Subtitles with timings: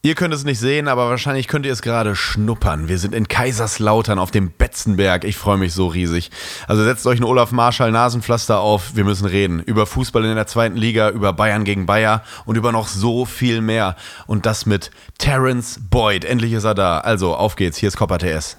[0.00, 2.88] Ihr könnt es nicht sehen, aber wahrscheinlich könnt ihr es gerade schnuppern.
[2.88, 5.24] Wir sind in Kaiserslautern auf dem Betzenberg.
[5.24, 6.30] Ich freue mich so riesig.
[6.68, 8.94] Also setzt euch ein Olaf Marschall Nasenpflaster auf.
[8.94, 12.70] Wir müssen reden über Fußball in der zweiten Liga, über Bayern gegen Bayer und über
[12.70, 13.96] noch so viel mehr.
[14.28, 16.24] Und das mit Terence Boyd.
[16.24, 17.00] Endlich ist er da.
[17.00, 17.76] Also auf geht's.
[17.76, 18.56] Hier ist Copper TS.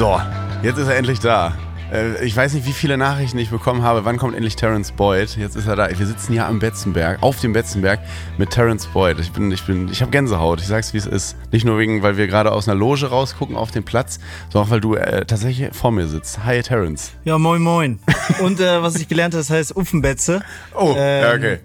[0.00, 0.18] So,
[0.62, 1.52] jetzt ist er endlich da.
[1.92, 4.06] Äh, ich weiß nicht, wie viele Nachrichten ich bekommen habe.
[4.06, 5.36] Wann kommt endlich Terence Boyd?
[5.36, 5.90] Jetzt ist er da.
[5.90, 8.00] Wir sitzen hier am Betzenberg, auf dem Betzenberg
[8.38, 9.20] mit Terence Boyd.
[9.20, 10.62] Ich bin, ich bin, ich habe Gänsehaut.
[10.62, 11.36] Ich sag's, wie es ist.
[11.52, 14.72] Nicht nur wegen, weil wir gerade aus einer Loge rausgucken auf den Platz, sondern auch,
[14.72, 16.46] weil du äh, tatsächlich vor mir sitzt.
[16.46, 17.12] Hi, Terence.
[17.24, 17.98] Ja, moin, moin.
[18.42, 20.40] Und äh, was ich gelernt habe, das heißt Uffenbetze.
[20.74, 21.58] Oh, ähm, ja, okay.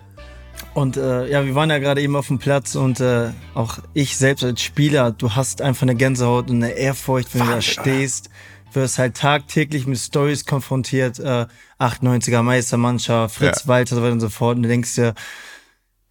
[0.75, 4.17] Und äh, ja, wir waren ja gerade eben auf dem Platz und äh, auch ich
[4.17, 7.61] selbst als Spieler, du hast einfach eine Gänsehaut und eine Ehrfurcht, wenn Wahnsinn, du da
[7.61, 8.30] stehst.
[8.73, 11.45] Wirst halt tagtäglich mit Stories konfrontiert, äh,
[11.80, 13.67] 98er Meistermannschaft, Fritz ja.
[13.69, 14.58] Walter, so weiter und so fort.
[14.58, 15.13] Und du denkst dir,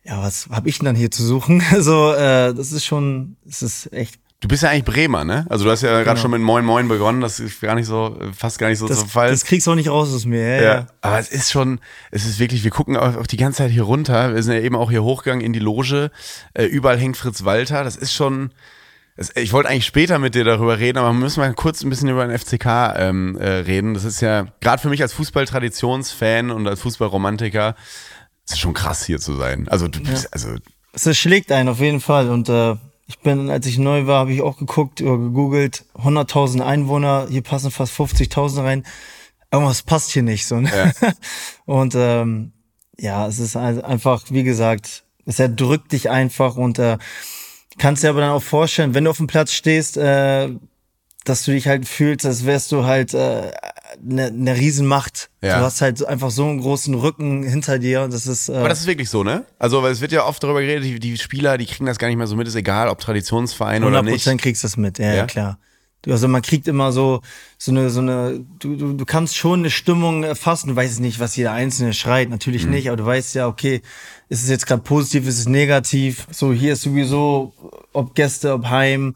[0.02, 1.62] ja, was hab ich denn dann hier zu suchen?
[1.80, 5.46] so, äh, das ist schon, es ist echt Du bist ja eigentlich Bremer, ne?
[5.48, 6.04] Also du hast ja genau.
[6.04, 8.86] gerade schon mit Moin Moin begonnen, das ist gar nicht so, fast gar nicht so
[8.86, 9.30] das, zum Fall.
[9.30, 10.86] Das kriegst du auch nicht raus aus mir, ja, ja, ja.
[11.00, 13.84] Aber es ist schon, es ist wirklich, wir gucken auch, auch die ganze Zeit hier
[13.84, 16.10] runter, wir sind ja eben auch hier hochgegangen in die Loge,
[16.52, 18.50] äh, überall hängt Fritz Walter, das ist schon,
[19.16, 21.88] das, ich wollte eigentlich später mit dir darüber reden, aber wir müssen mal kurz ein
[21.88, 23.94] bisschen über den FCK ähm, äh, reden.
[23.94, 27.76] Das ist ja, gerade für mich als Fußballtraditionsfan und als Fußballromantiker,
[28.44, 29.68] es ist schon krass hier zu sein.
[29.68, 30.28] Also du bist, ja.
[30.32, 30.56] also
[30.92, 34.32] es schlägt einen auf jeden Fall und äh, ich bin, als ich neu war, habe
[34.32, 38.86] ich auch geguckt oder gegoogelt, 100.000 Einwohner, hier passen fast 50.000 rein.
[39.50, 40.60] Irgendwas passt hier nicht so.
[40.60, 40.70] Ne?
[40.74, 41.12] Ja.
[41.66, 42.52] und ähm,
[42.98, 46.98] ja, es ist einfach, wie gesagt, es erdrückt dich einfach und äh,
[47.78, 50.50] kannst dir aber dann auch vorstellen, wenn du auf dem Platz stehst, äh,
[51.24, 53.50] dass du dich halt fühlst, als wärst du halt äh,
[54.08, 55.30] eine, eine Riesenmacht.
[55.42, 55.58] Ja.
[55.58, 58.02] Du hast halt einfach so einen großen Rücken hinter dir.
[58.02, 59.44] Und das ist, äh Aber das ist wirklich so, ne?
[59.58, 62.08] Also, weil es wird ja oft darüber geredet, die, die Spieler, die kriegen das gar
[62.08, 64.26] nicht mehr so mit, ist egal, ob Traditionsverein oder nicht.
[64.26, 65.58] 100% kriegst du das mit, ja, ja, klar.
[66.06, 67.22] Also man kriegt immer so
[67.56, 70.68] so eine so eine du, du, du kannst schon eine Stimmung erfassen.
[70.68, 72.72] Du weißt nicht, was jeder Einzelne schreit, natürlich mhm.
[72.72, 73.80] nicht, aber du weißt ja, okay,
[74.28, 76.26] ist es jetzt gerade positiv, ist es negativ.
[76.30, 77.54] So hier ist sowieso
[77.94, 79.14] ob Gäste, ob Heim,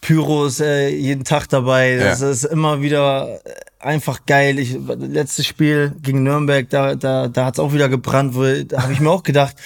[0.00, 1.96] Pyros äh, jeden Tag dabei.
[1.96, 2.30] Das ja.
[2.30, 3.40] ist immer wieder
[3.78, 4.58] einfach geil.
[4.58, 8.34] Ich, letztes Spiel gegen Nürnberg, da, da, da hat's auch wieder gebrannt.
[8.34, 9.56] Wo, da habe ich mir auch gedacht,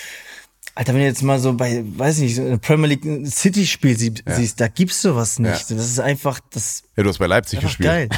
[0.76, 4.34] Alter, wenn du jetzt mal so bei, weiß nicht, so Premier League City-Spiel sie, ja.
[4.34, 5.70] siehst, da gibt's sowas nicht.
[5.70, 5.76] Ja.
[5.76, 6.82] Das ist einfach das.
[6.96, 7.88] Ja, du hast bei Leipzig gespielt.
[7.88, 8.08] Geil.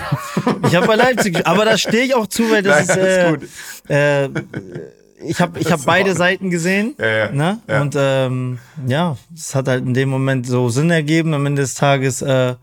[0.66, 3.90] Ich habe bei Leipzig gespielt, aber da stehe ich auch zu, weil das Nein, ist,
[3.90, 4.42] äh, ist äh,
[5.24, 6.94] ich habe ich hab beide Seiten gesehen.
[6.98, 7.60] Ja, ja, ne?
[7.68, 7.82] Ja.
[7.82, 11.34] Und ähm, ja, es hat halt in dem Moment so Sinn ergeben.
[11.34, 12.54] Am Ende des Tages äh,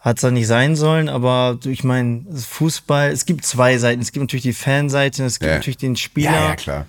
[0.00, 4.02] hat es da nicht sein sollen, aber ich meine, Fußball, es gibt zwei Seiten.
[4.02, 6.32] Es gibt natürlich die Fanseite, es gibt natürlich den Spieler.
[6.32, 6.86] Ja, ja klar.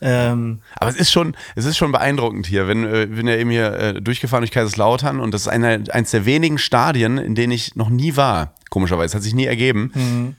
[0.00, 2.68] Ähm, aber es ist schon, es ist schon beeindruckend hier.
[2.68, 6.10] Wenn, äh, bin ja eben hier äh, durchgefahren durch Kaiserslautern und das ist eine, eines
[6.10, 8.54] der wenigen Stadien, in denen ich noch nie war.
[8.70, 9.90] Komischerweise, hat sich nie ergeben.
[9.94, 10.36] Mhm.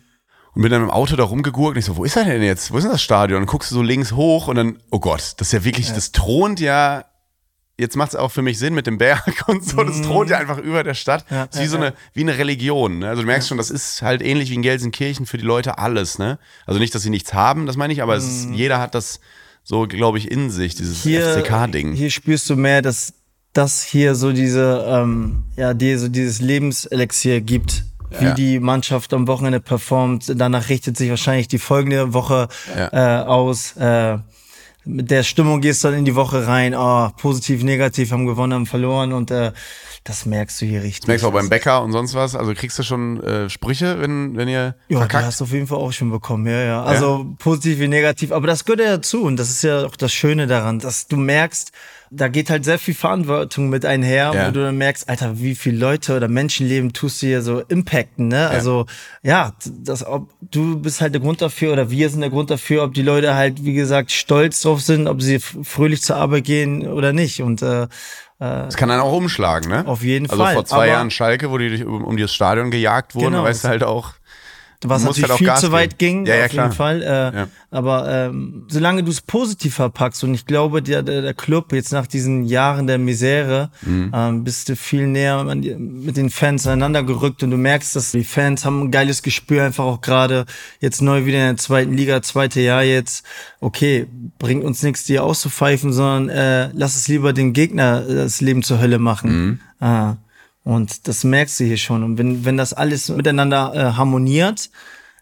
[0.59, 2.73] Und bin dann im Auto da rumgegurkt und ich so, wo ist er denn jetzt?
[2.73, 3.39] Wo ist denn das Stadion?
[3.39, 5.95] Und guckst du so links hoch und dann, oh Gott, das ist ja wirklich, ja.
[5.95, 7.05] das thront ja
[7.77, 9.81] jetzt macht es auch für mich Sinn mit dem Berg und so.
[9.81, 10.41] Das thront ja mhm.
[10.41, 11.23] einfach über der Stadt.
[11.31, 12.99] Ja, das ist wie so eine, wie eine Religion.
[12.99, 13.07] Ne?
[13.07, 16.19] Also du merkst schon, das ist halt ähnlich wie in Gelsenkirchen für die Leute alles.
[16.19, 16.39] Ne?
[16.65, 18.53] Also nicht, dass sie nichts haben, das meine ich, aber ist, mhm.
[18.53, 19.21] jeder hat das
[19.63, 21.93] so, glaube ich, in sich, dieses FCK-Ding.
[21.93, 23.13] Hier spürst du mehr, dass
[23.53, 27.85] das hier so diese, ähm, ja, die, so dieses Lebenselixier gibt.
[28.17, 28.33] Wie ja.
[28.33, 30.33] die Mannschaft am Wochenende performt.
[30.35, 33.21] Danach richtet sich wahrscheinlich die folgende Woche ja.
[33.21, 33.75] äh, aus.
[33.77, 34.17] Äh,
[34.85, 38.53] mit der Stimmung gehst du dann in die Woche rein, oh, positiv, negativ, haben gewonnen,
[38.53, 39.51] haben verloren und äh,
[40.03, 41.01] das merkst du hier richtig.
[41.01, 42.35] Das merkst du auch beim Bäcker und sonst was?
[42.35, 45.23] Also kriegst du schon äh, Sprüche, wenn, wenn ihr Ja, verkackt?
[45.23, 46.83] die hast du auf jeden Fall auch schon bekommen, ja, ja.
[46.83, 47.35] Also ja?
[47.37, 50.47] positiv wie negativ, aber das gehört ja dazu und das ist ja auch das Schöne
[50.47, 51.71] daran, dass du merkst,
[52.11, 54.47] da geht halt sehr viel Verantwortung mit einher, ja.
[54.47, 58.27] wo du dann merkst, Alter, wie viele Leute oder Menschenleben tust du hier so impacten,
[58.27, 58.41] ne?
[58.41, 58.47] Ja.
[58.49, 58.85] Also,
[59.21, 62.83] ja, das, ob, du bist halt der Grund dafür oder wir sind der Grund dafür,
[62.83, 66.87] ob die Leute halt, wie gesagt, stolz drauf sind, ob sie fröhlich zur Arbeit gehen
[66.87, 67.87] oder nicht und, äh,
[68.39, 69.85] das kann dann auch umschlagen, ne?
[69.85, 70.55] Auf jeden also Fall.
[70.55, 73.43] Also vor zwei Aber Jahren Schalke, wo die um, um das Stadion gejagt wurden, genau.
[73.43, 74.13] weißt du halt auch,
[74.85, 76.65] was natürlich halt auch viel Gas zu weit ging, Ja, ja, auf klar.
[76.67, 77.01] jeden Fall.
[77.01, 77.05] Äh,
[77.37, 77.47] Ja.
[77.71, 81.91] Aber ähm, solange du es positiv verpackst und ich glaube, der, der, der Club jetzt
[81.91, 84.11] nach diesen Jahren der Misere Mhm.
[84.15, 88.11] ähm, bist du viel näher an mit den Fans aneinander gerückt und du merkst, dass
[88.11, 90.45] die Fans haben ein geiles Gespür einfach auch gerade
[90.79, 93.25] jetzt neu wieder in der zweiten Liga, zweite Jahr jetzt.
[93.59, 94.07] Okay,
[94.39, 98.63] bringt uns nichts, die auszupfeifen, sondern äh, lass es lieber den Gegner äh, das Leben
[98.63, 99.59] zur Hölle machen.
[99.81, 100.15] Ah.
[100.69, 102.03] Und das merkst du hier schon.
[102.03, 104.69] Und wenn, wenn das alles miteinander äh, harmoniert,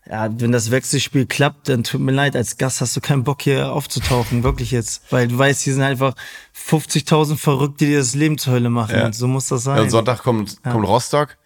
[0.06, 3.44] ja, wenn das Wechselspiel klappt, dann tut mir leid, als Gast hast du keinen Bock
[3.44, 5.04] hier aufzutauchen, wirklich jetzt.
[5.10, 6.16] Weil du weißt, hier sind einfach
[6.54, 8.98] 50.000 Verrückte, die das Leben zur Hölle machen.
[8.98, 9.06] Ja.
[9.06, 9.78] Und so muss das sein.
[9.78, 11.38] Ja, und Sonntag kommt, kommt Rostock.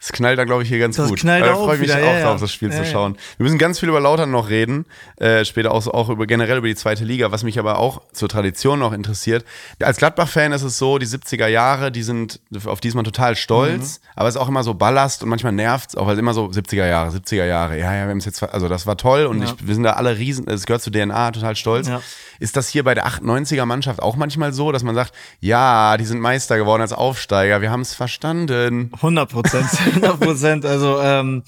[0.00, 1.20] Das knallt da, glaube ich, hier ganz Das gut.
[1.20, 3.18] knallt da freue ich mich wieder, auch ja, drauf, das Spiel Ja, zu schauen.
[3.36, 4.86] Wir müssen ganz viel über Lautern noch reden,
[5.16, 8.30] äh, später auch, auch über generell über die zweite Liga, was mich aber auch zur
[8.30, 9.44] Tradition noch interessiert.
[9.82, 13.36] Als Gladbach-Fan ist es so, die 70er Jahre, die sind auf die ist man total
[13.36, 14.06] stolz, Mhm.
[14.16, 16.46] aber es ist auch immer so Ballast und manchmal nervt es auch, weil immer so
[16.46, 17.78] 70er Jahre, 70er Jahre.
[17.78, 19.48] Ja, ja, wir haben es jetzt, also das war toll und Ja.
[19.48, 21.88] ich, wir sind da alle riesen, es gehört zu DNA, total stolz.
[21.88, 22.00] Ja.
[22.38, 26.06] Ist das hier bei der 98er Mannschaft auch manchmal so, dass man sagt, ja, die
[26.06, 28.90] sind Meister geworden als Aufsteiger, wir haben es verstanden.
[28.94, 30.64] 100 Prozent, 100 Prozent.
[30.64, 31.42] Also ähm,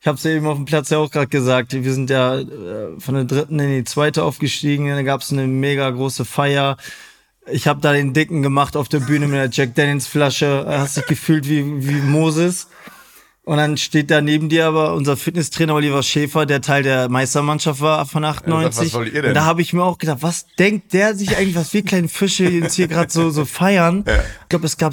[0.00, 1.72] ich habe es ja eben auf dem Platz ja auch gerade gesagt.
[1.72, 4.88] Wir sind ja äh, von der dritten in die zweite aufgestiegen.
[4.88, 6.76] Da gab es eine mega große Feier.
[7.50, 10.64] Ich habe da den Dicken gemacht auf der Bühne mit der Jack Daniels Flasche.
[10.68, 12.68] Hast dich gefühlt wie, wie Moses.
[13.48, 17.80] Und dann steht da neben dir aber unser Fitnesstrainer Oliver Schäfer, der Teil der Meistermannschaft
[17.80, 18.88] war von 98.
[18.88, 19.30] was wollt ihr denn?
[19.30, 22.10] Und da habe ich mir auch gedacht, was denkt der sich eigentlich, was wir kleinen
[22.10, 24.04] Fische jetzt hier gerade so, so feiern?
[24.06, 24.92] Ich glaube, es gab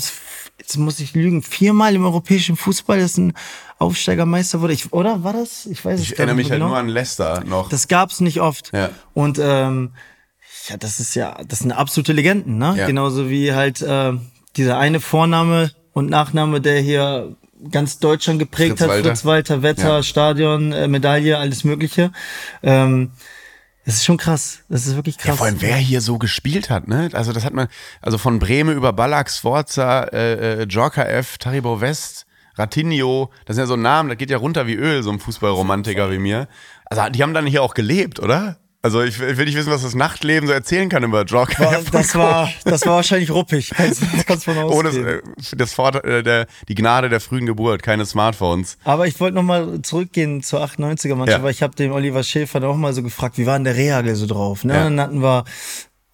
[0.60, 3.34] jetzt muss ich lügen, viermal im europäischen Fußball, dass ein
[3.78, 4.74] Aufsteigermeister wurde.
[4.74, 5.66] Ich, oder war das?
[5.66, 6.70] Ich weiß es Ich gar erinnere nicht mich halt genau.
[6.70, 7.70] nur an Leicester noch.
[7.70, 8.72] Das gab's nicht oft.
[8.74, 8.90] Ja.
[9.14, 9.92] Und ähm,
[10.70, 12.74] ja, das ist ja, das sind absolute Legenden, ne?
[12.78, 12.88] Ja.
[12.88, 14.14] Genauso wie halt äh,
[14.56, 17.36] dieser eine Vorname und Nachname, der hier
[17.72, 19.10] ganz Deutschland geprägt Fritz hat, Walter.
[19.10, 20.04] Fritz Walter, Wetter, Ja.
[20.04, 22.12] Stadion, äh, Medaille, alles Mögliche.
[22.64, 23.12] Ähm,
[23.86, 24.60] das ist schon krass.
[24.70, 25.38] Das ist wirklich Ja, krass.
[25.38, 27.10] vor allem, wer hier so gespielt hat, ne?
[27.14, 27.68] Also, das hat man,
[28.02, 32.26] also von Bremen über Ballack, Sforza, äh, äh, Jorka F., Taribo West,
[32.58, 36.10] Ratinho, das sind ja so Namen, das geht ja runter wie Öl, so ein Fußballromantiker
[36.12, 36.48] wie mir.
[36.86, 38.58] Also, die haben dann hier auch gelebt, oder?
[38.86, 41.64] Also, ich will ich will nicht wissen, was das Nachtleben so erzählen kann über Jorka
[41.64, 43.72] War- das war, das war wahrscheinlich ruppig.
[43.76, 45.22] Kannst, kannst von Ohne äh,
[45.58, 48.78] das Vorteil, äh, der, die Gnade der frühen Geburt, keine Smartphones.
[48.84, 51.44] Aber ich wollte nochmal zurückgehen zur 98er Mannschaft, Ja.
[51.44, 54.14] weil ich habe den Oliver Schäfer auch mal so gefragt, wie war denn der Rehagel
[54.16, 54.64] so drauf?
[54.64, 54.76] Ne?
[54.76, 54.84] Ja.
[54.84, 55.46] Dann hatten wir,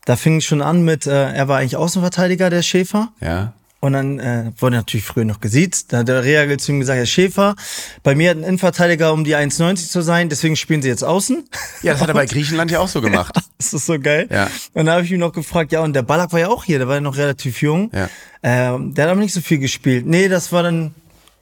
[0.05, 3.09] da fing es schon an mit, äh, er war eigentlich Außenverteidiger, der Schäfer.
[3.19, 3.51] Ja.
[3.81, 5.91] Und dann äh, wurde natürlich früher noch gesiezt.
[5.91, 7.55] Da hat der Rehagel zu ihm gesagt, Herr Schäfer,
[8.03, 11.49] bei mir hat ein Innenverteidiger, um die 1,90 zu sein, deswegen spielen sie jetzt außen.
[11.81, 13.35] Ja, das hat er bei Griechenland ja auch so gemacht.
[13.57, 14.27] Das ist so geil.
[14.31, 14.45] Ja.
[14.73, 16.79] Und dann habe ich ihn noch gefragt, ja, und der Ballack war ja auch hier,
[16.79, 17.91] der war ja noch relativ jung.
[17.93, 18.09] Ja.
[18.41, 20.07] Ähm, der hat aber nicht so viel gespielt.
[20.07, 20.95] Nee, das war dann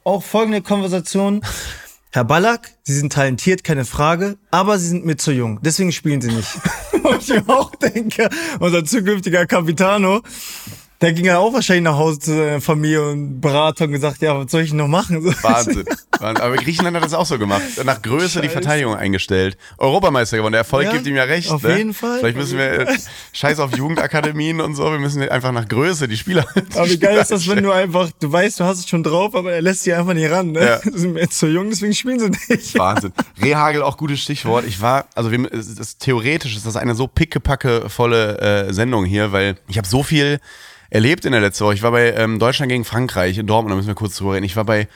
[0.04, 1.40] auch folgende Konversation.
[2.12, 6.20] Herr Ballack, Sie sind talentiert, keine Frage, aber Sie sind mir zu jung, deswegen spielen
[6.20, 6.58] Sie nicht.
[7.04, 8.28] Und ich auch denke,
[8.58, 10.20] unser zukünftiger Capitano,
[11.00, 14.38] der ging ja auch wahrscheinlich nach Hause zu seiner Familie und Berater und gesagt, ja,
[14.38, 15.20] was soll ich noch machen?
[15.30, 15.32] So.
[15.42, 15.84] Wahnsinn.
[16.18, 17.62] Aber Griechenland hat das auch so gemacht.
[17.84, 19.56] Nach Größe die Verteidigung eingestellt.
[19.78, 20.52] Europameister gewonnen.
[20.52, 21.50] Der Erfolg Ja, gibt ihm ja recht.
[21.50, 21.76] auf ne?
[21.76, 22.20] jeden Fall.
[22.20, 22.86] Vielleicht müssen wir,
[23.32, 26.46] scheiß auf Jugendakademien und so, wir müssen einfach nach Größe die Spieler.
[26.74, 29.34] Aber wie geil ist das, wenn du einfach, du weißt, du hast es schon drauf,
[29.34, 30.52] aber er lässt dich einfach nicht ran.
[30.52, 30.60] Ne?
[30.60, 30.78] Ja.
[30.78, 32.78] Die sind jetzt zu jung, deswegen spielen sie nicht.
[32.78, 33.12] Wahnsinn.
[33.40, 34.64] Rehagel auch gutes Stichwort.
[34.66, 39.56] Ich war, also wir, ist, theoretisch ist das eine so pickepacke-volle äh, Sendung hier, weil
[39.68, 40.40] ich habe so viel
[40.90, 41.74] erlebt in der letzten Woche.
[41.74, 44.44] Ich war bei ähm, Deutschland gegen Frankreich in Dortmund, da müssen wir kurz drüber reden.
[44.44, 44.88] Ich war bei,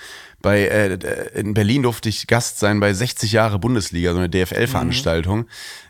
[0.43, 0.99] bei äh,
[1.35, 5.47] in Berlin durfte ich Gast sein bei 60 Jahre Bundesliga, so eine DFL-Veranstaltung,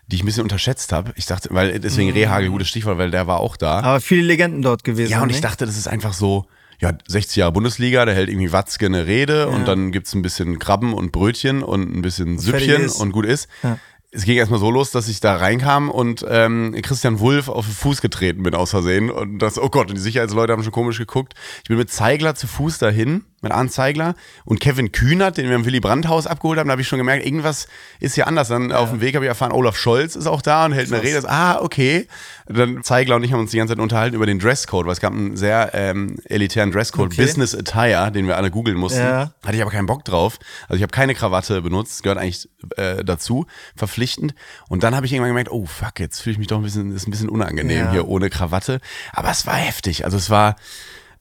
[0.06, 1.12] die ich ein bisschen unterschätzt habe.
[1.16, 3.80] Ich dachte, weil deswegen Rehagel gutes Stichwort, weil der war auch da.
[3.80, 5.10] Aber viele Legenden dort gewesen.
[5.10, 5.44] Ja, und ich nicht?
[5.44, 6.46] dachte, das ist einfach so,
[6.80, 10.58] ja, 60 Jahre Bundesliga, da hält irgendwie Watzke eine Rede und dann gibt's ein bisschen
[10.58, 13.48] Krabben und Brötchen und ein bisschen Süppchen und gut ist.
[13.62, 13.78] Ja.
[14.16, 17.74] Es ging erstmal so los, dass ich da reinkam und ähm, Christian Wulff auf den
[17.74, 19.10] Fuß getreten bin aus Versehen.
[19.10, 21.34] Und das, oh Gott, und die Sicherheitsleute haben schon komisch geguckt.
[21.64, 25.54] Ich bin mit Zeigler zu Fuß dahin, mit Arndt Zeigler und Kevin Kühnert, den wir
[25.54, 26.66] im Willy Brandt-Haus abgeholt haben.
[26.68, 27.68] Da habe ich schon gemerkt, irgendwas
[28.00, 28.48] ist hier anders.
[28.48, 31.02] Dann auf dem Weg habe ich erfahren, Olaf Scholz ist auch da und hält eine
[31.02, 31.22] Rede.
[31.28, 32.08] Ah, okay.
[32.46, 35.00] Dann Zeigler und ich haben uns die ganze Zeit unterhalten über den Dresscode, weil es
[35.00, 37.22] gab einen sehr ähm, elitären Dresscode, Okay.
[37.22, 39.00] Business Attire, den wir alle googeln mussten.
[39.00, 39.32] Ja.
[39.44, 40.38] Hatte ich aber keinen Bock drauf.
[40.68, 43.46] Also ich habe keine Krawatte benutzt, gehört eigentlich äh, dazu,
[43.76, 44.34] verpflichtend.
[44.68, 46.94] Und dann habe ich irgendwann gemerkt, oh fuck, jetzt fühle ich mich doch ein bisschen,
[46.94, 47.90] ist ein bisschen unangenehm Ja.
[47.92, 48.80] hier ohne Krawatte.
[49.12, 50.04] Aber es war heftig.
[50.04, 50.56] Also es war,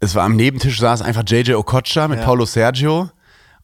[0.04, 3.10] es war am Nebentisch saß einfach JJ Okocha mit Paulo Sergio.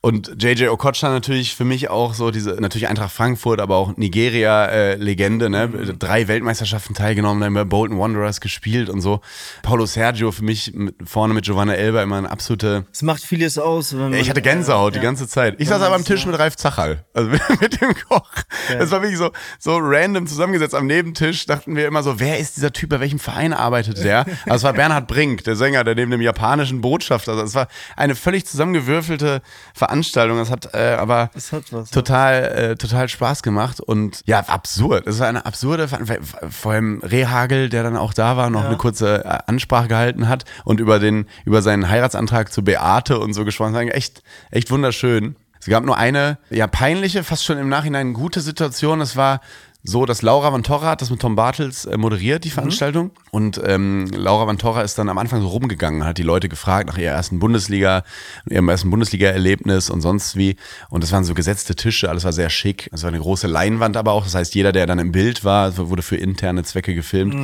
[0.01, 5.50] Und JJ Okocha natürlich für mich auch so diese, natürlich Eintracht Frankfurt, aber auch Nigeria-Legende,
[5.50, 5.68] ne?
[5.68, 6.00] Mhm.
[6.00, 9.20] Drei Weltmeisterschaften teilgenommen, dann bei Bolton Wanderers gespielt und so.
[9.62, 12.86] Paulo Sergio für mich mit, vorne mit Giovanna Elber immer eine absolute.
[12.94, 13.91] Es macht vieles aus.
[13.91, 15.03] Wenn man, Ich hatte Gänsehaut die ja.
[15.03, 15.56] ganze Zeit.
[15.60, 17.29] Ich saß aber am Tisch mit Ralf Zachal, also
[17.60, 18.32] mit, dem Koch.
[18.70, 21.46] Das war wirklich so, so random zusammengesetzt am Nebentisch.
[21.46, 24.25] Dachten wir immer so, wer ist dieser Typ, bei welchem Verein arbeitet der?
[24.46, 27.34] Also es war Bernhard Brink, der Sänger, der neben dem japanischen Botschafter.
[27.34, 29.41] Also es war eine völlig zusammengewürfelte
[29.89, 30.38] Veranstaltung.
[30.38, 31.89] Das hat äh, aber Das hat was.
[31.89, 35.08] total, äh, total Spaß gemacht und ja, absurd.
[35.08, 36.19] Es war eine absurde, Ver-
[36.50, 40.46] vor allem Rehagel, der dann auch da war, noch eine kurze äh, Ansprache gehalten hat
[40.63, 43.88] und über den, über seinen Heiratsantrag zu Beate und so gesprochen hat.
[43.89, 45.36] Echt, echt wunderschön.
[45.62, 49.00] Es gab nur eine, ja, peinliche, fast schon im Nachhinein gute Situation.
[49.00, 49.41] Das war
[49.82, 53.12] so, dass Laura Van Torra hat das mit Tom Bartels äh, moderiert, die Veranstaltung.
[53.32, 56.88] Und ähm, Laura Van Torra ist dann am Anfang so rumgegangen, hat die Leute gefragt
[56.88, 58.04] nach ihrer ersten Bundesliga,
[58.50, 60.58] ihrem ersten Bundesliga-Erlebnis und sonst wie.
[60.90, 62.90] Und das waren so gesetzte Tische, alles war sehr schick.
[62.92, 64.26] Es war eine große Leinwand aber auch.
[64.26, 67.36] Das heißt, jeder, der dann im Bild war, wurde für interne Zwecke gefilmt,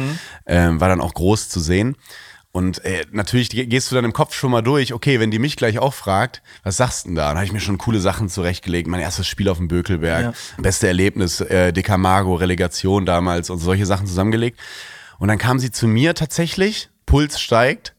[0.45, 1.95] ähm, war dann auch groß zu sehen.
[2.55, 5.39] Und äh, natürlich ge- gehst du dann im Kopf schon mal durch, okay, wenn die
[5.39, 7.27] mich gleich auch fragt, was sagst du denn da?
[7.27, 8.87] Dann habe ich mir schon coole Sachen zurechtgelegt.
[8.87, 10.33] Mein erstes Spiel auf dem Bökelberg, Ja.
[10.61, 14.57] beste Erlebnis, äh, Decamago, Relegation damals und solche Sachen zusammengelegt.
[15.19, 17.93] Und dann kam sie zu mir tatsächlich, Puls steigt.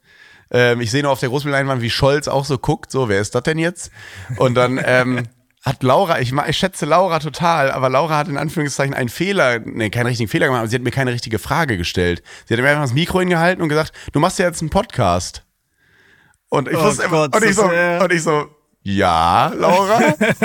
[0.50, 3.34] Ähm, ich sehe nur auf der Großbildleinwand, wie Scholz auch so guckt, so, wer ist
[3.34, 3.90] das denn jetzt?
[4.38, 5.24] Und dann ähm,
[5.66, 9.90] hat Laura, ich, ich schätze Laura total, aber Laura hat in Anführungszeichen einen Fehler, nee,
[9.90, 12.22] keinen richtigen Fehler gemacht, aber sie hat mir keine richtige Frage gestellt.
[12.46, 15.42] Sie hat mir einfach das Mikro hingehalten und gesagt, du machst ja jetzt einen Podcast.
[16.50, 18.48] Und ich Oh wusste immer, Gott, und ich so, und ich so,
[18.88, 20.00] ja, Laura.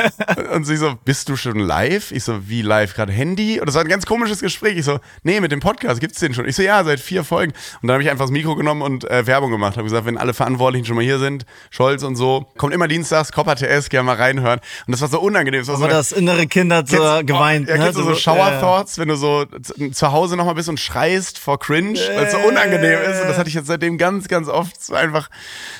[0.55, 2.11] und sie so, bist du schon live?
[2.11, 2.95] Ich so, wie live?
[2.95, 3.59] Gerade Handy?
[3.59, 4.77] Und das war ein ganz komisches Gespräch.
[4.77, 6.47] Ich so, nee, mit dem Podcast gibt's den schon.
[6.47, 7.53] Ich so, ja, seit vier Folgen.
[7.83, 9.73] Und dann habe ich einfach das Mikro genommen und äh, Werbung gemacht.
[9.77, 13.31] Habe gesagt, wenn alle Verantwortlichen schon mal hier sind, Scholz und so, kommt immer dienstags,
[13.31, 14.59] Copper TS, gerne mal reinhören.
[14.87, 15.61] Und das war so unangenehm.
[15.61, 17.69] Das war so Aber eine- das innere Kind hat so geweint.
[17.69, 17.83] Ja, ne?
[17.83, 19.45] kennst du so Shower Thoughts, wenn du so
[19.93, 23.21] zu Hause nochmal bist und schreist vor Cringe, weil es so unangenehm ist.
[23.21, 24.75] Und das hatte ich jetzt seitdem ganz, ganz oft.
[24.81, 25.29] Es einfach,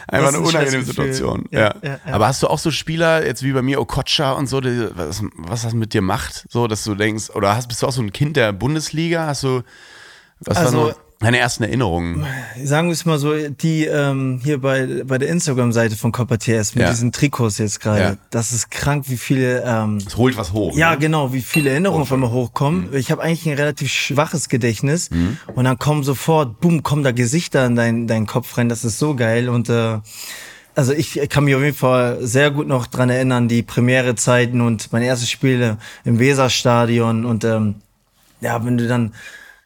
[0.08, 0.84] einfach eine Scheißgefühl.
[0.86, 1.46] Situation.
[1.50, 2.14] Ja, Ja, ja, ja.
[2.14, 5.24] Aber hast du auch so Spieler, jetzt wie bei mir Okocha und so, die, was,
[5.38, 8.02] was das mit dir macht, so, dass du denkst, oder hast, bist du auch so
[8.02, 9.26] ein Kind der Bundesliga?
[9.28, 9.62] Hast du,
[10.42, 12.26] was Also- waren so deine ersten Erinnerungen?
[12.64, 16.74] Sagen wir es mal so, die ähm, hier bei, bei der Instagram-Seite von Copper TS
[16.74, 16.90] mit Ja.
[16.90, 18.18] diesen Trikots jetzt gerade, Ja.
[18.32, 20.76] das ist krank, wie viele ähm, Es holt was hoch.
[20.76, 20.98] Ja, ne?
[20.98, 22.90] genau, wie viele Erinnerungen auf einmal hochkommen.
[22.90, 22.96] Mhm.
[22.98, 25.10] Ich habe eigentlich ein relativ schwaches Gedächtnis
[25.54, 28.68] und dann kommen sofort, boom, kommen da Gesichter in deinen deinen Kopf rein.
[28.68, 30.00] Das ist so geil und äh,
[30.76, 34.92] also ich kann mich auf jeden Fall sehr gut noch dran erinnern, die Premiere-Zeiten und
[34.92, 37.76] meine ersten Spiele im Weserstadion und ähm,
[38.40, 39.14] ja, wenn du dann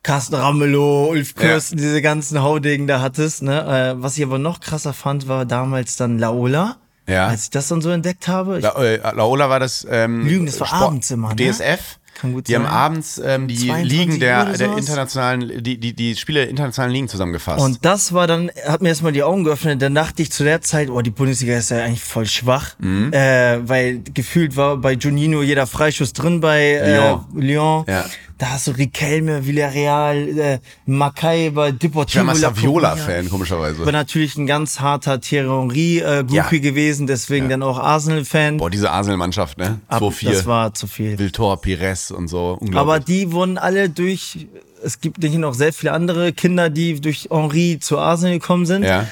[0.04, 3.96] Carsten Ramelow, Ulf Kirsten, diese ganzen Haudegen da hattest, ne?
[3.98, 6.78] Äh, was ich aber noch krasser fand, war damals dann Laola.
[7.08, 7.28] Ja.
[7.28, 8.60] Als ich das dann so entdeckt habe.
[8.60, 11.52] La, äh, Laola war das ähm, Lügen, das war abends immer, ne?
[11.52, 11.98] DSF.
[12.16, 12.64] Kann gut die sein.
[12.64, 16.94] haben abends ähm, die 22 Ligen der, der internationalen, die, die, die Spiele der internationalen
[16.94, 17.64] Ligen zusammengefasst.
[17.64, 19.82] Und das war dann, hat mir erstmal die Augen geöffnet.
[19.82, 22.76] Dann dachte ich zu der Zeit, oh, die Bundesliga ist ja eigentlich voll schwach.
[22.80, 23.12] Mhm.
[23.12, 27.26] Äh, weil gefühlt war bei Juninho jeder Freischuss drin bei äh, Lyon.
[27.36, 27.86] Lyon.
[27.88, 28.06] Ja.
[28.38, 32.28] Da hast du Riquelme, Villarreal, äh, Mackay bei ich Deportivo.
[32.28, 32.36] war.
[32.36, 33.86] Saviola-Fan, Ich komischerweise.
[33.86, 36.44] war natürlich ein ganz harter Thierry Henry äh, Ja.
[36.50, 38.58] gewesen, deswegen dann auch Arsenal-Fan.
[38.58, 39.80] Boah, diese Arsenal-Mannschaft, ne?
[39.88, 40.32] Ab- 2-4.
[40.34, 41.18] Das war zu viel.
[41.18, 42.58] Viltor, Pires und so.
[42.60, 42.78] Unglaublich.
[42.78, 44.48] Aber die wurden alle durch,
[44.84, 48.84] es gibt nicht noch sehr viele andere Kinder, die durch Henri zu Arsenal gekommen sind.
[48.84, 49.08] ja.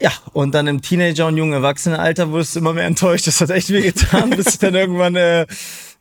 [0.00, 3.28] Ja, und dann im Teenager- und jungen Erwachsenenalter wurdest du immer mehr enttäuscht.
[3.28, 5.46] Das hat echt weh getan, bis ich dann irgendwann äh,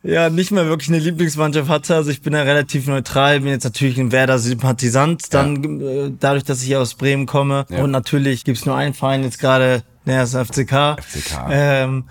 [0.04, 1.96] ja nicht mehr wirklich eine Lieblingsmannschaft hatte.
[1.96, 6.62] Also ich bin da relativ neutral, bin jetzt natürlich ein Werder-Sympathisant, dann äh, dadurch, dass
[6.64, 7.66] ich aus Bremen komme.
[7.70, 7.84] Ja.
[7.84, 10.98] Und natürlich gibt's nur einen Verein jetzt gerade, das ist FCK.
[11.02, 11.48] FCK.
[11.50, 12.04] Ähm,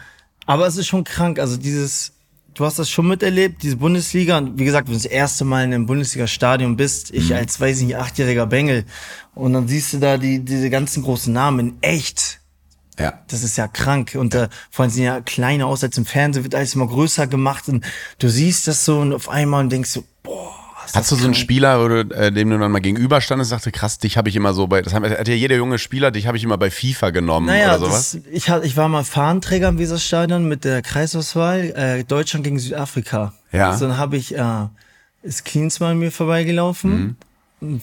[0.47, 2.13] aber es ist schon krank, also dieses,
[2.55, 4.39] du hast das schon miterlebt, diese Bundesliga.
[4.39, 7.37] Und wie gesagt, wenn du das erste Mal in einem Bundesliga-Stadion bist, ich Mhm.
[7.37, 8.85] als, weiß ich nicht, achtjähriger Bengel,
[9.35, 12.41] und dann siehst du da die, diese ganzen großen Namen in echt.
[12.99, 13.15] Ja.
[13.29, 14.17] Das ist ja krank.
[14.19, 17.27] Und äh, vor allem sehen ja kleiner aus als im Fernsehen, wird alles immer größer
[17.27, 17.69] gemacht.
[17.69, 17.85] Und
[18.19, 20.53] du siehst das so und auf einmal und denkst so, boah,
[20.95, 21.35] Hast du so einen.
[21.35, 24.53] Spieler, wo du, äh, dem du dann mal gegenüberstandest, sagte, krass, dich habe ich immer
[24.53, 27.47] so bei, das hat ja jeder junge Spieler, dich habe ich immer bei FIFA genommen
[27.47, 28.13] Naja, oder sowas.
[28.13, 33.33] das, ich, ich war mal Fahnenträger im Weserstadion mit der Kreisauswahl äh, Deutschland gegen Südafrika.
[33.53, 33.71] Ja.
[33.71, 34.67] Also dann habe ich, äh,
[35.23, 36.91] ist Klinsmann mir vorbeigelaufen.
[36.91, 37.17] Mhm.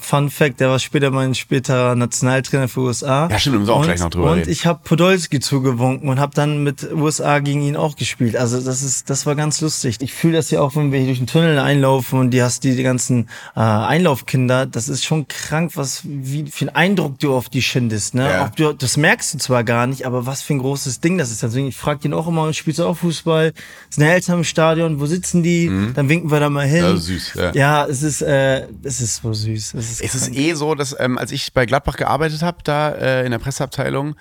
[0.02, 3.30] Fun Fact, der war später mein späterer Nationaltrainer für USA.
[3.30, 4.52] Ja, stimmt, müssen wir auch und, gleich noch drüber Und reden.
[4.52, 8.36] ich habe Podolski zugewunken und habe dann mit USA gegen ihn auch gespielt.
[8.36, 9.98] Also das ist, das war ganz lustig.
[10.02, 12.64] Ich fühle das ja auch, wenn wir hier durch den Tunnel einlaufen und die hast
[12.64, 14.66] die, die ganzen äh, Einlaufkinder.
[14.66, 18.16] Das ist schon krank, was wie viel Eindruck du auf die schindest.
[18.16, 18.30] Ne?
[18.30, 18.46] Ja.
[18.46, 21.32] Auch du, das merkst du zwar gar nicht, aber was für ein großes Ding das
[21.32, 21.42] ist.
[21.44, 23.54] Deswegen ich frage den auch immer, spielst du auch Fußball?
[23.90, 25.00] Sind Eltern im Stadion?
[25.00, 25.72] Wo sitzen die?
[25.94, 26.86] Dann winken wir da mal hin.
[26.86, 26.96] Mhm.
[26.98, 27.52] Ist süß, ja.
[27.54, 29.69] Ja, es ist, äh, es ist so süß.
[29.74, 32.90] Es ist, Es ist eh so, dass ähm, als ich bei Gladbach gearbeitet habe, da
[32.92, 34.16] äh, in der Presseabteilung,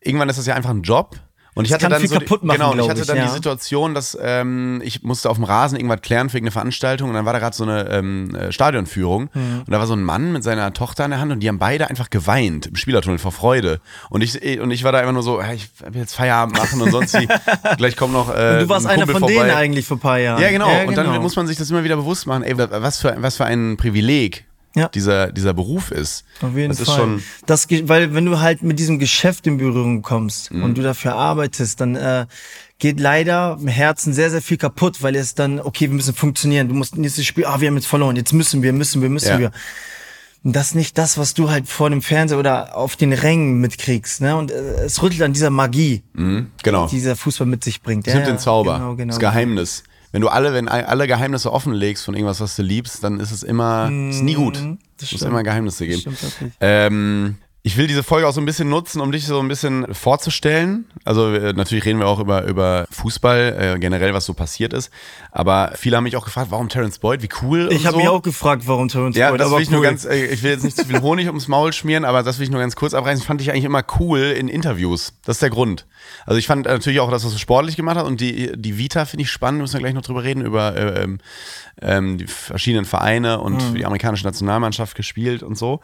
[0.00, 1.16] irgendwann ist das ja einfach ein Job.
[1.54, 3.26] Und ich Das hatte dann so die, machen, genau, und ich hatte ich, dann ja.
[3.26, 7.14] die Situation, dass ähm, ich musste auf dem Rasen irgendwas klären für irgendeine Veranstaltung und
[7.14, 9.58] dann war da gerade so eine ähm, äh, Stadionführung Mhm.
[9.66, 11.58] und da war so ein Mann mit seiner Tochter in der Hand und die haben
[11.58, 15.22] beide einfach geweint im Spielertunnel vor Freude und ich und ich war da einfach nur
[15.22, 17.28] so, ja, ich will jetzt Feierabend machen und sonst wie,
[17.76, 19.34] gleich kommt noch äh, du warst ein einer von vorbei.
[19.34, 20.40] denen eigentlich vor ein paar Jahren.
[20.40, 20.70] Ja, genau.
[20.86, 21.20] Und dann genau.
[21.20, 24.46] muss man sich das immer wieder bewusst machen, ey, was für, was für ein Privileg
[24.74, 24.88] Ja.
[24.88, 26.24] dieser, dieser Beruf ist.
[26.40, 26.86] Auf jeden das Fall.
[26.88, 27.22] ist schon.
[27.46, 30.62] das, weil wenn du halt mit diesem Geschäft in Berührung kommst Mhm.
[30.62, 32.26] und du dafür arbeitest, dann äh,
[32.78, 36.68] geht leider im Herzen sehr, sehr viel kaputt, weil es dann, okay, wir müssen funktionieren.
[36.68, 39.28] Du musst nächstes Spiel, ah, wir haben jetzt verloren, jetzt müssen wir, müssen wir, müssen
[39.28, 39.38] Ja.
[39.38, 39.50] wir.
[40.44, 43.60] Und das ist nicht das, was du halt vor dem Fernseher oder auf den Rängen
[43.60, 44.20] mitkriegst.
[44.22, 44.34] Ne?
[44.36, 46.86] Und äh, es rüttelt an dieser Magie, Mhm, genau.
[46.88, 48.08] die dieser Fußball mit sich bringt.
[48.08, 48.78] Es nimmt den Zauber.
[48.78, 49.10] Genau, genau.
[49.10, 49.84] Das Geheimnis.
[50.12, 53.42] Wenn du alle, wenn alle Geheimnisse offenlegst von irgendwas, was du liebst, dann ist es
[53.42, 54.56] immer, ist nie gut.
[54.56, 55.22] Es muss stimmt.
[55.22, 56.16] immer Geheimnisse geben.
[56.60, 59.86] Ähm, ich will diese Folge auch so ein bisschen nutzen, um dich so ein bisschen
[59.94, 60.86] vorzustellen.
[61.04, 64.90] Also äh, natürlich reden wir auch über, über Fußball, äh, generell, was so passiert ist.
[65.30, 67.98] Aber viele haben mich auch gefragt, warum Terence Boyd, wie cool Ich habe so.
[67.98, 69.86] mich auch gefragt, warum Terence Ja, Boyd, das will ich nur cool.
[69.86, 72.44] ganz, äh, ich will jetzt nicht zu viel Honig ums Maul schmieren, aber das will
[72.44, 73.24] ich nur ganz kurz abreißen.
[73.24, 75.12] Fand ich eigentlich immer cool in Interviews.
[75.24, 75.86] Das ist der Grund.
[76.26, 79.04] Also ich fand natürlich auch, dass er so sportlich gemacht hat und die, die Vita
[79.04, 81.18] finde ich spannend, müssen wir gleich noch drüber reden, über äh, ähm,
[81.80, 83.74] ähm, die verschiedenen Vereine und Mhm.
[83.76, 85.80] die amerikanische Nationalmannschaft gespielt und so.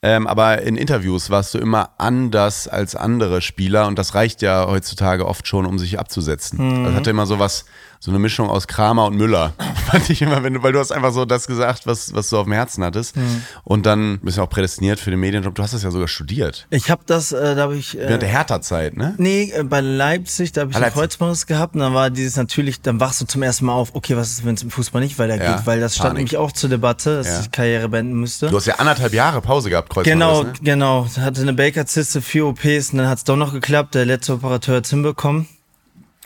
[0.00, 4.66] Ähm, aber in Interviews warst du immer anders als andere Spieler und das reicht ja
[4.68, 6.82] heutzutage oft schon, um sich abzusetzen.
[6.82, 6.84] Mhm.
[6.84, 7.64] Das hatte immer so was,
[8.00, 9.52] so eine Mischung aus Kramer und Müller.
[9.90, 12.36] Fand ich immer, wenn du, weil du hast einfach so das gesagt, was, was du
[12.38, 13.16] auf dem Herzen hattest.
[13.16, 13.42] Mhm.
[13.64, 15.54] Und dann bist du auch prädestiniert für den Medienjob.
[15.54, 16.66] Du hast das ja sogar studiert.
[16.70, 17.94] Ich habe das, äh, da habe ich.
[17.94, 19.14] Während Äh, der Hertha-Zeit, ne?
[19.18, 20.92] Nee, äh, bei Leipzig, da habe ich Ah, einen.
[20.92, 24.16] Kreuzbandriss gehabt und dann war dieses natürlich, dann wachst du zum ersten Mal auf, okay,
[24.16, 26.18] was ist, wenn es im Fußball nicht weitergeht, Ja, weil das stand Panik.
[26.18, 27.40] nämlich auch zur Debatte, dass Ja.
[27.40, 28.48] ich Karriere beenden müsste.
[28.48, 30.52] Du hast ja anderthalb Jahre Pause gehabt, Kreuzbandriss, Genau, ne?
[30.62, 31.06] genau.
[31.18, 33.94] Hatte eine Baker-Zyste, vier OPs und dann hat's doch noch geklappt.
[33.94, 35.48] Der letzte Operateur hat's hinbekommen.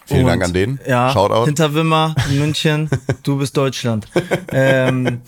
[0.07, 0.81] Vielen Und, Dank an den.
[0.87, 1.45] Ja, Shoutout.
[1.47, 2.89] Hinterwimmer, München,
[3.23, 4.07] du bist Deutschland.
[4.51, 5.21] ähm,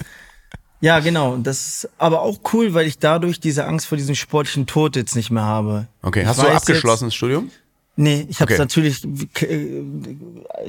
[0.80, 1.36] ja, genau.
[1.36, 5.16] Das ist aber auch cool, weil ich dadurch diese Angst vor diesem sportlichen Tod jetzt
[5.16, 5.86] nicht mehr habe.
[6.02, 7.44] Okay, Ich hast du abgeschlossen das Studium?
[7.44, 7.58] Jetzt,
[7.96, 8.60] nee, ich habe Okay.
[8.60, 9.02] natürlich.
[9.04, 9.82] Äh,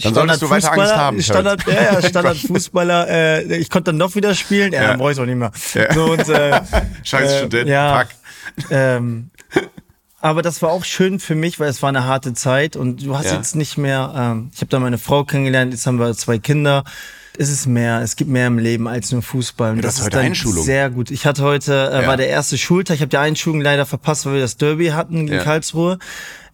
[0.02, 3.10] Dann solltest du weiter Angst haben, Standard, ja, ja, Standard-Fußballer.
[3.10, 4.72] Äh, ich konnte dann noch wieder spielen.
[4.72, 4.88] Ja, Ja.
[4.90, 5.52] dann brauche ich auch nicht mehr.
[5.74, 5.94] Ja.
[5.94, 6.62] So, und, äh,
[7.04, 7.92] Scheiß äh, Student, ja.
[7.94, 8.08] pack.
[8.70, 9.32] ähm,
[10.26, 13.16] aber das war auch schön für mich, weil es war eine harte Zeit und du
[13.16, 13.36] hast Ja.
[13.36, 16.84] jetzt nicht mehr, ähm, ich habe da meine Frau kennengelernt, jetzt haben wir zwei Kinder.
[17.38, 19.72] Es ist mehr, es gibt mehr im Leben als nur Fußball.
[19.72, 20.64] Und du das hast ist heute Einschulung.
[20.64, 21.12] sehr gut.
[21.12, 22.08] Ich hatte heute, äh, Ja.
[22.08, 25.28] war der erste Schultag, ich habe die Einschulung leider verpasst, weil wir das Derby hatten
[25.28, 25.44] Ja.
[25.44, 26.00] Karlsruhe.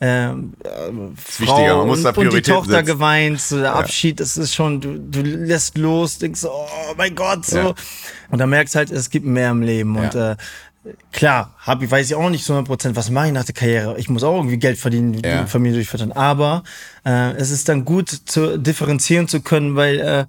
[0.03, 0.53] Ähm,
[1.37, 2.85] wichtiger, man muss und, da und die Tochter setzen.
[2.87, 7.45] geweint, so der Abschied, das ist schon, du, du lässt los, denkst oh mein Gott,
[7.45, 7.57] so.
[7.57, 7.73] Ja.
[8.31, 9.95] Und dann merkst halt, es gibt mehr im Leben.
[9.95, 10.31] Und Ja.
[10.31, 10.35] äh,
[11.11, 13.53] klar, hab ich, weiß ich auch nicht zu 100 Prozent, was mache ich nach der
[13.53, 13.99] Karriere.
[13.99, 15.43] Ich muss auch irgendwie Geld verdienen, Ja.
[15.43, 16.11] die Familie durchfüttern.
[16.11, 16.63] Aber
[17.05, 20.25] äh, es ist dann gut zu differenzieren zu können, weil äh,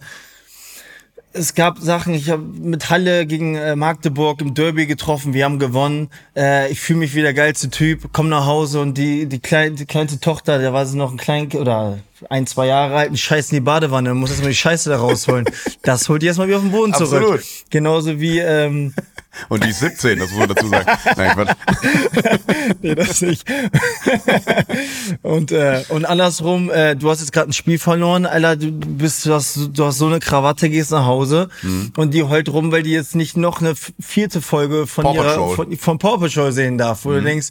[1.33, 5.59] es gab Sachen, ich habe mit Halle gegen äh, Magdeburg im Derby getroffen, wir haben
[5.59, 6.11] gewonnen.
[6.37, 9.77] Äh, ich fühle mich wie der geilste Typ, komm nach Hause und die, die, klein,
[9.77, 11.99] die kleinste Tochter, der war sie noch ein klein oder
[12.31, 15.47] ein, zwei Jahre alt, ein Scheiß in die Badewanne, muss erstmal die Scheiße da rausholen.
[15.83, 17.23] das holt die erstmal wieder auf den Boden zurück.
[17.23, 17.45] Absolut.
[17.71, 18.95] Genauso wie, ähm,
[19.49, 20.87] Und die ist 17, das muss man dazu sagen.
[21.17, 21.57] Nein, Quatsch.
[22.83, 23.45] nee, das nicht.
[25.23, 29.25] und, äh, und andersrum, äh, du hast jetzt gerade ein Spiel verloren, Alter, du bist,
[29.27, 31.93] du hast, du hast so eine Krawatte, gehst nach Hause Mhm.
[31.97, 35.49] und die heult rum, weil die jetzt nicht noch eine vierte Folge von Paw ihrer.
[35.51, 35.55] Mhm.
[35.55, 37.49] von, von Paw Patrol sehen darf, wo du denkst,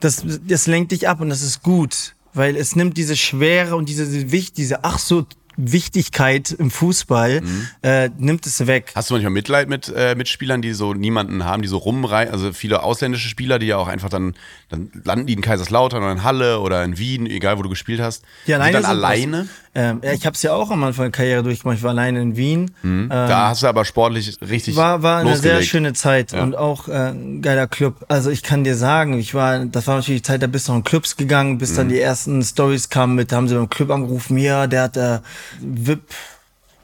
[0.00, 3.88] das, das lenkt dich ab und das ist gut, weil es nimmt diese Schwere und
[3.88, 5.26] diese, diese ach so
[5.60, 7.66] Wichtigkeit im Fußball, Mhm.
[7.82, 8.92] äh, nimmt es weg.
[8.94, 12.32] Hast du manchmal Mitleid mit äh, Mitspielern, die so niemanden haben, die so rumreisen?
[12.32, 14.34] Also viele ausländische Spieler, die ja auch einfach dann,
[14.68, 18.00] dann landen die in Kaiserslautern oder in Halle oder in Wien, egal wo du gespielt
[18.00, 18.22] hast.
[18.46, 19.04] Sind alleine dann sind was.
[19.04, 19.48] alleine.
[19.74, 21.76] Ähm, ja, ich habe es ja auch am Anfang der Karriere durchgemacht.
[21.78, 22.70] Ich war alleine in Wien.
[22.82, 25.66] Ähm, da hast du aber sportlich richtig war war eine sehr losgelegt.
[25.70, 26.42] schöne Zeit Ja.
[26.42, 28.04] und auch äh, ein geiler Club.
[28.08, 30.72] Also ich kann dir sagen, ich war, das war natürlich die Zeit, da bist du
[30.72, 31.76] noch in Clubs gegangen, bis Mhm.
[31.76, 34.96] dann die ersten Stories kamen mit, da haben sie beim Club angerufen, ja, der hat
[34.96, 35.18] äh,
[35.60, 36.02] VIP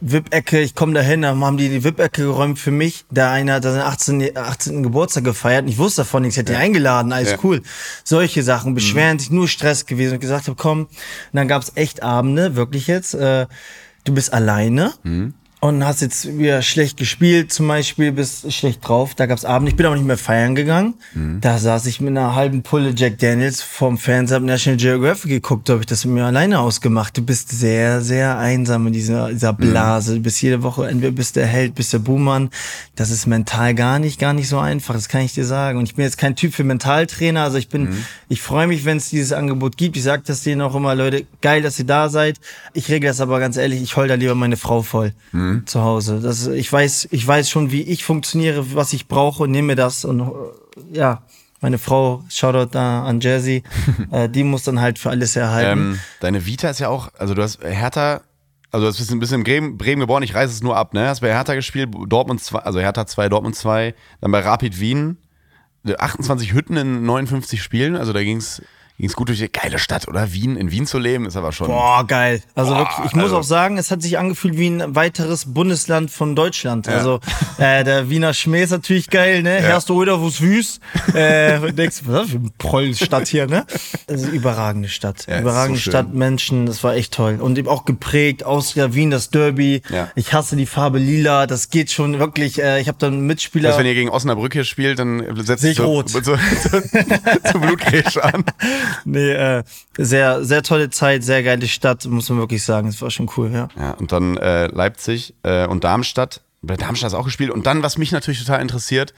[0.06, 3.06] VIP-Ecke, ich komme da hin, dann haben die die VIP-Ecke geräumt für mich.
[3.10, 4.82] Der eine hat da seinen 18, 18.
[4.82, 7.38] Geburtstag gefeiert und ich wusste davon nichts, ich hätte ihn eingeladen, alles Ja.
[7.42, 7.62] cool.
[8.04, 10.80] Solche Sachen, beschweren sich, nur Stress gewesen und gesagt habe, komm.
[10.82, 10.88] Und
[11.32, 13.46] dann gab's echt Abende, wirklich jetzt, äh,
[14.04, 14.92] du bist alleine.
[15.64, 19.14] Und hast jetzt wieder schlecht gespielt, zum Beispiel, bist schlecht drauf.
[19.14, 19.66] Da gab's Abend.
[19.70, 20.92] Ich bin aber nicht mehr feiern gegangen.
[21.40, 25.80] Da saß ich mit einer halben Pulle Jack Daniels vorm Fernseher, National Geographic geguckt, habe
[25.80, 27.16] ich das mit mir alleine ausgemacht.
[27.16, 30.16] Du bist sehr, sehr einsam in dieser, dieser Blase.
[30.16, 32.50] Du bist jede Woche, entweder bist der Held, bist der Buhmann.
[32.94, 34.92] Das ist mental gar nicht, gar nicht so einfach.
[34.92, 35.78] Das kann ich dir sagen.
[35.78, 37.42] Und ich bin jetzt kein Typ für Mentaltrainer.
[37.42, 39.96] Also ich bin, ich freue mich, wenn es dieses Angebot gibt.
[39.96, 42.38] Ich sage das denen auch immer, Leute, geil, dass ihr da seid.
[42.74, 45.14] Ich regle das aber ganz ehrlich, ich heul da lieber meine Frau voll
[45.66, 46.20] zu Hause.
[46.20, 50.04] Das, ich weiß, ich weiß schon, wie ich funktioniere, was ich brauche nehme mir das
[50.04, 50.24] und äh,
[50.92, 51.22] ja,
[51.60, 53.62] meine Frau, Shoutout da an Jersey,
[54.10, 55.80] äh, die muss dann halt für alles erhalten.
[55.94, 58.20] Ähm, deine Vita ist ja auch, also du hast Hertha,
[58.70, 61.08] also du bist ein bisschen in Bremen, Bremen geboren, ich reiße es nur ab, ne?
[61.08, 65.16] Hast bei Hertha gespielt, Dortmund 2, also Hertha 2, Dortmund 2, dann bei Rapid Wien,
[65.86, 68.62] 28 Hütten in 59 Spielen, also da ging's
[68.98, 70.32] ging's gut durch die geile Stadt, oder?
[70.32, 71.66] Wien, in Wien zu leben, ist aber schon.
[71.66, 72.42] Boah, geil.
[72.54, 75.52] Also Boah, wirklich, ich muss also- auch sagen, es hat sich angefühlt wie ein weiteres
[75.52, 76.88] Bundesland von Deutschland.
[76.88, 77.20] Also
[77.58, 79.50] äh, der Wiener Schmäh ist natürlich geil, ne?
[79.60, 80.80] Herrst du oder wo's wüst?
[81.12, 83.66] Äh, denkst, was ist das für eine Prollstadt hier, ne?
[84.08, 85.26] Also überragende Stadt.
[85.26, 85.90] Ja, überragende so.
[85.90, 87.38] Stadt, Menschen, das war echt toll.
[87.40, 89.82] Und eben auch geprägt, Austria, Wien, das Derby.
[89.90, 90.10] Ja.
[90.14, 92.62] Ich hasse die Farbe lila, das geht schon wirklich.
[92.62, 93.70] Äh, ich habe dann Mitspieler.
[93.70, 96.08] Dass wenn ihr gegen Osnabrück hier spielt, dann setzt Sehe ich zu, rot.
[96.10, 98.44] Zu, zu, zu Blutgrätsch an.
[99.04, 99.62] Nee, äh,
[99.96, 102.86] sehr, sehr tolle Zeit, sehr geile Stadt, muss man wirklich sagen.
[102.88, 103.68] Das war schon cool, ja.
[103.78, 106.42] Ja, und dann äh, Leipzig äh, und Darmstadt.
[106.62, 107.50] Bei Darmstadt hast du auch gespielt.
[107.50, 109.14] Und dann, was mich natürlich total interessiert,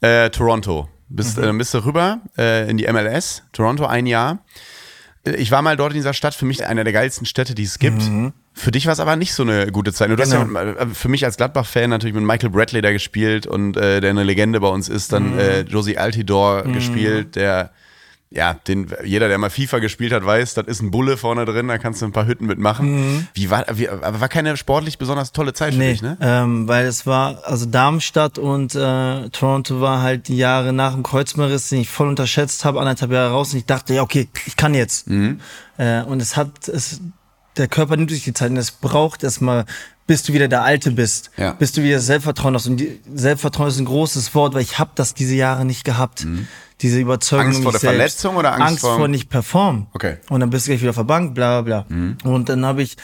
[0.00, 0.88] äh, Toronto.
[1.08, 4.38] Bist, äh, bist du rüber äh, in die MLS, Toronto ein Jahr.
[5.24, 7.78] Ich war mal dort in dieser Stadt, für mich eine der geilsten Städte, die es
[7.80, 8.02] gibt.
[8.52, 10.08] Für dich war es aber nicht so eine gute Zeit.
[10.10, 10.58] Du hast ja Genau.
[10.60, 14.22] äh, für mich als Gladbach-Fan natürlich mit Michael Bradley da gespielt und äh, der eine
[14.22, 17.70] Legende bei uns ist, dann äh, Josie Altidore gespielt, der
[18.30, 21.68] ja, den, jeder, der mal FIFA gespielt hat, weiß, das ist ein Bulle vorne drin,
[21.68, 23.28] da kannst du ein paar Hütten mitmachen.
[23.34, 26.18] Wie war, wie, aber war keine sportlich besonders tolle Zeit für Nee, dich, ne?
[26.20, 31.04] ähm, weil es war, also Darmstadt und äh, Toronto war halt die Jahre nach dem
[31.04, 34.56] Kreuzbandriss, den ich voll unterschätzt habe, anderthalb Jahre raus und ich dachte, ja okay, ich
[34.56, 35.08] kann jetzt.
[35.08, 35.40] Mhm.
[35.78, 37.00] Äh, und es hat, es,
[37.56, 39.66] der Körper nimmt sich die Zeit und es braucht erstmal,
[40.06, 41.52] bis du wieder der Alte bist, Ja.
[41.52, 42.66] bis du wieder Selbstvertrauen hast.
[42.66, 46.26] Und die, Selbstvertrauen ist ein großes Wort, weil ich habe das diese Jahre nicht gehabt.
[46.82, 47.50] Diese Überzeugung Mhm.
[47.52, 47.96] Angst vor der selbst.
[47.96, 49.86] Verletzung oder Angst Angst vor- vor nicht performen.
[49.94, 50.18] Okay.
[50.28, 51.96] Und dann bist du gleich wieder verbankt, bla bla bla.
[51.96, 52.18] Mhm.
[52.24, 52.96] Und dann habe ich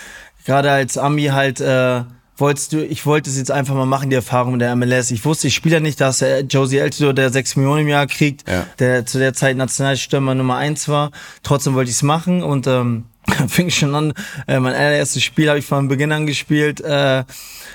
[0.45, 2.03] gerade als Ami halt, äh,
[2.37, 5.11] wolltest du, ich wollte es jetzt einfach mal machen, die Erfahrung mit der MLS.
[5.11, 8.07] Ich wusste, ich spiele ja nicht, dass der Josie Altidore, der 6 Millionen im Jahr
[8.07, 8.67] kriegt, Ja.
[8.79, 11.11] der zu der Zeit Nationalstürmer Nummer eins war.
[11.43, 13.05] Trotzdem wollte ich es machen und ähm,
[13.49, 14.13] fing schon an.
[14.47, 17.25] Äh, mein allererstes Spiel habe ich von Beginn an gespielt, äh,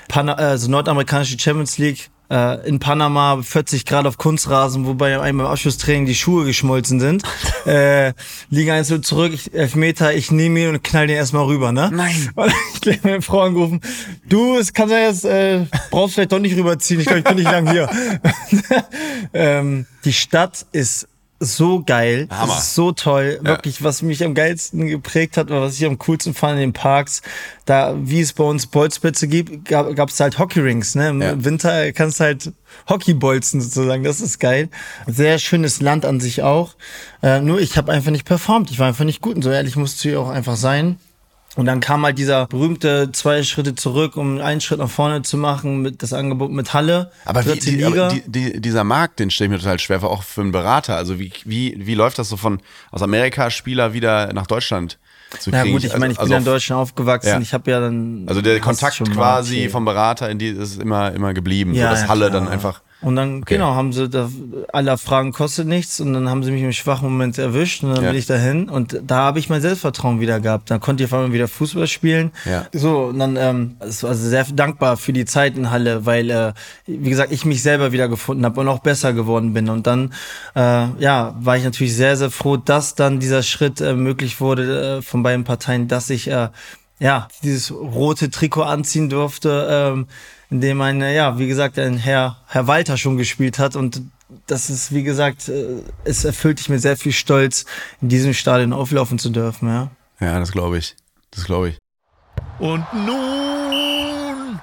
[0.08, 5.52] Pana also nordamerikanische Champions League äh, in Panama, 40 Grad auf Kunstrasen, wobei einmal im
[5.52, 7.22] Abschlusstraining die Schuhe geschmolzen sind.
[7.66, 8.12] äh,
[8.70, 11.90] eins so zurück, ich, Elfmeter, ich nehme ihn und knall den erstmal rüber, ne?
[11.92, 12.30] Nein.
[12.36, 12.52] Und
[12.86, 13.80] ich habe meine Frau angerufen,
[14.28, 17.36] du, es kann sein, jetzt, äh, brauchst vielleicht doch nicht rüberziehen, ich glaube, ich bin
[17.36, 17.88] nicht lang hier.
[19.32, 21.08] ähm, die Stadt ist
[21.40, 22.60] so geil, Hammer.
[22.60, 26.54] so toll, wirklich, was mich am geilsten geprägt hat, oder was ich am coolsten fand
[26.54, 27.22] in den Parks,
[27.64, 31.44] da, wie es bei uns Bolzplätze gibt, gab es halt Hockeyrings, ne, im Ja.
[31.44, 32.52] Winter kannst du halt
[32.88, 34.68] Hockey bolzen sozusagen, das ist geil.
[35.06, 36.74] Sehr schönes Land an sich auch,
[37.22, 39.76] äh, nur ich habe einfach nicht performt, ich war einfach nicht gut und so ehrlich
[39.76, 40.98] musst du ja auch einfach sein.
[41.58, 45.36] Und dann kam halt dieser berühmte zwei Schritte zurück, um einen Schritt nach vorne zu
[45.36, 47.10] machen mit das Angebot mit Halle.
[47.24, 50.12] Aber, wie, die, aber die, die, dieser Markt, den stelle ich mir total schwer vor,
[50.12, 50.94] auch für einen Berater.
[50.94, 52.60] Also wie, wie, wie läuft das so von
[52.92, 55.00] aus Amerika Spieler wieder nach Deutschland
[55.40, 55.74] zu Na kriegen?
[55.74, 57.28] gut, ich meine, ich bin also, ja in Deutschland aufgewachsen.
[57.28, 57.40] Ja.
[57.40, 58.26] Ich habe ja dann.
[58.28, 59.68] Also der Kontakt quasi okay.
[59.68, 61.74] vom Berater in die ist immer, immer geblieben.
[61.74, 62.40] Ja, so, dass ja, Halle klar.
[62.40, 62.82] dann einfach.
[63.00, 64.28] Und dann, genau, haben sie da,
[64.72, 68.02] alle Fragen kostet nichts und dann haben sie mich im schwachen Moment erwischt und dann
[68.02, 68.10] Ja.
[68.10, 70.68] bin ich dahin und da habe ich mein Selbstvertrauen wieder gehabt.
[70.68, 72.32] Dann konnte ich auf einmal wieder Fußball spielen.
[72.44, 72.66] Ja.
[72.72, 76.52] So, und dann, ähm, es war sehr dankbar für die Zeit in Halle, weil, äh,
[76.86, 79.68] wie gesagt, ich mich selber wieder gefunden habe und auch besser geworden bin.
[79.68, 80.12] Und dann,
[80.56, 84.98] äh, ja, war ich natürlich sehr, sehr froh, dass dann dieser Schritt äh, möglich wurde
[84.98, 86.48] äh, von beiden Parteien, dass ich, äh,
[86.98, 90.06] ja, dieses rote Trikot anziehen durfte, ähm,
[90.50, 94.02] in dem ein, äh, ja, wie gesagt, ein Herr, Herr Walter schon gespielt hat und
[94.46, 97.64] das ist, wie gesagt, äh, es erfüllt dich mit sehr viel Stolz,
[98.00, 99.90] in diesem Stadion auflaufen zu dürfen, ja.
[100.20, 100.96] Ja, das glaube ich.
[101.30, 101.78] Das glaube ich.
[102.58, 104.60] Und nun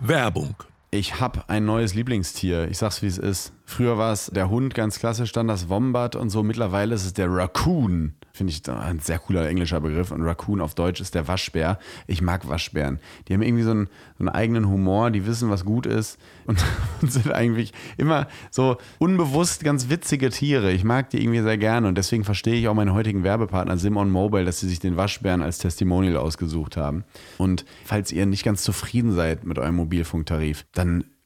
[0.00, 0.54] Werbung.
[0.90, 2.68] Ich habe ein neues Lieblingstier.
[2.68, 3.52] Ich sag's wie es ist.
[3.64, 6.42] Früher war es der Hund, ganz klassisch, dann das Wombat und so.
[6.42, 8.14] Mittlerweile ist es der Raccoon.
[8.36, 10.10] Finde ich ein sehr cooler englischer Begriff.
[10.10, 11.78] Und Raccoon auf Deutsch ist der Waschbär.
[12.08, 12.98] Ich mag Waschbären.
[13.28, 13.86] Die haben irgendwie so einen,
[14.18, 16.58] so einen eigenen Humor, die wissen, was gut ist und,
[17.00, 20.72] und sind eigentlich immer so unbewusst ganz witzige Tiere.
[20.72, 24.10] Ich mag die irgendwie sehr gerne und deswegen verstehe ich auch meinen heutigen Werbepartner Simon
[24.10, 27.04] Mobile, dass sie sich den Waschbären als Testimonial ausgesucht haben.
[27.38, 31.04] Und falls ihr nicht ganz zufrieden seid mit eurem Mobilfunktarif, dann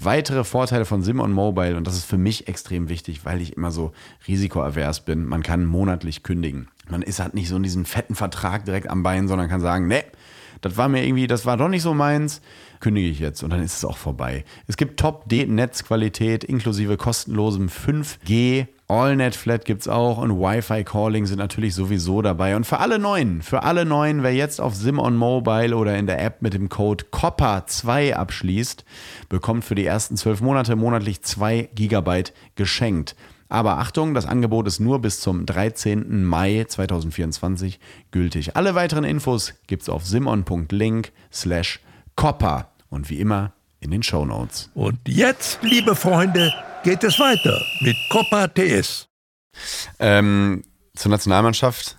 [0.00, 3.70] Weitere Vorteile von Simon Mobile, und das ist für mich extrem wichtig, weil ich immer
[3.70, 3.92] so
[4.26, 6.68] risikoavers bin, man kann monatlich kündigen.
[6.88, 9.86] Man ist halt nicht so in diesem fetten Vertrag direkt am Bein, sondern kann sagen,
[9.86, 10.04] ne,
[10.62, 12.40] das war mir irgendwie, das war doch nicht so meins,
[12.80, 14.44] kündige ich jetzt und dann ist es auch vorbei.
[14.66, 18.66] Es gibt Top-Netzqualität inklusive kostenlosem 5G.
[18.92, 22.56] AllNet Flat gibt es auch und Wi-Fi Calling sind natürlich sowieso dabei.
[22.56, 26.22] Und für alle Neuen, für alle Neuen, wer jetzt auf Simon Mobile oder in der
[26.22, 28.84] App mit dem Code COPPA2 abschließt,
[29.30, 33.16] bekommt für die ersten zwölf Monate monatlich 2 Gigabyte geschenkt.
[33.48, 36.22] Aber Achtung, das Angebot ist nur bis zum 13.
[36.24, 38.56] Mai 2024 gültig.
[38.56, 41.80] Alle weiteren Infos gibt es auf simon.link slash
[42.14, 44.70] copper und wie immer in den Show Notes.
[44.74, 46.52] Und jetzt, liebe Freunde,
[46.82, 49.06] geht es weiter mit Coppa TS.
[49.98, 50.64] Ähm,
[50.94, 51.96] zur Nationalmannschaft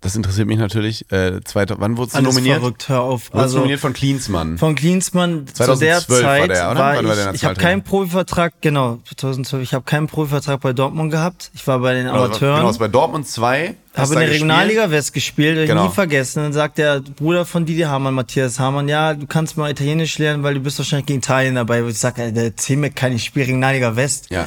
[0.00, 1.10] das interessiert mich natürlich.
[1.10, 2.60] Äh, zweite, wann wurdest du Alles nominiert?
[2.60, 3.34] verrückt, hör auf.
[3.34, 4.56] Also du nominiert von Klinsmann.
[4.56, 7.82] von Klinsmann zu 2012 der Zeit der, war Wann war der ich, ich habe keinen
[7.82, 11.50] Profivertrag, genau, 2012, ich habe keinen Profivertrag bei Dortmund gehabt.
[11.54, 12.60] Ich war bei den Amateuren.
[12.64, 13.74] Genau, bei Dortmund 2.
[13.96, 15.88] habe in der Regionalliga West gespielt, ich Genau.
[15.88, 16.44] nie vergessen.
[16.44, 20.44] Dann sagt der Bruder von Didi Hamann, Matthias Hamann, ja, du kannst mal Italienisch lernen,
[20.44, 21.82] weil du bist wahrscheinlich gegen Italien dabei.
[21.82, 24.30] Ich sag, Alter, erzähl mir kein, ich spiele Regionalliga West.
[24.30, 24.46] Ja.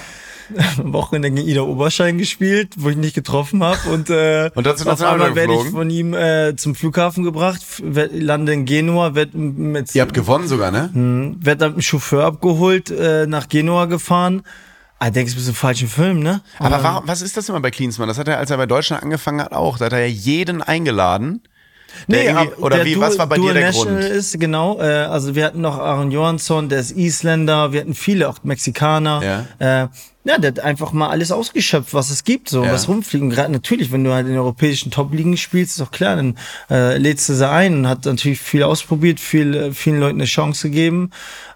[0.77, 3.77] Am Wochenende gegen Ida Oberschein gespielt, wo ich nicht getroffen habe.
[3.91, 7.61] Und, äh, Und dann zur auf einmal werde ich von ihm äh, zum Flughafen gebracht,
[7.81, 10.89] lande in Genua, werd mit Ihr habt gewonnen sogar, ne?
[11.41, 14.43] werd dann mit dem Chauffeur abgeholt, äh, nach Genua gefahren.
[14.99, 16.41] Ah, denkst du, bist im falschen Film, ne?
[16.59, 18.07] Aber dann- warum, was ist das immer bei Klinsmann?
[18.07, 19.79] Das hat er, als er bei Deutschland angefangen hat, auch.
[19.79, 21.41] Da hat er ja jeden eingeladen.
[22.07, 24.13] irgendwie- ab- oder der wie, Du- was war bei dir Dual der National Grund?
[24.15, 24.79] ist, genau.
[24.79, 29.45] Äh, also wir hatten noch Aaron Johansson, der ist Isländer, wir hatten viele, auch Mexikaner.
[29.59, 29.83] Ja.
[29.83, 29.87] Äh,
[30.23, 32.71] ja, der hat einfach mal alles ausgeschöpft, was es gibt, so Ja.
[32.71, 33.29] was rumfliegen.
[33.29, 36.37] Gerade natürlich, wenn du halt in den europäischen Top-Ligen spielst, ist doch klar, dann
[36.69, 40.25] äh, lädst du sie ein und hat natürlich viel ausprobiert, viel, äh, vielen Leuten eine
[40.25, 41.09] Chance gegeben.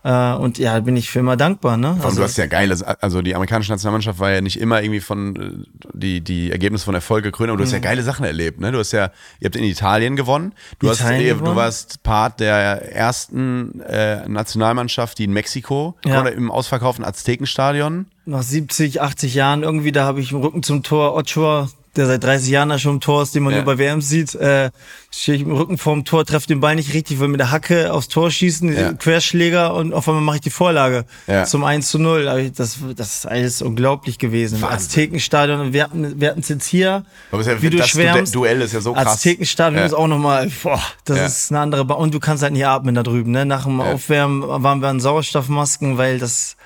[0.04, 1.97] Äh, und ja, bin ich für immer dankbar, ne?
[2.01, 5.36] Und du hast ja geile, also die amerikanische Nationalmannschaft war ja nicht immer irgendwie von
[5.36, 8.71] äh, die, die Ergebnisse von Erfolg gekrönt, aber du hast ja geile Sachen erlebt, ne?
[8.71, 10.54] Du hast ja, ihr habt in Italien gewonnen.
[10.80, 11.51] Du hast, Italien ihr, gewonnen?
[11.51, 16.21] du warst Part der ersten äh, Nationalmannschaft, die in Mexiko Ja.
[16.21, 18.08] oder im ausverkauften Aztekenstadion.
[18.25, 22.23] Nach 70, 80 Jahren irgendwie, da habe ich im Rücken zum Tor Ochoa, der seit
[22.25, 23.59] 30 Jahren da schon im Tor ist, den man Ja.
[23.59, 24.69] nur bei WM sieht, äh,
[25.11, 27.93] stehe ich im Rücken vorm Tor, treffe den Ball nicht richtig, will mit der Hacke
[27.93, 28.91] aufs Tor schießen, Ja.
[28.93, 31.45] Querschläger und auf einmal mache ich die Vorlage Ja.
[31.45, 32.27] zum 1 zu 0.
[32.27, 34.61] Aber ich- Das, das ist alles unglaublich gewesen.
[34.61, 34.75] Wahnsinn.
[34.75, 38.35] Aztekenstadion, wir hatten wir hatten's jetzt hier, Aber es ja- wie du das schwärmst.
[38.35, 39.07] Duell ist ja so krass.
[39.07, 39.85] Aztekenstadion Ja.
[39.85, 41.25] ist auch nochmal, boah, das Ja.
[41.27, 43.45] ist eine andere, ba und du kannst halt nicht atmen da drüben, ne?
[43.45, 43.79] Nach dem.
[43.79, 46.57] Aufwärmen waren wir an Sauerstoffmasken, weil das,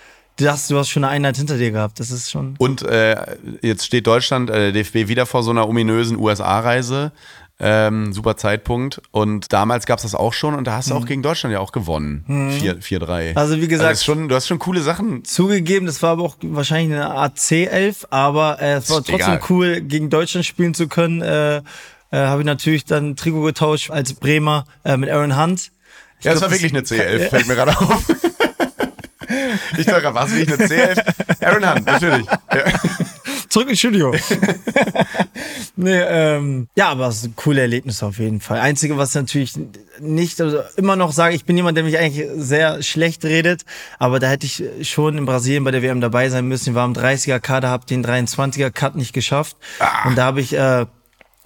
[0.45, 1.99] dachtest, du hast schon eine Einheit hinter dir gehabt.
[1.99, 2.55] Das ist schon.
[2.57, 3.15] Und äh,
[3.61, 7.11] jetzt steht Deutschland, äh, der DFB wieder vor so einer ominösen USA-Reise.
[7.61, 9.01] Ähm, super Zeitpunkt.
[9.11, 11.59] Und damals gab es das auch schon und da hast du auch gegen Deutschland ja
[11.59, 12.23] auch gewonnen.
[12.61, 13.31] 4-3.
[13.31, 13.37] Mhm.
[13.37, 15.25] Also wie gesagt- das ist schon, du hast schon coole Sachen.
[15.25, 19.41] Zugegeben, das war aber auch wahrscheinlich eine AC11, aber äh, es war trotzdem egal.
[19.49, 21.21] cool, gegen Deutschland spielen zu können.
[21.21, 21.61] Äh, äh,
[22.11, 25.71] Habe ich natürlich dann Trikot getauscht als Bremer äh, mit Aaron Hunt.
[26.19, 28.05] Ich Ja, das glaub, war wirklich eine C11, fällt mir gerade auf.
[29.77, 31.45] Ich dachte gerade, was, wirklich eine C11?
[31.45, 32.25] Aaron Hunt, natürlich.
[32.25, 32.63] Ja.
[33.49, 34.13] Zurück ins Studio.
[35.75, 38.59] nee, ähm, ja, aber es ist ein cooles Erlebnis auf jeden Fall.
[38.59, 39.53] Einzige, was natürlich
[39.99, 43.63] nicht, also immer noch sage, ich bin jemand, der mich eigentlich sehr schlecht redet,
[43.97, 46.69] aber da hätte ich schon in Brasilien bei der WM dabei sein müssen.
[46.69, 49.57] Ich war im 30er Kader, habe den 23er Cut nicht geschafft.
[50.05, 50.85] Und da habe ich, äh,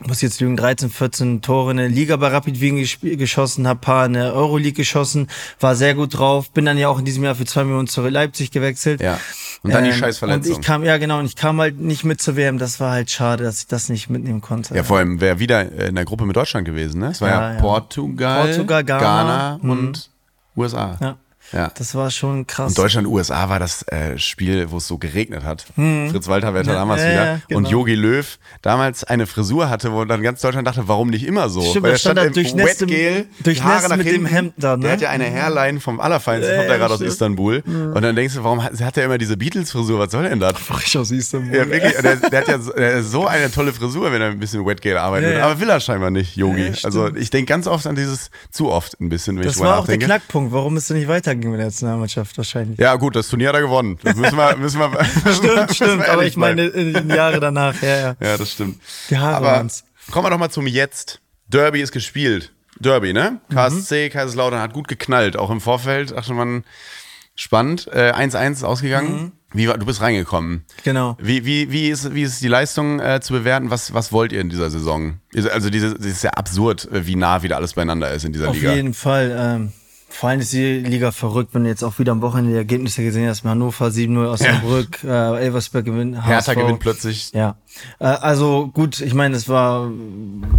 [0.08, 2.78] muss jetzt lügen, 13, 14 Tore in der Liga bei Rapid Wien
[3.18, 5.28] geschossen, hab paar in der Euroleague geschossen,
[5.60, 8.02] war sehr gut drauf, bin dann ja auch in diesem Jahr für zwei Millionen zu
[8.08, 9.02] Leipzig gewechselt.
[9.02, 9.20] ja.
[9.62, 10.52] Und dann die Ähm, Scheißverletzung.
[10.54, 12.58] Und ich kam, ja genau, und ich kam halt nicht mit zur WM.
[12.58, 14.76] Das war halt schade, dass ich das nicht mitnehmen konnte.
[14.76, 17.12] Ja, vor allem wäre wieder in der Gruppe mit Deutschland gewesen, ne?
[17.12, 17.60] Es war ja, Ja.
[17.62, 19.70] Portugal, Portugal, Ghana, Ghana mhm.
[19.70, 20.10] und
[20.58, 20.98] USA.
[21.00, 21.18] Ja.
[21.54, 21.72] Ja.
[21.78, 22.70] Das war schon krass.
[22.70, 25.66] Und Deutschland-USA war das äh, Spiel, wo es so geregnet hat.
[25.76, 27.08] Fritz Walter Wetter damals Hm.
[27.08, 27.26] ja, wieder.
[27.26, 27.58] ja, genau.
[27.60, 31.50] Und Yogi Löw damals eine Frisur hatte, wo dann ganz Deutschland dachte, warum nicht immer
[31.50, 31.62] so?
[31.62, 34.26] Stimmt, Weil er stand stand im Wetgel, durchnässt Haare nach mit dem hinten.
[34.28, 34.84] Hemd da, ne?
[34.84, 37.02] Der hat ja eine Hairline vom Allerfeinsten, Ja, kommt er ja, gerade aus.
[37.02, 37.64] Istanbul.
[37.66, 40.00] Und dann denkst du, warum hat, hat er immer diese Beatles-Frisur?
[40.00, 40.54] Was soll denn das?
[40.58, 41.56] frisch aus Istanbul.
[41.56, 44.40] Ja, wirklich, der, der hat ja so, der so eine tolle Frisur, wenn er ein
[44.40, 45.32] bisschen Wetgel arbeitet.
[45.34, 45.46] Ja, ja.
[45.46, 46.68] Aber will er scheinbar nicht, Yogi.
[46.70, 49.58] Ja, also ich denke ganz oft an dieses, zu oft ein bisschen, wenn Das ich
[49.60, 49.98] drüber war auch der.
[50.00, 52.80] Knackpunkt, warum es denn nicht weiterging mit der Nationalmannschaft wahrscheinlich.
[52.80, 53.98] Ja, gut, das Turnier hat er gewonnen.
[54.04, 57.98] Das müssen wir, müssen wir, Stimmt, stimmt, aber ich meine in den Jahre danach, ja,
[57.98, 58.16] ja.
[58.22, 58.80] Ja, das stimmt.
[59.10, 59.84] Die Haare Aber waren's.
[60.12, 61.22] kommen wir doch mal zum Jetzt.
[61.48, 62.52] Derby ist gespielt.
[62.80, 63.40] Derby, ne?
[63.50, 63.56] Mhm.
[63.56, 66.14] KSC, Kaiserslautern hat gut geknallt, auch im Vorfeld.
[66.16, 66.64] Ach, schon mal
[67.36, 67.88] spannend.
[67.92, 69.22] Äh, 1-1 ist ausgegangen.
[69.22, 69.32] Mhm.
[69.56, 70.66] Wie du bist reingekommen.
[70.84, 71.16] Genau.
[71.22, 73.70] Wie, wie, wie, ist, wie ist die Leistung äh, zu bewerten?
[73.70, 75.20] Was, was wollt ihr in dieser Saison?
[75.36, 78.56] Also, das ist ja absurd, äh, wie nah wieder alles beieinander ist in dieser Auf
[78.56, 78.74] Liga.
[78.74, 79.36] jeden Fall.
[79.38, 79.72] Ähm,
[80.14, 83.04] vor allem ist die Liga verrückt, wenn du jetzt auch wieder am Wochenende die Ergebnisse
[83.04, 83.44] gesehen hast.
[83.44, 86.56] Hannover 7-0 Osnabrück, äh, Elversberg gewinnt, Hertha HSV.
[86.56, 87.32] gewinnt plötzlich.
[87.34, 87.56] Ja,
[88.00, 89.92] äh, also gut, ich meine, es war,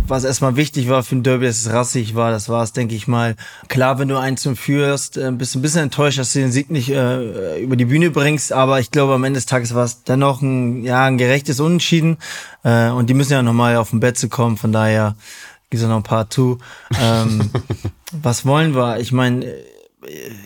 [0.08, 2.96] was erstmal wichtig war für ein Derby, dass es rassig war, das war es, denke
[2.96, 3.36] ich mal.
[3.68, 6.70] Klar, wenn du 1 führst, äh, bist du ein bisschen enttäuscht, dass du den Sieg
[6.70, 10.02] nicht äh, über die Bühne bringst, aber ich glaube, am Ende des Tages war es
[10.02, 12.18] dennoch ein, ja, ein gerechtes Unentschieden
[12.64, 15.14] äh, und die müssen ja nochmal auf den Betze kommen, von daher
[15.74, 16.58] gibt es noch ein paar zu.
[17.00, 17.50] Ähm,
[18.12, 19.00] was wollen wir?
[19.00, 19.52] Ich meine,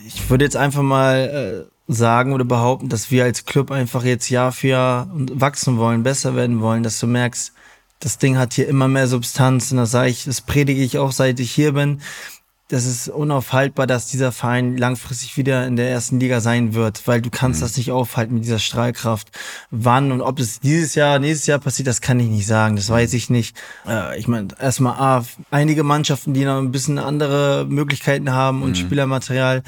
[0.07, 4.31] ich würde jetzt einfach mal äh, sagen oder behaupten, dass wir als Club einfach jetzt
[4.31, 7.53] Jahr für Jahr wachsen wollen, besser werden wollen, dass du merkst,
[8.01, 11.13] das Ding hat hier immer mehr Substanz und das sage ich, das predige ich auch,
[11.13, 12.01] seit ich hier bin.
[12.71, 17.23] Das ist unaufhaltbar, dass dieser Verein langfristig wieder in der ersten Liga sein wird, weil
[17.23, 19.29] du kannst das nicht aufhalten mit dieser Strahlkraft.
[19.71, 22.77] Wann und ob es dieses Jahr, nächstes Jahr passiert, das kann ich nicht sagen.
[22.77, 23.57] Das weiß ich nicht.
[23.87, 28.77] Äh, ich meine, erstmal A, einige Mannschaften, die noch ein bisschen andere Möglichkeiten haben und
[28.77, 29.63] Spielermaterial.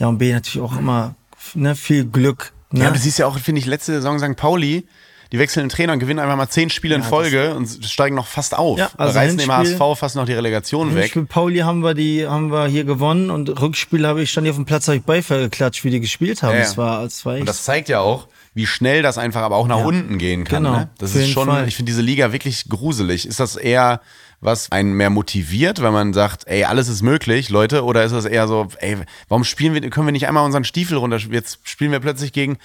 [0.00, 1.14] Ja, und B, natürlich auch immer
[1.54, 2.52] ne, viel Glück.
[2.72, 2.84] Ne?
[2.84, 4.34] Ja, du siehst ja auch, finde ich, letzte Saison St.
[4.34, 4.84] Pauli,
[5.32, 8.14] die wechseln den Trainer und gewinnen einfach mal zehn Spiele in Ja, Folge und steigen
[8.14, 8.78] noch fast auf.
[8.78, 11.04] Ja, also reißen dem HSV fast noch die Relegation weg.
[11.04, 14.52] Hinspiel Pauli haben wir die, haben wir hier gewonnen und Rückspiel habe ich stand hier
[14.52, 16.54] auf dem Platz, habe ich Beifall geklatscht, wie die gespielt haben.
[16.54, 16.60] Ja.
[16.60, 17.36] Das war, das war.
[17.36, 20.64] Und das zeigt ja auch, wie schnell das einfach aber auch nach unten gehen kann.
[20.64, 20.90] Genau, Ne?
[20.98, 21.66] Das ist schon, Fall.
[21.66, 23.26] ich finde diese Liga wirklich gruselig.
[23.26, 24.00] Ist das eher
[24.42, 28.24] was einen mehr motiviert, weil man sagt, ey, alles ist möglich, Leute, oder ist das
[28.24, 31.92] eher so, ey, warum spielen wir, können wir nicht einmal unseren Stiefel runter, jetzt spielen
[31.92, 32.58] wir plötzlich gegen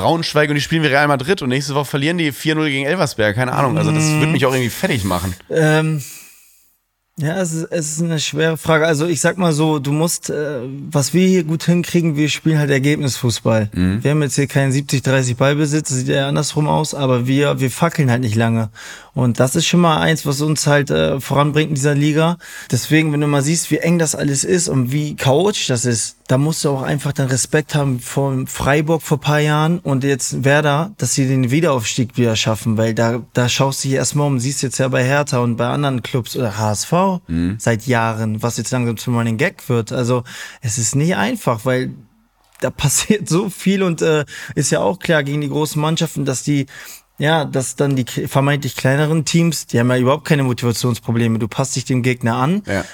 [0.00, 3.34] Braunschweig und die spielen wir Real Madrid und nächste Woche verlieren die 4-0 gegen Elversberg,
[3.34, 5.34] keine Ahnung, also das würde mich auch irgendwie fertig machen.
[5.50, 6.02] Ähm,
[7.20, 8.86] ja, es ist, es ist eine schwere Frage.
[8.86, 12.58] Also ich sag mal so, du musst, äh, was wir hier gut hinkriegen, wir spielen
[12.58, 13.70] halt Ergebnisfußball.
[13.74, 14.04] Mhm.
[14.04, 17.72] Wir haben jetzt hier keinen 70-30 Ballbesitz, das sieht eher andersrum aus, aber wir, wir
[17.72, 18.70] fackeln halt nicht lange.
[19.14, 22.38] Und das ist schon mal eins, was uns halt äh, voranbringt in dieser Liga.
[22.70, 26.17] Deswegen, wenn du mal siehst, wie eng das alles ist und wie chaotisch das ist,
[26.28, 30.44] da musst du auch einfach den Respekt haben vor Freiburg vor paar Jahren und jetzt
[30.44, 34.38] Werder, dass sie den Wiederaufstieg wieder schaffen, weil da, da schaust du hier erstmal um,
[34.38, 36.92] siehst jetzt ja bei Hertha und bei anderen Clubs oder HSV
[37.58, 39.90] seit Jahren, was jetzt langsam zum Running Gag wird.
[39.90, 40.22] Also
[40.60, 41.94] es ist nicht einfach, weil
[42.60, 46.42] da passiert so viel und äh, ist ja auch klar gegen die großen Mannschaften, dass
[46.42, 46.66] die
[47.20, 51.40] ja, dass dann die vermeintlich kleineren Teams, die haben ja überhaupt keine Motivationsprobleme.
[51.40, 52.84] Du passt dich dem Gegner an, Ja.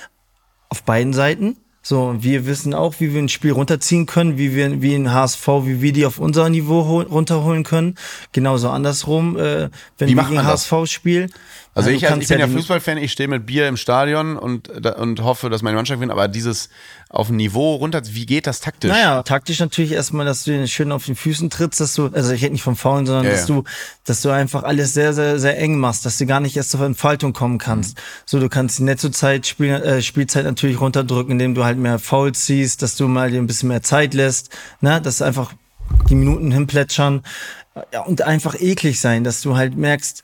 [0.70, 1.58] auf beiden Seiten.
[1.86, 5.46] So, wir wissen auch, wie wir ein Spiel runterziehen können, wie wir, wie ein HSV,
[5.66, 7.96] wie wir die auf unser Niveau hol- runterholen können.
[8.32, 9.68] Genauso andersrum, äh,
[9.98, 10.72] wenn Wie wir gegen das?
[10.72, 11.30] HSV spielen.
[11.74, 14.68] Also Ja, ich, also ich bin ja Fußballfan, ich stehe mit Bier im Stadion und,
[14.68, 16.68] und hoffe, dass meine Mannschaft gewinnt, aber dieses
[17.08, 18.90] auf ein Niveau runter, wie geht das taktisch?
[18.90, 22.32] Naja, taktisch natürlich erstmal, dass du den schön auf den Füßen trittst, dass du, also
[22.32, 23.54] ich rede nicht vom Faulen, sondern Ja, dass ja.
[23.54, 23.64] du,
[24.04, 26.80] dass du einfach alles sehr, sehr, sehr eng machst, dass du gar nicht erst zur
[26.82, 28.00] Entfaltung kommen kannst.
[28.24, 32.44] So, du kannst die Nettozeit, Spiel, äh, Spielzeit natürlich runterdrücken, indem du halt mehr Fouls
[32.44, 35.52] ziehst, dass du mal dir ein bisschen mehr Zeit lässt, ne, dass einfach
[36.08, 37.22] die Minuten hinplätschern
[37.92, 40.22] ja, und einfach eklig sein, dass du halt merkst,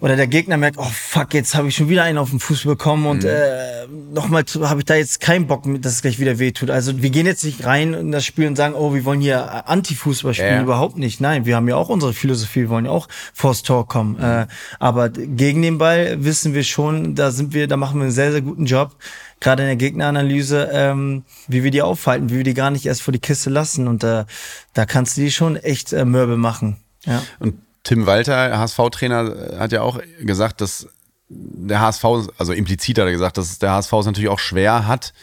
[0.00, 2.64] oder der Gegner merkt, oh fuck, jetzt habe ich schon wieder einen auf den Fuß
[2.64, 3.28] bekommen und Mhm.
[3.30, 6.70] äh, nochmal habe ich da jetzt keinen Bock, mit, dass es gleich wieder wehtut.
[6.70, 9.68] Also wir gehen jetzt nicht rein in das Spiel und sagen, oh, wir wollen hier
[9.68, 10.54] Anti-Fußball spielen.
[10.54, 10.62] Ja.
[10.62, 11.20] Überhaupt nicht.
[11.20, 14.16] Nein, wir haben ja auch unsere Philosophie, wir wollen ja auch vors Tor kommen.
[14.16, 14.24] Mhm.
[14.24, 14.46] Äh,
[14.78, 18.32] aber gegen den Ball wissen wir schon, da sind wir, da machen wir einen sehr,
[18.32, 18.96] sehr guten Job.
[19.40, 23.02] Gerade in der Gegneranalyse, ähm, wie wir die aufhalten, wie wir die gar nicht erst
[23.02, 23.86] vor die Kiste lassen.
[23.86, 24.24] Und äh,
[24.72, 26.78] da kannst du die schon echt äh, mürbe machen.
[27.04, 27.22] Ja.
[27.38, 27.54] Und
[27.86, 30.88] Tim Walter, HSV-Trainer, hat ja auch gesagt, dass
[31.28, 32.04] der HSV,
[32.36, 35.14] also implizit hat er gesagt, dass der HSV es natürlich auch schwer hat,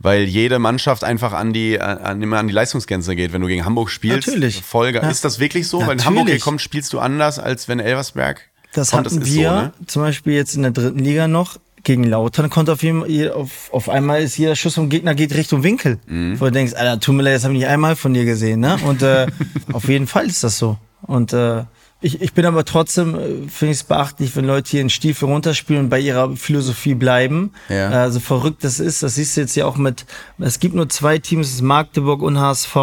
[0.00, 3.32] weil jede Mannschaft einfach an die, an, immer an die Leistungsgrenze geht.
[3.32, 4.62] Wenn du gegen Hamburg spielst, Natürlich.
[4.62, 4.98] Folge.
[4.98, 5.08] Ja.
[5.08, 5.78] Ist das wirklich so?
[5.78, 6.06] Wenn Natürlich.
[6.06, 8.40] Hamburg hier kommt, spielst du anders, als wenn Elversberg
[8.74, 9.06] Das kommt.
[9.06, 9.72] hatten ist wir so, ne?
[9.86, 13.88] zum Beispiel jetzt in der dritten Liga noch gegen Lautern konnte auf, jeden, auf, auf
[13.88, 16.00] einmal ist jeder Schuss vom Gegner geht Richtung Winkel.
[16.08, 16.40] Mhm.
[16.40, 18.58] Wo du denkst, Alter, tut mir leid, das habe ich nicht einmal von dir gesehen.
[18.58, 18.76] Ne?
[18.84, 19.28] Und äh,
[19.72, 20.78] auf jeden Fall ist das so.
[21.02, 21.62] Und äh,
[22.00, 25.28] ich, ich bin aber trotzdem, äh, finde ich es beachtlich, wenn Leute hier in Stiefel
[25.28, 27.52] runterspielen und bei ihrer Philosophie bleiben.
[27.68, 27.90] Ja.
[27.90, 30.06] Also verrückt das ist, das siehst du jetzt ja auch mit,
[30.38, 32.76] es gibt nur zwei Teams, Magdeburg und HSV.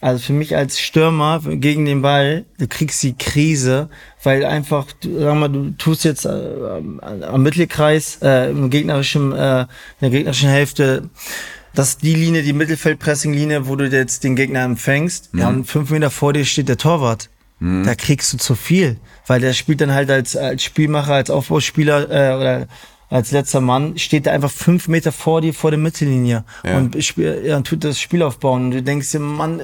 [0.00, 3.88] Also für mich als Stürmer gegen den Ball, du kriegst die Krise,
[4.22, 9.66] weil einfach, sag mal, du tust jetzt äh, am Mittelkreis, äh, im gegnerischen, äh, in
[10.00, 11.10] der gegnerischen Hälfte,
[11.74, 15.34] das ist die Linie, die Mittelfeldpressing-Linie, wo du jetzt den Gegner empfängst.
[15.34, 15.40] Mhm.
[15.40, 17.28] Ja, und fünf Meter vor dir steht der Torwart.
[17.60, 17.84] Mhm.
[17.84, 18.96] Da kriegst du zu viel,
[19.26, 22.68] weil der spielt dann halt als, als Spielmacher, als Aufbauspieler äh, oder
[23.10, 26.76] als letzter Mann, steht er einfach fünf Meter vor dir, vor der Mittellinie ja.
[26.76, 28.66] und spiel, ja, tut das Spiel aufbauen.
[28.66, 29.62] Und du denkst dir, Mann,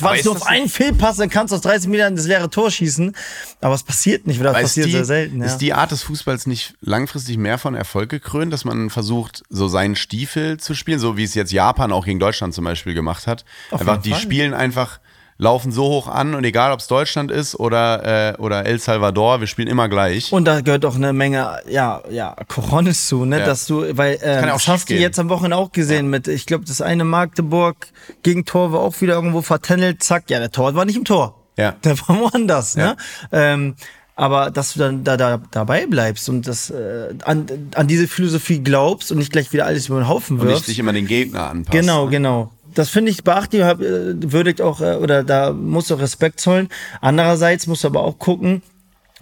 [0.00, 3.14] wartest du auf einen Fehlpass, dann kannst du aus 30 Metern das leere Tor schießen.
[3.60, 5.38] Aber es passiert nicht, oder das passiert die, sehr selten.
[5.38, 5.46] Ja.
[5.46, 9.68] Ist die Art des Fußballs nicht langfristig mehr von Erfolg gekrönt, dass man versucht, so
[9.68, 13.28] seinen Stiefel zu spielen, so wie es jetzt Japan auch gegen Deutschland zum Beispiel gemacht
[13.28, 13.44] hat?
[13.70, 14.20] Auf einfach, die Fall.
[14.20, 14.98] spielen einfach
[15.36, 19.40] laufen so hoch an und egal ob es Deutschland ist oder, äh, oder El Salvador,
[19.40, 20.32] wir spielen immer gleich.
[20.32, 23.46] Und da gehört auch eine Menge, ja, ja, Coronis zu, ne, ja.
[23.46, 26.10] dass du, weil, äh, das, das hast du jetzt am Wochenende auch gesehen ja.
[26.10, 27.88] mit, ich glaube, das eine Magdeburg
[28.22, 31.40] gegen Tor war auch wieder irgendwo vertändelt, zack, ja, der Tor war nicht im Tor.
[31.56, 31.72] Ja.
[31.84, 32.86] Der war woanders, ja.
[32.86, 32.96] ne?
[33.32, 33.74] Ähm,
[34.16, 38.60] aber dass du dann da, da dabei bleibst und das äh, an, an diese Philosophie
[38.60, 40.48] glaubst und nicht gleich wieder alles über den Haufen wirfst.
[40.48, 41.72] Und nicht dich immer den Gegner anpasst.
[41.72, 42.10] Genau, ne?
[42.12, 46.68] genau das finde ich beachtlich, äh, würdigt auch, äh, oder da musst du Respekt zollen.
[47.00, 48.62] Andererseits musst du aber auch gucken,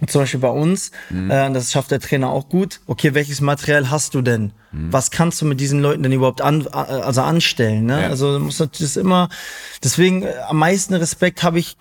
[0.07, 1.31] zum Beispiel bei uns, mhm.
[1.31, 2.81] äh, das schafft der Trainer auch gut.
[2.87, 4.51] Okay, welches Material hast du denn?
[4.71, 4.91] Mhm.
[4.91, 7.85] Was kannst du mit diesen Leuten denn überhaupt an, äh, also anstellen?
[7.85, 8.01] Ne?
[8.01, 8.07] Ja.
[8.09, 9.29] Also muss das immer.
[9.83, 11.77] Deswegen am meisten Respekt habe ich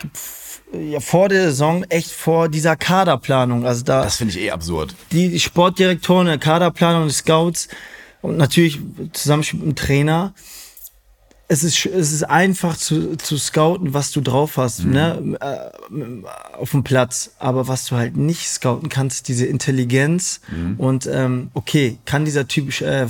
[0.73, 3.67] ja, vor der Saison echt vor dieser Kaderplanung.
[3.67, 4.03] Also da.
[4.05, 4.95] Das finde ich eh absurd.
[5.11, 7.69] Die Sportdirektoren, der Kaderplanung, die Scouts
[8.21, 8.79] und natürlich
[9.13, 10.35] zusammen mit dem Trainer
[11.53, 14.93] es ist, es ist einfach zu, zu scouten, was du drauf hast, mhm.
[14.93, 17.33] ne, äh, auf dem Platz.
[17.39, 20.77] Aber was du halt nicht scouten kannst, diese Intelligenz mhm.
[20.79, 23.07] und ähm, okay, kann dieser Typ äh,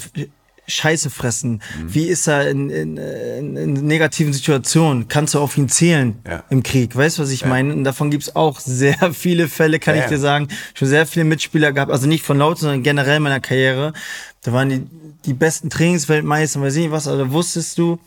[0.67, 1.63] Scheiße fressen?
[1.79, 1.95] Mhm.
[1.95, 5.07] Wie ist er in, in, in, in, negativen Situationen?
[5.07, 6.43] Kannst du auf ihn zählen ja.
[6.51, 6.97] im Krieg?
[6.97, 7.47] Weißt du, was ich ja.
[7.47, 7.73] meine?
[7.73, 10.03] Und davon gibt's auch sehr viele Fälle, kann ja.
[10.03, 10.49] ich dir sagen.
[10.75, 13.93] Schon sehr viele Mitspieler gehabt, also nicht von Laut, sondern generell in meiner Karriere.
[14.43, 14.87] Da waren die,
[15.27, 18.01] die besten Trainingsweltmeister, weiß ich nicht was, aber wusstest du,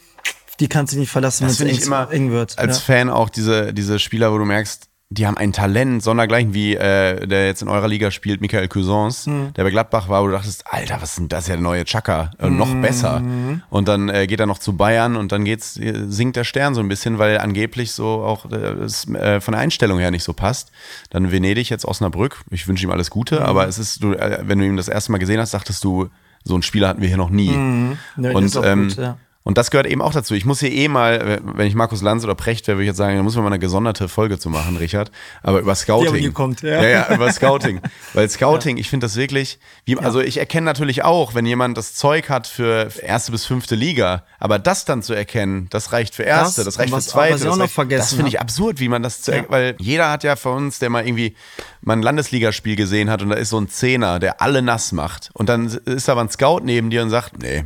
[0.59, 2.57] die kannst du nicht verlassen, wenn es eng, eng wird.
[2.57, 2.95] Als ja.
[2.95, 7.27] Fan auch diese, diese Spieler, wo du merkst, die haben ein Talent, sondergleichen wie äh,
[7.27, 9.53] der jetzt in eurer Liga spielt, Michael Cousins, mhm.
[9.53, 11.85] der bei Gladbach war, wo du dachtest, Alter, was ist denn das ja der neue
[11.85, 12.31] Chaka?
[12.39, 12.57] Äh, mhm.
[12.57, 13.21] Noch besser.
[13.69, 16.81] Und dann äh, geht er noch zu Bayern und dann geht's, sinkt der Stern so
[16.81, 20.33] ein bisschen, weil angeblich so auch äh, es äh, von der Einstellung her nicht so
[20.33, 20.71] passt.
[21.11, 23.45] Dann Venedig, jetzt Osnabrück, ich wünsche ihm alles Gute, mhm.
[23.45, 26.09] aber es ist, du, äh, wenn du ihn das erste Mal gesehen hast, dachtest du,
[26.45, 27.49] so einen Spieler hatten wir hier noch nie.
[27.49, 27.97] Mhm.
[28.17, 29.17] Ja, und ähm, gut, ja.
[29.47, 30.33] Und das gehört eben auch dazu.
[30.33, 32.97] Ich muss hier eh mal, wenn ich Markus Lanz oder Precht wäre, würde ich jetzt
[32.97, 35.11] sagen, da muss man mal eine gesonderte Folge zu machen, Richard.
[35.43, 36.23] Aber über Scouting.
[36.23, 36.81] Ja, kommt, ja.
[36.81, 37.79] ja, ja, über Scouting.
[38.15, 38.81] Weil Scouting, ja.
[38.81, 42.47] ich finde das wirklich, wie, also ich erkenne natürlich auch, wenn jemand das Zeug hat
[42.47, 46.73] für erste bis fünfte Liga, aber das dann zu erkennen, das reicht für erste, das,
[46.73, 47.43] das reicht was, für zweite.
[47.45, 50.79] Das, das finde ich absurd, wie man das zu, weil jeder hat ja von uns,
[50.79, 51.35] der mal irgendwie
[51.81, 55.29] mal ein Landesligaspiel gesehen hat und da ist so ein Zehner, der alle nass macht.
[55.33, 57.65] Und dann ist da aber ein Scout neben dir und sagt, nee,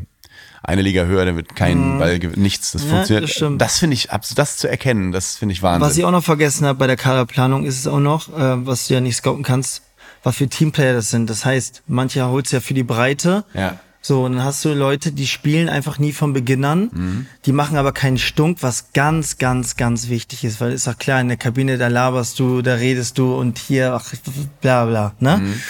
[0.63, 1.99] eine Liga höher, dann wird kein mhm.
[1.99, 2.71] Ball, nichts.
[2.71, 3.29] Das ja, funktioniert.
[3.29, 5.81] Das, das finde ich, das zu erkennen, das finde ich Wahnsinn.
[5.81, 8.87] Was ich auch noch vergessen habe bei der Kaderplanung ist es auch noch, äh, was
[8.87, 9.83] du ja nicht scouten kannst,
[10.23, 11.29] was für Teamplayer das sind.
[11.29, 13.45] Das heißt, manche holst ja für die Breite.
[13.53, 13.79] Ja.
[14.01, 17.25] So, und dann hast du Leute, die spielen einfach nie von Beginn an, mhm.
[17.45, 21.19] die machen aber keinen Stunk, was ganz, ganz, ganz wichtig ist, weil ist auch klar,
[21.19, 24.13] in der Kabine, da laberst du, da redest du und hier, ach,
[24.61, 25.37] bla bla, ne?
[25.37, 25.61] Mhm.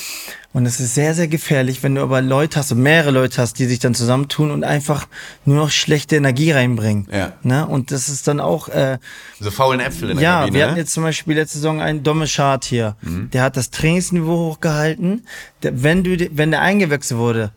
[0.52, 3.66] Und es ist sehr, sehr gefährlich, wenn du aber Leute hast, mehrere Leute hast, die
[3.66, 5.08] sich dann zusammentun und einfach
[5.46, 7.08] nur noch schlechte Energie reinbringen.
[7.12, 7.34] Ja.
[7.44, 7.68] Ne?
[7.68, 8.68] Und das ist dann auch.
[8.68, 8.98] Äh,
[9.40, 12.02] so faulen Äpfel in der Ja, Kabine, wir hatten jetzt zum Beispiel letzte Saison einen
[12.02, 12.96] Dommeschart hier.
[13.02, 13.30] Mhm.
[13.30, 15.28] Der hat das Trainingsniveau hochgehalten.
[15.62, 17.52] Der, wenn du, wenn der eingewechselt wurde,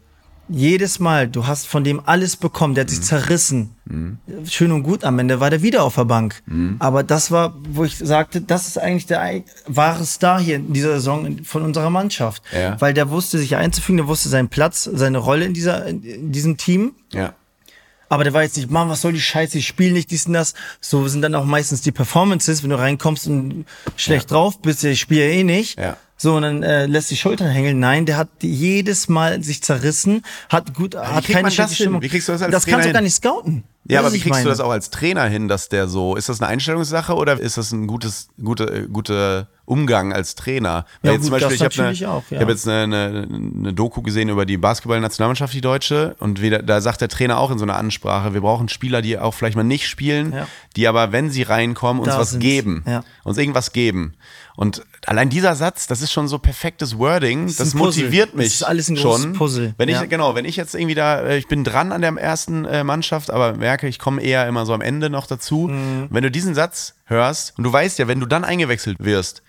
[0.48, 3.04] jedes Mal, du hast von dem alles bekommen, der hat sich mhm.
[3.04, 3.76] zerrissen.
[3.84, 4.18] Mhm.
[4.48, 6.42] Schön und gut, am Ende war der wieder auf der Bank.
[6.46, 6.76] Mhm.
[6.78, 10.94] Aber das war, wo ich sagte, das ist eigentlich der wahre Star hier in dieser
[10.94, 12.42] Saison von unserer Mannschaft.
[12.52, 12.80] Ja.
[12.80, 16.56] Weil der wusste sich einzufügen, der wusste seinen Platz, seine Rolle in, dieser, in diesem
[16.56, 16.94] Team.
[17.12, 17.34] Ja.
[18.08, 20.34] Aber der war jetzt nicht, Mann, was soll die Scheiße, ich spiele nicht dies und
[20.34, 20.52] das.
[20.82, 23.64] So sind dann auch meistens die Performances, wenn du reinkommst und
[23.96, 24.36] schlecht ja.
[24.36, 25.78] drauf bist, ich spiele eh nicht.
[25.78, 27.80] Ja so, und dann äh, lässt die Schultern hängen.
[27.80, 32.00] Nein, der hat jedes Mal sich zerrissen, hat gut, wie hat keine schlechte Stimmung.
[32.00, 33.64] Wie kriegst du das als Das Trainer kannst du gar nicht scouten.
[33.88, 34.44] Ja, aber wie kriegst meine.
[34.44, 37.58] du das auch als Trainer hin, dass der so, ist das eine Einstellungssache oder ist
[37.58, 40.86] das ein gutes, gute, gute Umgang als Trainer.
[41.02, 42.36] Ja, Weil jetzt gut, das ich habe auch, ja.
[42.36, 46.62] ich hab jetzt eine, eine, eine Doku gesehen über die Basketball-Nationalmannschaft, die deutsche, und wieder,
[46.62, 49.56] da sagt der Trainer auch in so einer Ansprache, wir brauchen Spieler, die auch vielleicht
[49.56, 50.46] mal nicht spielen, Ja.
[50.76, 52.44] die aber, wenn sie reinkommen, uns Da was sind's.
[52.44, 52.84] geben.
[52.86, 53.02] Ja.
[53.24, 54.14] Uns irgendwas geben.
[54.56, 57.78] Und allein dieser Satz, das ist schon so perfektes Wording, das, Puzzle.
[57.80, 59.32] motiviert mich Das ist alles ein großes schon.
[59.32, 59.74] Puzzle.
[59.78, 60.04] Wenn ich, Ja.
[60.04, 63.30] genau, wenn ich jetzt irgendwie da, äh, ich bin dran an der ersten äh, Mannschaft,
[63.30, 65.68] aber merke, ich komme eher immer so am Ende noch dazu.
[65.68, 66.08] Mhm.
[66.10, 69.42] Wenn du diesen Satz hörst und du weißt ja, wenn du dann eingewechselt wirst,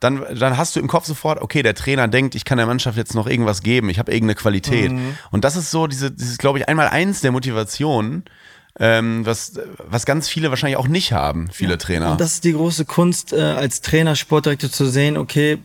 [0.00, 2.96] dann, dann hast du im Kopf sofort, okay, der Trainer denkt, ich kann der Mannschaft
[2.98, 4.90] jetzt noch irgendwas geben, ich habe irgendeine Qualität.
[4.90, 5.16] Mhm.
[5.30, 8.24] Und das ist so, diese, dieses, glaube ich, einmal eins der Motivation,
[8.78, 12.12] ähm, was, was ganz viele wahrscheinlich auch nicht haben, viele Trainer.
[12.12, 15.58] Und das ist die große Kunst, äh, als Trainer, Sportdirektor zu sehen, okay,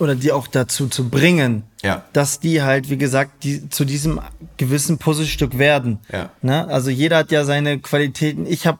[0.00, 2.04] oder die auch dazu zu bringen, Ja.
[2.12, 4.20] dass die halt, wie gesagt, die zu diesem
[4.56, 5.98] gewissen Puzzlestück werden.
[6.12, 6.30] Ja.
[6.42, 6.66] Ne?
[6.66, 8.44] Also jeder hat ja seine Qualitäten.
[8.46, 8.78] Ich habe,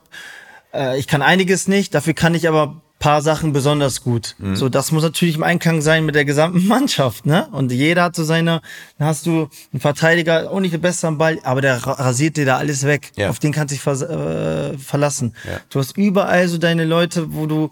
[0.73, 4.35] äh, ich kann einiges nicht, dafür kann ich aber paar Sachen besonders gut.
[4.37, 4.55] Mhm.
[4.55, 7.47] So, das muss natürlich im Einklang sein mit der gesamten Mannschaft, ne?
[7.51, 8.61] Und jeder hat so seine,
[8.97, 12.37] dann hast du einen Verteidiger, auch nicht der Beste am Ball, aber der ra- rasiert
[12.37, 13.11] dir da alles weg.
[13.15, 13.29] Ja.
[13.29, 15.35] Auf den kannst du dich vers äh, verlassen.
[15.45, 15.59] Ja.
[15.69, 17.69] Du hast überall so deine Leute, wo du,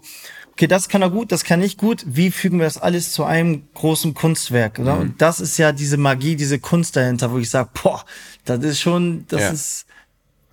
[0.52, 2.04] okay, das kann er gut, das kann ich gut.
[2.06, 4.78] Wie fügen wir das alles zu einem großen Kunstwerk?
[4.78, 4.96] Oder?
[4.96, 5.00] Mhm.
[5.00, 8.04] Und das ist ja diese Magie, diese Kunst dahinter, wo ich sage, boah,
[8.44, 9.48] das ist schon, das Ja.
[9.50, 9.86] ist,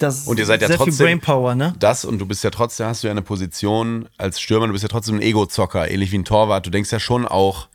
[0.01, 1.73] das Und ihr seid ja sehr trotzdem viel Brainpower, ne?
[1.79, 4.83] das und du bist ja trotzdem, hast du ja eine Position als Stürmer, du bist
[4.83, 6.65] ja trotzdem ein Ego-Zocker, ähnlich wie ein Torwart.
[6.65, 7.67] Du denkst ja schon auch.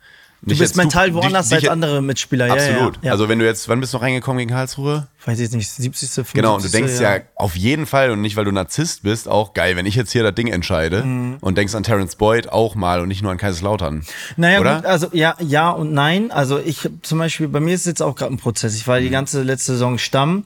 [0.43, 2.51] Du bist mental woanders als andere Mitspieler.
[2.51, 2.95] Absolut.
[2.97, 3.11] Ja, ja, ja.
[3.11, 5.07] Also wenn du jetzt, wann bist du noch reingekommen gegen Karlsruhe?
[5.25, 6.09] weiß ich jetzt nicht, 70.
[6.09, 6.33] 75.
[6.35, 7.17] Genau, und du denkst ja.
[7.35, 10.21] auf jeden Fall und nicht, weil du Narzisst bist, auch geil, wenn ich jetzt hier
[10.23, 11.37] das Ding entscheide Mhm.
[11.41, 14.05] und denkst an Terence Boyd auch mal und nicht nur an Kaiserslautern.
[14.37, 14.75] Naja, oder?
[14.75, 16.29] gut, also ja, ja und nein.
[16.31, 18.75] Also ich zum Beispiel, bei mir ist jetzt auch gerade ein Prozess.
[18.75, 19.03] Ich war Mhm.
[19.05, 20.45] die ganze letzte Saison Stamm.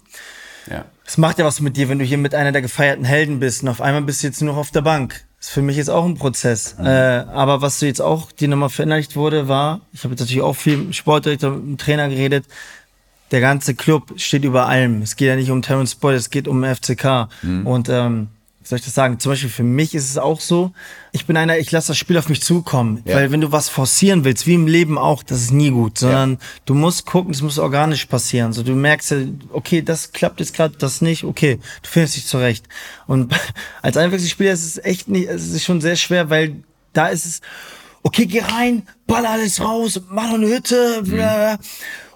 [0.69, 0.85] Ja.
[1.05, 3.63] Es macht ja was mit dir, wenn du hier mit einer der gefeierten Helden bist
[3.63, 5.25] und auf einmal bist du jetzt nur noch auf der Bank.
[5.37, 6.75] Das ist für mich jetzt auch ein Prozess.
[6.77, 6.85] Mhm.
[6.85, 10.43] Äh, aber was du jetzt auch, die nochmal verinnerlicht wurde, war, ich habe jetzt natürlich
[10.43, 12.45] auch viel mit Sportdirektor, mit dem Trainer geredet,
[13.31, 15.01] der ganze Club steht über allem.
[15.01, 17.29] Es geht ja nicht um Terence Boyd, es geht um FCK.
[17.41, 17.65] Mhm.
[17.65, 18.27] Und ähm,
[18.63, 19.19] soll ich das sagen?
[19.19, 20.71] Zum Beispiel für mich ist es auch so,
[21.11, 23.01] ich bin einer, ich lasse das Spiel auf mich zukommen.
[23.05, 23.15] Ja.
[23.15, 25.97] Weil wenn du was forcieren willst, wie im Leben auch, das ist nie gut.
[25.97, 28.53] Sondern du musst gucken, es muss organisch passieren.
[28.53, 29.17] So, du merkst ja,
[29.51, 32.65] okay, das klappt jetzt gerade, das nicht, okay, du findest dich zurecht.
[33.07, 33.33] Und
[33.81, 36.55] als Einwechselspieler ist es echt nicht, es ist schon sehr schwer, weil
[36.93, 37.41] da ist es,
[38.03, 41.57] okay, geh rein, ball alles raus, mach noch eine Hütte, bla,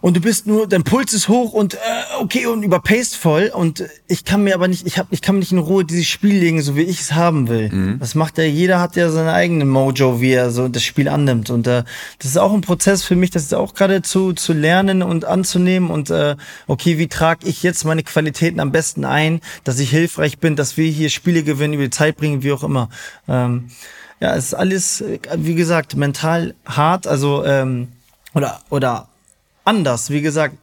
[0.06, 1.78] und du bist nur, dein Puls ist hoch und äh,
[2.20, 3.52] okay und überpaced voll.
[3.52, 6.06] Und ich kann mir aber nicht, ich hab, ich kann mir nicht in Ruhe dieses
[6.06, 7.98] Spiel legen, so wie ich es haben will.
[7.98, 11.50] Das macht ja, jeder hat ja seine eigene Mojo, wie er so das Spiel annimmt.
[11.50, 11.86] Und äh,
[12.20, 15.26] das ist auch ein Prozess für mich, das ist auch gerade zu zu lernen und
[15.26, 15.90] anzunehmen.
[15.90, 16.36] Und äh,
[16.68, 20.78] okay, wie trage ich jetzt meine Qualitäten am besten ein, dass ich hilfreich bin, dass
[20.78, 22.90] wir hier Spiele gewinnen, über die Zeit bringen, wie auch immer.
[23.28, 23.72] Ähm,
[24.20, 25.04] ja, es ist alles,
[25.38, 27.90] wie gesagt, mental hart, also ähm,
[28.34, 29.08] oder oder
[29.64, 30.56] anders, wie gesagt,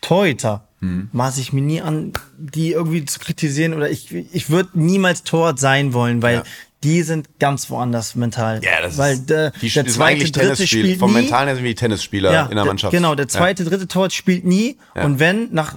[0.00, 0.64] Torhüter
[1.12, 5.58] maße ich mir nie an, die irgendwie zu kritisieren oder ich ich würde niemals Torwart
[5.58, 6.42] sein wollen, weil Ja.
[6.82, 8.62] die sind ganz woanders mental.
[8.64, 11.20] Ja, das weil ist, der, die, der die zweite, dritte spielt Vom nie.
[11.20, 12.92] Mentalen her sind wie Tennisspieler in der Mannschaft.
[12.92, 15.04] Genau, der zweite, dritte Torwart spielt nie Ja.
[15.04, 15.74] und wenn nach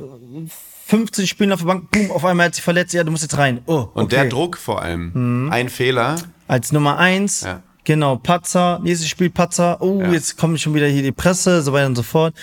[0.88, 3.38] 15 Spielen auf der Bank, boom, auf einmal hat sich verletzt, ja, du musst jetzt
[3.38, 3.60] rein.
[3.66, 4.16] Oh, Und okay.
[4.16, 5.50] der Druck vor allem.
[5.52, 6.16] Ein Fehler.
[6.54, 7.64] Als Nummer eins, Ja.
[7.84, 10.12] genau, Patzer, nächstes Spiel Patzer, oh, Ja.
[10.12, 12.36] jetzt kommt schon wieder hier die Presse, so weiter und so fort.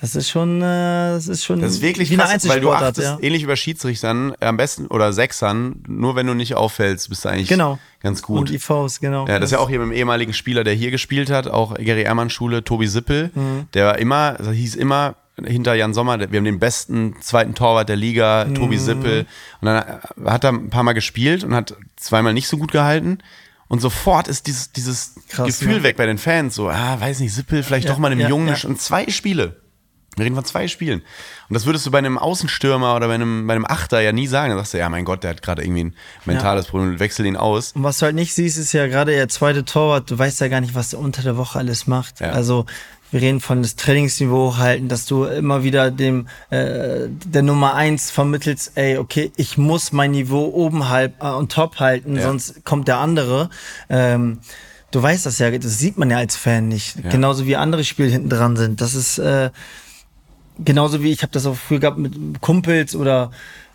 [0.00, 3.18] Das ist schon, äh, das ist schon Das ist wirklich krass, weil du achtest, ja.
[3.20, 7.48] ähnlich bei Schiedsrichtern, am besten, oder Sechsern, nur wenn du nicht auffällst, bist du eigentlich
[7.48, 7.80] Genau.
[8.00, 8.38] ganz gut.
[8.38, 9.26] Und IVs, genau.
[9.26, 11.74] Ja, das ist ja auch hier mit dem ehemaligen Spieler, der hier gespielt hat, auch
[11.74, 13.66] Gary Ehrmann Schule, Tobi Sippel, Mhm.
[13.74, 17.88] der war immer, also hieß immer hinter Jan Sommer, wir haben den besten zweiten Torwart
[17.88, 18.80] der Liga, Tobi Mhm.
[18.80, 19.26] Sippel.
[19.60, 19.84] Und dann
[20.24, 23.18] hat er ein paar Mal gespielt und hat zweimal nicht so gut gehalten.
[23.68, 25.82] Und sofort ist dieses, dieses Krass, Gefühl ne?
[25.84, 26.54] weg bei den Fans.
[26.56, 28.48] So, ah, weiß nicht, Sippel, vielleicht Ja, doch mal einem ja, Jungen.
[28.48, 28.68] ja.
[28.68, 29.56] Und zwei Spiele.
[30.16, 31.02] Wir reden von zwei Spielen.
[31.48, 34.26] Und das würdest du bei einem Außenstürmer oder bei einem, bei einem Achter ja nie
[34.26, 34.50] sagen.
[34.50, 37.36] Da sagst du, ja, mein Gott, der hat gerade irgendwie ein mentales Problem, wechsel ihn
[37.36, 37.72] aus.
[37.72, 40.48] Und was du halt nicht siehst, ist ja gerade der zweite Torwart, du weißt ja
[40.48, 42.18] gar nicht, was der unter der Woche alles macht.
[42.18, 42.30] Ja.
[42.30, 42.66] Also
[43.10, 48.10] wir reden von das Trainingsniveau hochhalten, dass du immer wieder dem äh, der Nummer eins
[48.10, 52.22] vermittelst, ey, okay, ich muss mein Niveau oben halb äh, und top halten, Ja.
[52.22, 53.50] sonst kommt der andere.
[53.88, 54.38] Ähm,
[54.92, 56.96] du weißt das ja, das sieht man ja als Fan nicht.
[57.10, 58.80] Genauso wie andere Spiele hinten dran sind.
[58.80, 59.50] Das ist äh,
[60.64, 63.30] genauso wie ich habe das auch früher gehabt mit Kumpels oder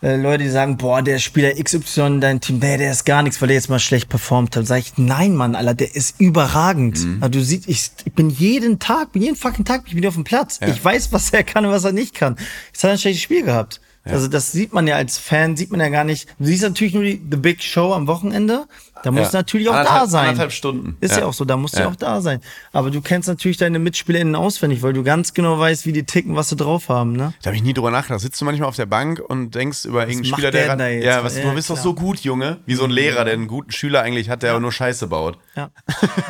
[0.05, 3.41] äh, Leute, die sagen, boah, der Spieler XY, dein Team, nee, der ist gar nichts,
[3.41, 4.67] weil der jetzt mal schlecht performt hat.
[4.67, 7.03] Sag ich, nein, Mann, Alter, der ist überragend.
[7.03, 7.17] Mhm.
[7.21, 10.09] Also, du siehst, ich, ich bin jeden Tag, bin jeden fucking Tag, bin ich wieder
[10.09, 10.59] auf dem Platz.
[10.65, 12.35] Ich weiß, was er kann und was er nicht kann.
[12.71, 13.81] Jetzt hat er ein schlechtes Spiel gehabt.
[14.05, 16.27] Also das sieht man ja als Fan, sieht man ja gar nicht.
[16.37, 18.65] Du siehst natürlich nur die The Big Show am Wochenende.
[19.03, 20.27] Da musst du natürlich auch da Anderthalb- sein.
[20.29, 20.97] anderthalb Stunden.
[21.01, 21.25] Ist ja, Ja.
[21.25, 21.91] auch so, da musst du ja Ja.
[21.91, 22.39] auch da sein.
[22.71, 26.35] Aber du kennst natürlich deine MitspielerInnen auswendig, weil du ganz genau weißt, wie die ticken,
[26.35, 27.33] was sie drauf haben, ne?
[27.41, 28.21] Da habe ich nie drüber nachgedacht.
[28.21, 30.87] Sitzt du manchmal auf der Bank und denkst über irgendeinen macht Spieler, der der da?
[30.89, 32.57] Ja, was, Ja, du bist doch so gut, Junge.
[32.65, 35.37] Wie so ein Lehrer, der einen guten Schüler eigentlich hat, der aber nur Scheiße baut.
[35.55, 35.69] Ja.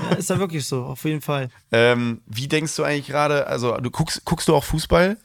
[0.09, 0.15] ja.
[0.17, 1.49] Ist ja wirklich so, auf jeden Fall.
[1.71, 5.17] Ähm, wie denkst du eigentlich gerade, also du guckst, guckst du auch Fußball?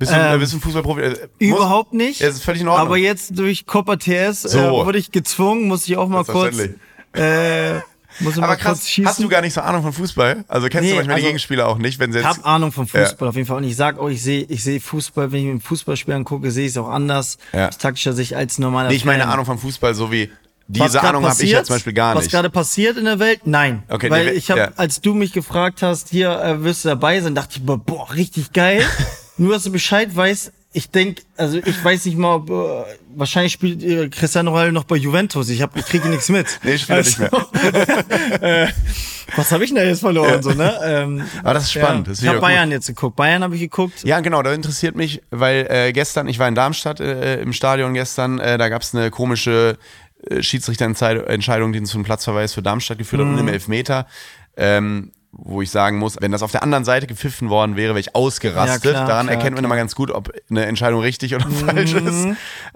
[0.00, 1.00] Bist du, Ähm, äh, bist du ein Fußballprofi?
[1.02, 2.20] Äh, Überhaupt nicht.
[2.20, 2.86] Ja, das ist völlig in Ordnung.
[2.88, 4.58] Aber jetzt durch Copa TS So.
[4.58, 6.58] äh, wurde ich gezwungen, muss ich auch mal kurz.
[7.12, 7.74] Äh,
[8.20, 9.08] muss ich mal Aber kurz krass, schießen.
[9.08, 10.44] hast du gar nicht so Ahnung von Fußball?
[10.48, 12.38] Also kennst Nee, du manchmal die also- Gegenspieler auch nicht, wenn sie Ich jetzt.
[12.38, 13.58] habe Ahnung vom Fußball auf jeden Fall.
[13.58, 16.50] Und ich sag auch, ich sehe ich sehe Fußball, wenn ich mir ein Fußballspiel angucke,
[16.50, 17.68] sehe ich es auch anders, Ja.
[17.68, 19.28] aus taktischer Sicht als normaler Nee, ich meine.
[19.28, 20.30] Ahnung vom Fußball, so wie
[20.68, 22.32] Was diese Ahnung habe ich jetzt zum Beispiel gar Was nicht.
[22.32, 23.42] gerade passiert in der Welt?
[23.44, 23.82] Nein.
[23.88, 24.70] Okay, Weil nee, ich habe, ja.
[24.76, 28.12] als du mich gefragt hast, hier äh, wirst du dabei sein, dachte ich, boah, boah
[28.14, 28.82] richtig geil.
[29.40, 32.84] Nur, dass du Bescheid weißt, ich denk, also ich weiß nicht mal, ob, äh,
[33.16, 35.48] wahrscheinlich spielt äh, Cristiano Ronaldo noch bei Juventus.
[35.48, 36.46] Ich hab, ich kriege nichts mit.
[36.62, 37.30] Nee, spielt er nicht mehr.
[38.66, 38.68] äh,
[39.34, 40.42] was habe ich denn da jetzt verloren?
[40.42, 40.78] So, ne?
[40.84, 42.06] ähm, Aber das ist spannend.
[42.06, 42.48] Ja, das ich habe wieder gut.
[42.48, 43.16] Bayern jetzt geguckt.
[43.16, 44.04] Bayern habe ich geguckt.
[44.04, 47.94] Ja, genau, das interessiert mich, weil äh, gestern, ich war in Darmstadt äh, im Stadion
[47.94, 49.78] gestern, äh, da gab es eine komische
[50.28, 54.06] äh, Schiedsrichterentscheidung, die zum Platzverweis für Darmstadt geführt hat und im Elfmeter.
[54.56, 58.00] Ähm, wo ich sagen muss, wenn das auf der anderen Seite gepfiffen worden wäre, wäre
[58.00, 58.84] ich ausgerastet.
[58.84, 61.92] Ja, klar, Daran klar, erkennt man immer ganz gut, ob eine Entscheidung richtig oder falsch
[61.94, 62.26] ist.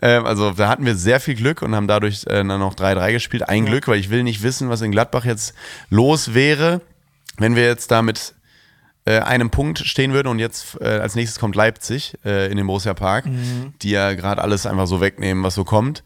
[0.01, 3.13] Ähm, also da hatten wir sehr viel Glück und haben dadurch äh, dann noch 3-3
[3.13, 3.49] gespielt.
[3.49, 5.55] Ein Glück, weil ich will nicht wissen, was in Gladbach jetzt
[5.91, 6.81] los wäre,
[7.39, 8.35] wenn wir jetzt damit
[9.07, 12.67] äh, einem Punkt stehen würden und jetzt äh, als nächstes kommt Leipzig äh, in den
[12.69, 13.75] Borussia Park, Mhm.
[13.83, 16.05] die ja gerade alles einfach so wegnehmen, was so kommt.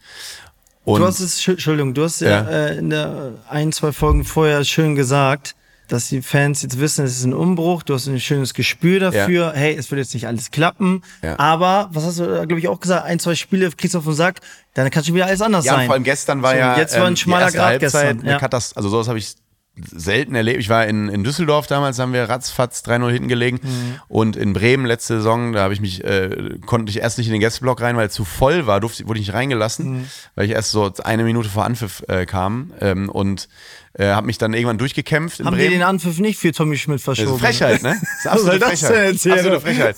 [0.83, 2.49] Und Du hast es, Entschuldigung, du hast ja, Ja.
[2.49, 5.55] äh, in der ein, zwei Folgen vorher schön gesagt,
[5.89, 9.51] dass die Fans jetzt wissen, es ist ein Umbruch, du hast ein schönes Gespür dafür,
[9.55, 11.37] hey, es wird jetzt nicht alles klappen, Ja.
[11.37, 14.13] aber, was hast du, glaube ich, auch gesagt, ein, zwei Spiele kriegst du auf den
[14.13, 14.39] Sack,
[14.75, 15.81] dann kann schon wieder alles anders ja, sein.
[15.81, 18.19] und vor allem gestern war So, ja jetzt war ein die schmaler Grad Halbzeit gestern,
[18.21, 18.39] eine ja.
[18.39, 19.35] Katast also sowas habe ich
[19.91, 20.59] selten erlebt.
[20.59, 23.95] Ich war in, in Düsseldorf damals, haben wir ratzfatz 3-0 hinten gelegen Mhm.
[24.07, 27.33] und in Bremen letzte Saison, da habe ich mich, äh, konnte ich erst nicht in
[27.33, 30.05] den Gästeblock rein, weil es zu voll war, durfte, wurde ich nicht reingelassen, Mhm.
[30.35, 33.47] weil ich erst so eine Minute vor Anpfiff äh, kam ähm, und
[33.93, 35.79] äh, habe mich dann irgendwann durchgekämpft in Haben die Bremen.
[35.79, 37.39] den Anpfiff nicht für Tommy Schmidt Das ist verschoben?
[37.39, 37.95] Frechheit, ne?
[38.23, 39.31] Das ist Was absolute soll das Frechheit.
[39.39, 39.95] Absolute Frechheit.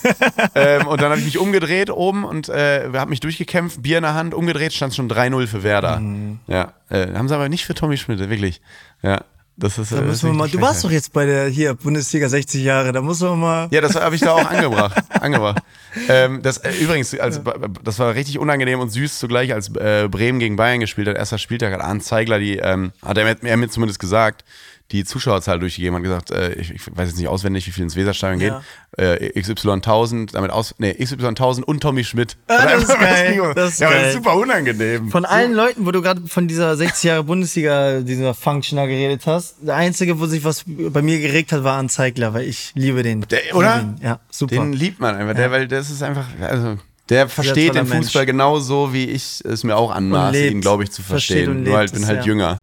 [0.54, 4.02] ähm, und dann habe ich mich umgedreht oben und äh, habe mich durchgekämpft, Bier in
[4.02, 6.00] der Hand, umgedreht, stand schon 3-0 für Werder.
[6.00, 6.40] Mhm.
[6.46, 8.60] Ja, äh, haben sie aber nicht für Tommy Schmidt, wirklich.
[9.02, 9.22] Ja,
[9.56, 9.92] das ist.
[9.92, 12.62] Da äh, müssen wir das mal, du warst doch jetzt bei der, hier, Bundesliga 60
[12.62, 13.68] Jahre, da muss man mal.
[13.70, 15.02] Ja, das habe ich da auch angebracht.
[15.10, 15.62] angebracht.
[16.08, 17.40] Ähm, das, äh, übrigens, also,
[17.84, 21.16] das war richtig unangenehm und süß zugleich, als äh, Bremen gegen Bayern gespielt hat.
[21.16, 24.44] Erster Spieltag hat Arndt Zeigler, die, ähm, hat er mir, er mir zumindest gesagt,
[24.92, 27.96] die Zuschauerzahl durchgegeben hat gesagt, äh, ich, ich weiß jetzt nicht auswendig, wie viel ins
[27.96, 28.62] Weserstadion Ja.
[28.96, 29.22] geht.
[29.34, 32.36] Äh, XY 1000, damit aus, nee, XY 1000 und Tommy Schmidt.
[32.46, 34.08] Ah, das ist geil, das ist ja, aber das geil.
[34.08, 35.10] ist super unangenehm.
[35.10, 39.56] Von allen Leuten, wo du gerade von dieser 60 Jahre Bundesliga, dieser Functioner geredet hast,
[39.62, 43.22] der einzige, wo sich was bei mir geregt hat, war Anzeigler, weil ich liebe den.
[43.22, 43.80] Der, oder?
[43.80, 43.96] ihn.
[44.02, 44.56] Ja, super.
[44.56, 46.76] Den liebt man einfach, der, weil das ist einfach, also,
[47.08, 48.26] der versteht den Fußball Mensch.
[48.26, 51.50] genauso, wie ich es mir auch anmaße, ihn, glaube ich, zu verstehen.
[51.50, 52.24] und Nur halt, bin halt ja.
[52.26, 52.58] jünger.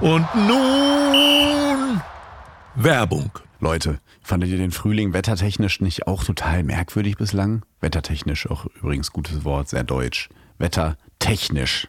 [0.00, 2.00] Und nun
[2.74, 3.30] Werbung.
[3.60, 7.64] Leute, fandet ihr den Frühling wettertechnisch nicht auch total merkwürdig bislang?
[7.80, 10.28] Wettertechnisch auch übrigens gutes Wort, sehr deutsch.
[10.58, 11.88] Wettertechnisch.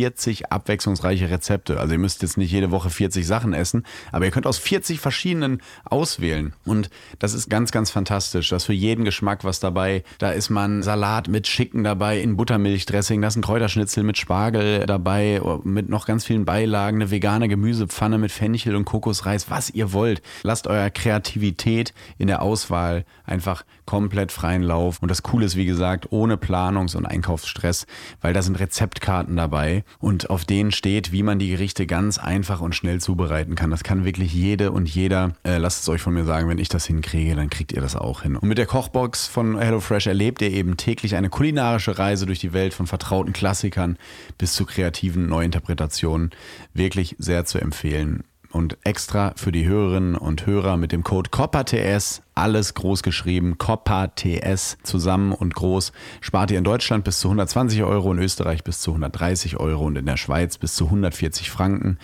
[0.01, 1.79] 40 abwechslungsreiche Rezepte.
[1.79, 4.99] Also ihr müsst jetzt nicht jede Woche 40 Sachen essen, aber ihr könnt aus 40
[4.99, 6.53] verschiedenen auswählen.
[6.65, 6.89] Und
[7.19, 8.49] das ist ganz, ganz fantastisch.
[8.49, 10.03] Da ist für jeden Geschmack was dabei.
[10.17, 14.87] Da ist man Salat mit Schicken dabei, in Buttermilchdressing, da ist ein Kräuterschnitzel mit Spargel
[14.87, 19.93] dabei, mit noch ganz vielen Beilagen, eine vegane Gemüsepfanne mit Fenchel und Kokosreis, was ihr
[19.93, 20.23] wollt.
[20.41, 24.99] Lasst eurer Kreativität in der Auswahl einfach komplett freien Lauf.
[25.01, 27.85] Und das Coole ist, wie gesagt, ohne Planungs- und Einkaufsstress,
[28.21, 29.80] weil da sind Rezeptkarten dabei.
[29.99, 33.71] Und auf denen steht, wie man die Gerichte ganz einfach und schnell zubereiten kann.
[33.71, 35.33] Das kann wirklich jede und jeder.
[35.43, 37.95] Äh, lasst es euch von mir sagen, wenn ich das hinkriege, dann kriegt ihr das
[37.95, 38.35] auch hin.
[38.35, 42.53] Und mit der Kochbox von HelloFresh erlebt ihr eben täglich eine kulinarische Reise durch die
[42.53, 43.97] Welt von vertrauten Klassikern
[44.37, 46.31] bis zu kreativen Neuinterpretationen.
[46.73, 48.23] Wirklich sehr zu empfehlen.
[48.51, 54.07] Und extra für die Hörerinnen und Hörer mit dem Code COPPATS alles groß geschrieben, COPPA
[54.07, 58.81] TS zusammen und groß, spart ihr in Deutschland bis zu 120 Euro, in Österreich bis
[58.81, 61.99] zu 130 Euro und in der Schweiz bis zu 140 Franken.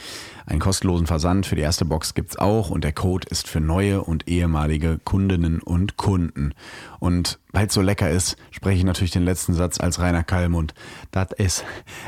[0.45, 3.59] Einen kostenlosen Versand für die erste Box gibt es auch und der Code ist für
[3.59, 6.53] neue und ehemalige Kundinnen und Kunden.
[6.99, 10.73] Und weil es so lecker ist, spreche ich natürlich den letzten Satz als Rainer Kallmund.
[11.11, 11.65] Das ist,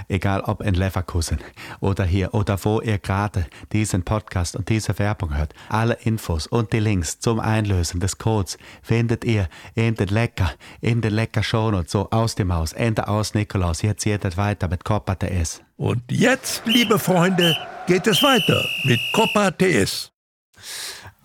[0.07, 1.39] egal ob in Leverkusen
[1.81, 6.71] oder hier oder wo ihr gerade diesen Podcast und diese Werbung hört, alle Infos und
[6.71, 10.51] die Links zum Einlösen des Codes findet ihr in den Lecker,
[10.81, 13.81] in den Lecker Shownotes, so aus dem Haus, Ende aus Nikolaus.
[13.81, 15.61] Jetzt geht es weiter mit Copa TS.
[15.77, 17.55] Und jetzt, liebe Freunde,
[17.87, 20.11] geht es weiter mit Copa TS.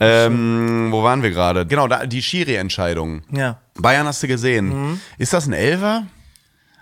[0.00, 1.66] Ähm, wo waren wir gerade?
[1.66, 3.22] Genau, da, die Schiri-Entscheidung.
[3.30, 3.58] Ja.
[3.76, 5.00] Bayern hast du gesehen.
[5.18, 6.06] Ist das ein Elfer?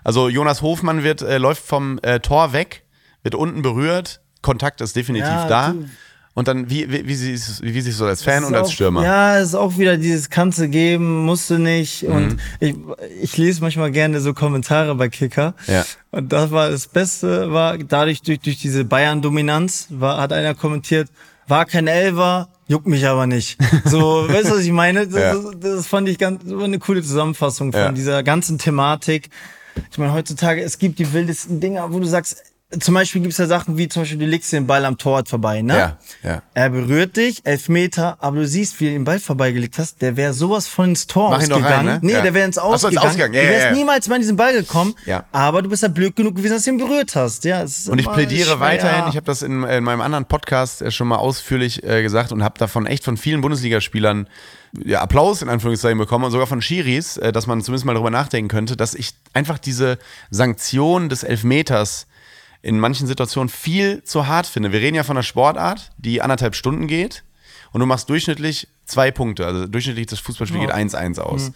[0.03, 2.83] Also Jonas Hofmann wird, äh, läuft vom äh, Tor weg,
[3.21, 5.69] wird unten berührt, Kontakt ist definitiv Ja, da.
[5.71, 5.89] du-
[6.35, 9.03] Und dann, wie, wie, wie, siehst, wie siehst du als Fan und als auch, Stürmer?
[9.03, 12.03] Ja, ist auch wieder dieses kannst geben, musst du nicht.
[12.03, 12.11] Mhm.
[12.11, 12.75] Und ich,
[13.21, 15.53] ich lese manchmal gerne so Kommentare bei Kicker.
[15.67, 15.85] Ja.
[16.09, 21.09] Und das war das Beste, war dadurch durch, durch diese Bayern-Dominanz, war, hat einer kommentiert,
[21.47, 23.59] war kein Elver, juckt mich aber nicht.
[23.85, 25.05] So, weißt du, was ich meine?
[25.07, 25.33] Das, Ja.
[25.35, 27.91] das, das fand ich ganz, war eine coole Zusammenfassung von Ja.
[27.91, 29.29] dieser ganzen Thematik.
[29.91, 32.37] Ich meine, heutzutage, es gibt die wildesten Dinger, wo du sagst,
[32.79, 35.23] zum Beispiel gibt es ja Sachen wie zum Beispiel, du legst den Ball am Tor
[35.27, 35.77] vorbei, ne?
[35.77, 36.41] Ja, ja.
[36.53, 40.17] Er berührt dich, elf Meter, aber du siehst, wie du den Ball vorbeigelegt hast, der
[40.17, 41.63] wäre sowas von ins Tor Mach ausgegangen.
[41.65, 41.99] rein, ne?
[42.01, 42.21] Nee, Ja.
[42.21, 43.07] der wäre ins Ach so, ins Ausgegangen.
[43.09, 43.33] Ausgegangen.
[43.35, 43.71] Ja, du ja, wärst ja.
[43.73, 45.25] niemals mal an diesen Ball gekommen, Ja.
[45.31, 47.43] aber du bist ja blöd genug gewesen, dass du ihn berührt hast.
[47.45, 48.59] Ja, Und ich plädiere schwer.
[48.59, 52.31] weiterhin, ich habe das in, in meinem anderen Podcast äh, schon mal ausführlich äh, gesagt
[52.31, 54.27] und habe davon echt von vielen Bundesligaspielern
[54.83, 58.09] ja, Applaus in Anführungszeichen bekommen und sogar von Schiris, äh, dass man zumindest mal darüber
[58.09, 59.99] nachdenken könnte, dass ich einfach diese
[60.31, 62.07] Sanktion des Elfmeters
[62.63, 64.71] in manchen Situationen viel zu hart finde.
[64.71, 67.23] Wir reden ja von einer Sportart, die anderthalb Stunden geht
[67.73, 69.45] und du machst durchschnittlich zwei Punkte.
[69.45, 71.51] Also durchschnittlich das Fußballspiel geht 1-1 aus.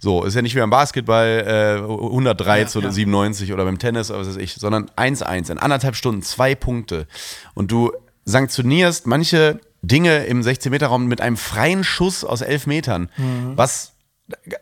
[0.00, 4.20] So, ist ja nicht wie beim Basketball äh, 103 zu 97 oder beim Tennis oder
[4.20, 7.06] was weiß ich, sondern 1-1 in anderthalb Stunden, zwei Punkte.
[7.54, 7.92] Und du
[8.24, 13.10] sanktionierst manche Dinge im 16-Meter-Raum mit einem freien Schuss aus elf Metern,
[13.54, 13.92] was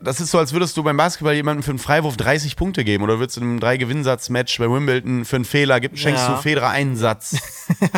[0.00, 3.02] das ist so, als würdest du beim Basketball jemandem für einen Freiwurf 30 Punkte geben
[3.02, 6.36] oder würdest du in einem Drei-Gewinnsatz-Match bei Wimbledon für einen Fehler gib, schenkst Ja.
[6.36, 7.36] du Federer einen Satz.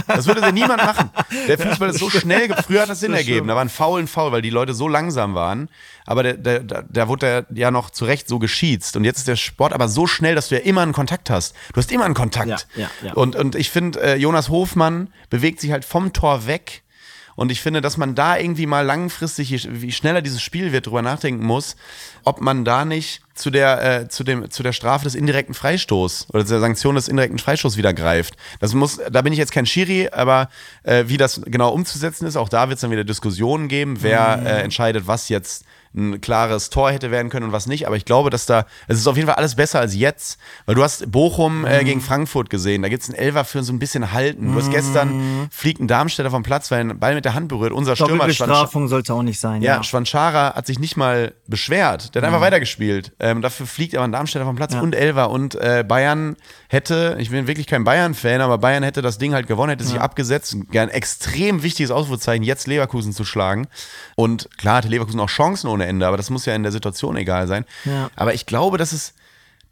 [0.07, 1.11] Das würde dir niemand machen.
[1.47, 3.49] Der Fußball ist so schnell, früher hat das Sinn ergeben.
[3.49, 5.69] Da war ein Foul, ein Foul, weil die Leute so langsam waren.
[6.07, 8.97] Aber der, der, der, da wurde der ja noch zu Recht so geschiezt.
[8.97, 11.55] Und jetzt ist der Sport aber so schnell, dass du ja immer einen Kontakt hast.
[11.75, 12.49] Du hast immer einen Kontakt.
[12.49, 13.12] Ja, ja, ja.
[13.12, 16.83] Und, und ich finde, äh, Jonas Hofmann bewegt sich halt vom Tor weg.
[17.39, 20.86] Und ich finde, dass man da irgendwie mal langfristig, je- wie schneller dieses Spiel wird,
[20.86, 21.76] drüber nachdenken muss,
[22.24, 26.26] ob man da nicht zu der, äh, zu dem, zu der Strafe des indirekten Freistoß
[26.32, 28.34] oder der Sanktion des indirekten Freistoßes wieder greift.
[28.59, 30.49] Das muss, da bin ich jetzt kein Schiri, aber
[30.82, 34.43] äh, wie das genau umzusetzen ist, auch da wird es dann wieder Diskussionen geben, wer
[34.45, 35.64] äh, entscheidet, was jetzt
[35.95, 37.86] ein klares Tor hätte werden können und was nicht.
[37.86, 40.74] Aber ich glaube, dass da, es ist auf jeden Fall alles besser als jetzt, weil
[40.74, 42.82] du hast Bochum äh, gegen Frankfurt gesehen.
[42.82, 44.53] Da gibt es einen Elfer für so ein bisschen halten.
[44.53, 47.72] Du hast gestern fliegt ein Darmstädter vom Platz, weil ein Ball mit der Hand berührt.
[47.72, 49.62] Unser Stürmer Doppelbestrafung sollte auch nicht sein.
[49.62, 52.14] ja, Ja, Schwanchara hat sich nicht mal beschwert.
[52.14, 53.12] Der hat einfach weitergespielt.
[53.18, 54.80] Ähm, dafür fliegt aber ein Darmstädter vom Platz Ja.
[54.80, 55.30] und Elfer.
[55.30, 56.36] Und äh, Bayern
[56.68, 60.01] hätte, ich bin wirklich kein Bayern-Fan, aber Bayern hätte das Ding halt gewonnen, hätte sich
[60.01, 60.55] abgesetzt.
[60.74, 63.66] Ein extrem wichtiges Ausrufezeichen, jetzt Leverkusen zu schlagen.
[64.16, 67.16] Und klar hatte Leverkusen auch Chancen ohne Ende, aber das muss ja in der Situation
[67.16, 67.64] egal sein.
[67.85, 68.11] Ja.
[68.16, 69.14] Aber ich glaube, dass es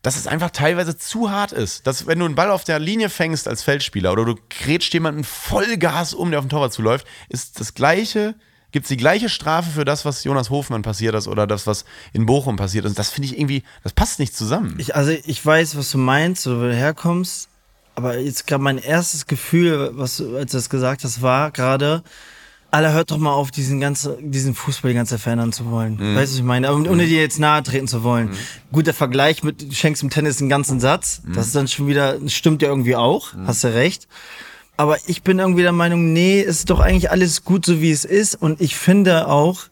[0.03, 1.85] dass es einfach teilweise zu hart ist.
[1.89, 5.25] Dass, wenn du einen Ball auf der Linie fängst als Feldspieler oder du grätscht jemanden
[5.25, 8.37] Vollgas um, der auf den Torwart zuläuft, ist das gleiche,
[8.71, 11.85] gibt es die gleiche Strafe für das, was Jonas Hofmann passiert ist oder das, was
[12.13, 12.97] in Bochum passiert ist.
[12.97, 14.77] Das finde ich irgendwie, das passt nicht zusammen.
[14.79, 17.49] Ich, also ich weiß, was du meinst oder wo du herkommst,
[17.97, 22.05] aber jetzt gerade mein erstes Gefühl, was du, als du das gesagt hast, war gerade,
[22.77, 25.95] Alter, hört doch mal auf, diesen ganzen, diesen Fußball die ganze Zeit verändern zu wollen.
[25.97, 26.14] Mhm.
[26.16, 26.72] Weißt du, was ich meine?
[26.74, 28.31] Und ohne dir jetzt nahe treten zu wollen.
[28.72, 31.33] Gut, der Vergleich mit, du schenkst im Tennis einen ganzen Satz, Mhm.
[31.35, 34.09] das ist dann schon wieder, das stimmt ja irgendwie auch, hast du recht.
[34.77, 37.91] Aber ich bin irgendwie der Meinung, nee, es ist doch eigentlich alles gut, so wie
[37.91, 38.35] es ist.
[38.35, 39.62] Und ich finde auch,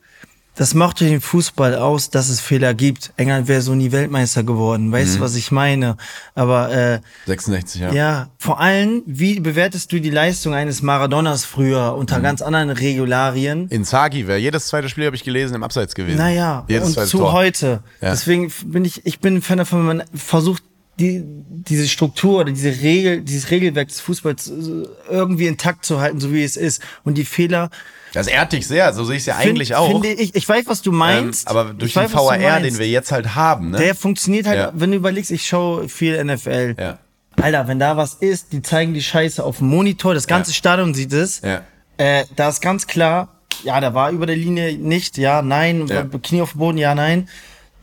[0.54, 3.12] das macht ja den Fußball aus, dass es Fehler gibt.
[3.16, 4.92] England wäre so nie Weltmeister geworden.
[4.92, 5.96] Weißt du, was ich meine?
[6.36, 7.92] Aber äh, 66, ja.
[7.92, 13.68] ja, vor allem, wie bewertest du die Leistung eines Maradonas früher unter ganz anderen Regularien?
[13.68, 16.18] Inzaghi wäre jedes zweite Spiel, habe ich gelesen, im Abseits gewesen.
[16.18, 17.32] Naja, jedes und zu Tor.
[17.32, 17.82] heute.
[18.00, 18.10] Ja.
[18.10, 20.62] Deswegen bin ich, ich bin ein Fan davon, wenn man versucht,
[21.00, 26.20] die, diese Struktur oder diese Regel, dieses Regelwerk des Fußballs äh, irgendwie intakt zu halten,
[26.20, 26.80] so wie es ist.
[27.02, 27.70] Und die Fehler.
[28.14, 29.88] Das ehrt dich sehr, so sehe ich es ja eigentlich find, auch.
[29.90, 31.48] Finde ich, ich weiß, was du ähm, meinst.
[31.48, 33.78] aber durch ich den weiß, VAR, den wir jetzt halt haben, ne?
[33.78, 34.72] Der funktioniert halt, Ja.
[34.74, 36.76] wenn du überlegst, ich schaue viel NFL.
[36.78, 36.98] Ja.
[37.40, 40.54] Alter, wenn da was ist, die zeigen die Scheiße auf dem Monitor, das ganze Ja.
[40.54, 41.40] Stadion sieht es.
[41.42, 41.62] Ja.
[41.96, 43.28] Äh, da ist ganz klar,
[43.64, 45.90] ja, da war über der Linie nicht, ja, nein.
[46.22, 47.28] Knie auf dem Boden, ja, nein.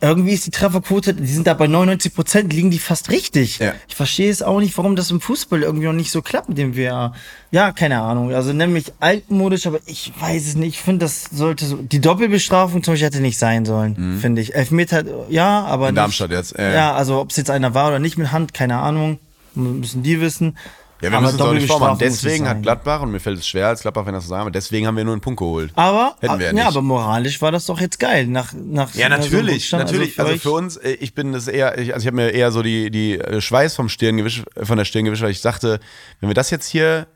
[0.04, 3.60] Irgendwie ist die Trefferquote, die sind da bei 99 Prozent, liegen die fast richtig.
[3.60, 3.74] Ja.
[3.88, 6.58] Ich verstehe es auch nicht, warum das im Fußball irgendwie noch nicht so klappt mit
[6.58, 7.14] dem VR.
[7.52, 8.34] Ja, keine Ahnung.
[8.34, 10.76] Also nenn mich altmodisch, aber ich weiß es nicht.
[10.76, 11.76] Ich finde, das sollte so.
[11.78, 14.56] Die Doppelbestrafung zum Beispiel hätte nicht sein sollen, finde ich.
[14.56, 15.84] Elfmeter, ja, aber.
[15.84, 15.90] Mhm.
[15.90, 16.74] In nicht, Darmstadt jetzt, äh.
[16.74, 19.20] Ja, also ob es jetzt einer war oder nicht mit Hand, keine Ahnung.
[19.54, 20.58] Müssen die wissen.
[21.02, 21.98] Ja, wir müssen es auch nicht vormachen.
[22.00, 22.62] Deswegen hat.
[22.62, 24.96] Gladbach, und mir fällt es schwer als Gladbach, wenn das so sagen, aber deswegen haben
[24.98, 25.72] wir nur einen Punkt geholt.
[25.76, 26.66] Aber, Hätten wir ja ja, nicht.
[26.66, 28.28] aber moralisch war das doch jetzt geil.
[28.28, 29.84] Nach, nach Ja, nach so einem natürlich, Rückstand.
[29.86, 30.20] natürlich.
[30.20, 32.62] Also für uns, äh, ich bin das eher, ich, also ich habe mir eher so
[32.62, 35.80] die, die äh, Schweiß vom Stirn gewischt, von der Stirn gewischt, weil ich dachte,
[36.20, 37.08] wenn wir das jetzt hier,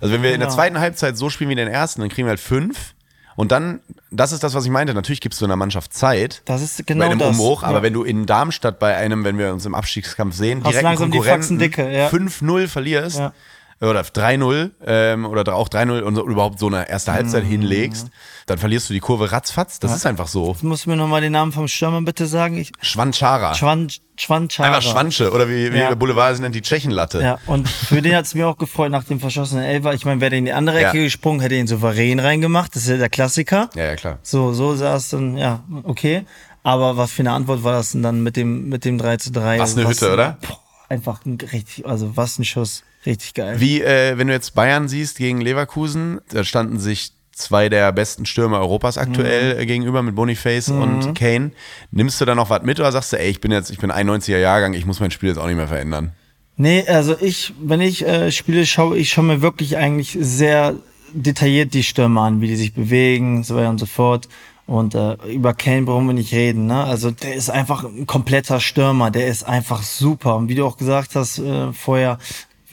[0.00, 2.26] also wenn wir in der zweiten Halbzeit so spielen wie in den ersten, dann kriegen
[2.26, 2.94] wir halt fünf.
[3.36, 3.80] Und dann,
[4.10, 4.94] das ist das, was ich meinte.
[4.94, 6.42] Natürlich gibst du einer Mannschaft Zeit.
[6.46, 7.28] Das ist bei genau einem das.
[7.30, 7.82] Umbruch, aber Ja.
[7.82, 12.08] wenn du in Darmstadt bei einem, wenn wir uns im Abstiegskampf sehen, direkt dicke, ja.
[12.08, 13.32] 5-0 verlierst, Ja.
[13.80, 17.48] Oder 3-0 ähm, oder auch 3-0 und so, überhaupt so eine erste Halbzeit Mhm.
[17.48, 18.08] hinlegst,
[18.46, 19.78] dann verlierst du die Kurve ratzfatz.
[19.80, 20.48] Das ist einfach so.
[20.52, 22.56] Jetzt musst du mir nochmal den Namen vom Stürmer bitte sagen.
[22.56, 23.54] Ich, Schwanchara.
[23.54, 24.68] Schwan, Schwanchara.
[24.68, 25.88] Einfach Schwansche oder wie, wie Ja.
[25.88, 27.20] der Boulevard nennt, die Tschechenlatte.
[27.20, 29.92] Ja, und für den hat's mir auch gefreut nach dem verschossenen Elfer.
[29.92, 30.88] Ich meine, wäre der in die andere Ja.
[30.88, 32.74] Ecke gesprungen, hätte ihn souverän reingemacht.
[32.74, 33.68] Das ist ja der Klassiker.
[33.74, 34.18] Ja, ja, klar.
[34.22, 36.24] So, so sah es dann, ja, okay.
[36.62, 39.30] Aber was für eine Antwort war das denn dann mit dem, mit dem 3 zu
[39.32, 39.58] 3?
[39.58, 40.38] Was eine Hütte, oder?
[40.40, 40.58] Boah,
[40.88, 42.82] einfach ein richtig, also was ein Schuss.
[43.06, 43.60] Richtig geil.
[43.60, 48.24] Wie, äh, wenn du jetzt Bayern siehst gegen Leverkusen, da standen sich zwei der besten
[48.26, 49.60] Stürmer Europas aktuell Mhm.
[49.60, 51.52] äh, gegenüber mit Boniface und Kane.
[51.90, 53.92] Nimmst du da noch was mit oder sagst du, ey, ich bin jetzt, ich bin
[53.92, 56.12] 91er Jahrgang, ich muss mein Spiel jetzt auch nicht mehr verändern?
[56.56, 60.74] Nee, also ich, wenn ich äh, spiele, schaue ich schaue mir wirklich eigentlich sehr
[61.12, 64.28] detailliert die Stürmer an, wie die sich bewegen, so weiter und so fort.
[64.66, 66.82] Und äh, über Kane brauchen wir nicht reden, ne?
[66.84, 70.36] Also der ist einfach ein kompletter Stürmer, der ist einfach super.
[70.36, 72.18] Und wie du auch gesagt hast äh, vorher,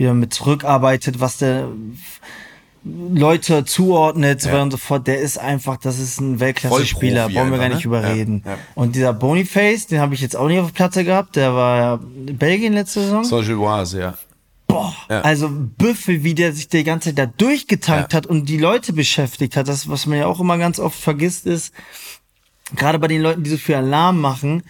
[0.04, 1.70] wie er mit zurückarbeitet, was der
[2.84, 4.62] Leute zuordnet, Ja.
[4.62, 7.84] und so fort, der ist einfach, das ist ein Weltklasse-Spieler, brauchen wir gar nicht ne?
[7.86, 8.41] überreden.
[8.43, 8.58] Ja, ja.
[8.76, 11.78] Und dieser Boniface, den habe ich jetzt auch nicht auf der Platte gehabt, der war
[11.78, 13.24] ja in Belgien letzte Saison.
[13.24, 14.18] Saint-Gilloise, ja.
[14.68, 15.22] Boah, Ja.
[15.22, 19.56] also Büffel, wie der sich die ganze Zeit da durchgetankt hat und die Leute beschäftigt
[19.56, 19.70] hat.
[19.70, 21.74] Das, was man ja auch immer ganz oft vergisst, ist,
[22.76, 24.64] gerade bei den Leuten, die so viel Alarm machen,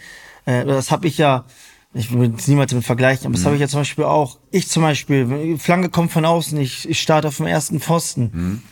[0.45, 1.45] äh, das habe ich ja,
[1.93, 4.39] ich will es niemals damit vergleichen, aber das habe ich ja zum Beispiel auch.
[4.51, 8.63] Ich zum Beispiel, Flanke kommt von außen, ich, ich starte auf dem ersten Pfosten.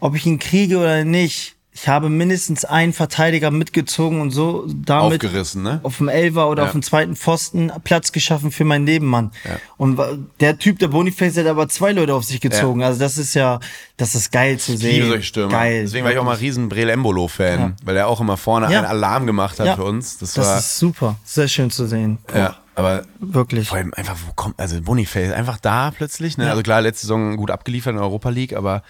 [0.00, 5.20] Ob ich ihn kriege oder nicht, ich habe mindestens einen Verteidiger mitgezogen und so damit
[5.56, 5.80] ne?
[5.82, 6.66] auf dem Elfer oder Ja.
[6.68, 9.32] auf dem zweiten Pfosten Platz geschaffen für meinen Nebenmann.
[9.76, 12.84] Und wa- der Typ, der Boniface, hat aber zwei Leute auf sich gezogen.
[12.84, 13.58] Also das ist ja,
[13.96, 14.94] das ist geil zu Ich sehen.
[14.94, 15.50] liebe solche Stürmer.
[15.50, 15.82] Geil.
[15.82, 17.72] Deswegen war ich auch mal riesen Brel Embolo-Fan, Ja.
[17.84, 18.78] weil er auch immer vorne Ja.
[18.78, 19.74] einen Alarm gemacht hat Ja.
[19.74, 20.18] für uns.
[20.18, 21.16] Das, Das war, ist super.
[21.24, 22.18] Sehr schön zu sehen.
[22.32, 23.66] ja, aber Wirklich.
[23.68, 26.44] Vor allem einfach, wo kommt, also Boniface, einfach da plötzlich, ne?
[26.44, 26.50] Ja.
[26.50, 28.84] Also klar, letzte Saison gut abgeliefert in der Europa League, aber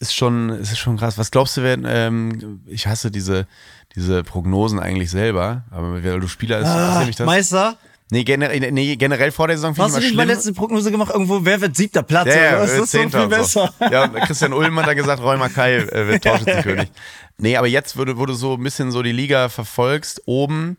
[0.00, 1.18] ist schon, es ist schon krass.
[1.18, 3.46] Was glaubst du, wenn, ähm, ich hasse diese,
[3.94, 7.26] diese Prognosen eigentlich selber, aber weil du Spieler ist, interessiert mich das.
[7.26, 7.76] Meister,
[8.10, 10.36] Nee, generell, nee, generell vor der Saison finde ich hast du immer nicht mal schlimm.
[10.36, 11.10] letzte Prognose gemacht?
[11.12, 12.28] Irgendwo, wer wird siebter Platz?
[12.28, 13.28] Ja, ja, äh, das ist so viel und so.
[13.28, 13.74] besser.
[13.80, 16.90] Ja, Christian Ulm hat da gesagt, Roy Mackay äh, wird Torschützenkönig.
[17.36, 20.78] Nee, aber jetzt, wo du, wo du so ein bisschen so die Liga verfolgst, oben,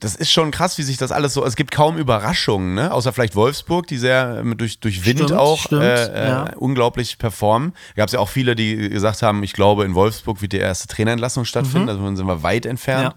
[0.00, 2.92] das ist schon krass, wie sich das alles so, es gibt kaum Überraschungen, ne?
[2.92, 6.44] außer vielleicht Wolfsburg, die sehr äh, durch, durch Wind Stimmt, auch stimmt, äh, äh, ja.
[6.56, 7.74] unglaublich performen.
[7.96, 10.88] Gab es ja auch viele, die gesagt haben, ich glaube, in Wolfsburg wird die erste
[10.88, 13.14] Trainerentlassung stattfinden, also davon sind wir weit entfernt.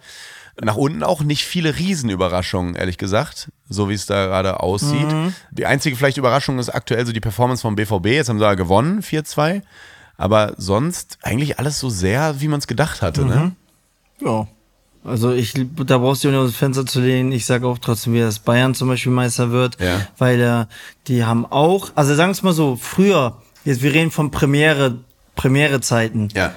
[0.61, 5.11] Nach unten auch nicht viele Riesenüberraschungen, ehrlich gesagt, so wie es da gerade aussieht.
[5.11, 5.33] Mhm.
[5.51, 8.07] Die einzige vielleicht Überraschung ist aktuell so die Performance vom BVB.
[8.07, 9.63] Jetzt haben sie ja gewonnen, 4-2.
[10.15, 13.25] Aber sonst eigentlich alles so sehr, wie man es gedacht hatte.
[13.25, 13.53] Ne?
[14.21, 14.47] Ja.
[15.05, 15.53] Also ich,
[15.85, 17.31] da brauchst du nicht aus dem Fenster zu lehnen.
[17.31, 20.07] Ich sage auch trotzdem wieder, dass Bayern zum Beispiel Meister wird, Ja.
[20.17, 20.65] weil äh,
[21.07, 24.99] die haben auch, also sagen wir es mal so, früher, jetzt wir reden von Premiere,
[25.35, 26.29] Premiere-Zeiten.
[26.33, 26.53] Ja.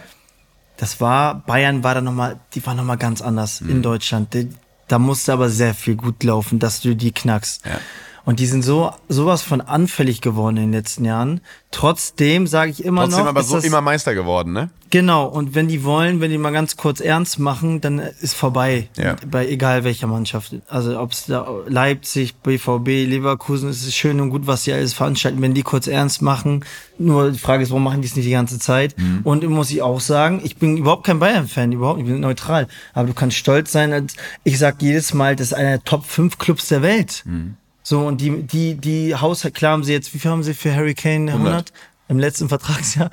[0.77, 3.71] Das war, Bayern war da nochmal, die war nochmal ganz anders Mhm.
[3.71, 4.35] in Deutschland.
[4.35, 4.49] Die,
[4.89, 7.65] da musste aber sehr viel gut laufen, dass du die knackst.
[7.67, 7.81] Ja.
[8.27, 11.41] Und die sind so sowas von anfällig geworden in den letzten Jahren.
[11.71, 14.71] Trotzdem sage ich immer Trotzdem noch, aber ist so das, immer Meister geworden, ne?
[14.91, 18.89] Genau, und wenn die wollen, wenn die mal ganz kurz ernst machen, dann ist vorbei.
[18.97, 19.15] Ja.
[19.31, 20.57] Bei egal welcher Mannschaft.
[20.67, 24.93] Also ob es da Leipzig, BVB, Leverkusen, es ist schön und gut, was sie alles
[24.93, 26.65] veranstalten, wenn die kurz ernst machen.
[26.99, 28.99] Nur die Frage ist, warum machen die es nicht die ganze Zeit?
[28.99, 29.21] Mhm.
[29.23, 32.67] Und muss ich auch sagen, ich bin überhaupt kein Bayern-Fan, überhaupt nicht, ich bin neutral.
[32.93, 36.05] Aber du kannst stolz sein, als ich sag jedes Mal, das ist einer der Top
[36.05, 37.23] 5 Clubs der Welt.
[37.25, 37.55] Mhm.
[37.89, 40.75] So, und die, die, die Haushalt, klar haben sie jetzt, wie viel haben sie für
[40.75, 41.31] Harry Kane?
[41.31, 41.33] 100?
[41.53, 41.73] 100.
[42.09, 43.11] Im letzten Vertragsjahr.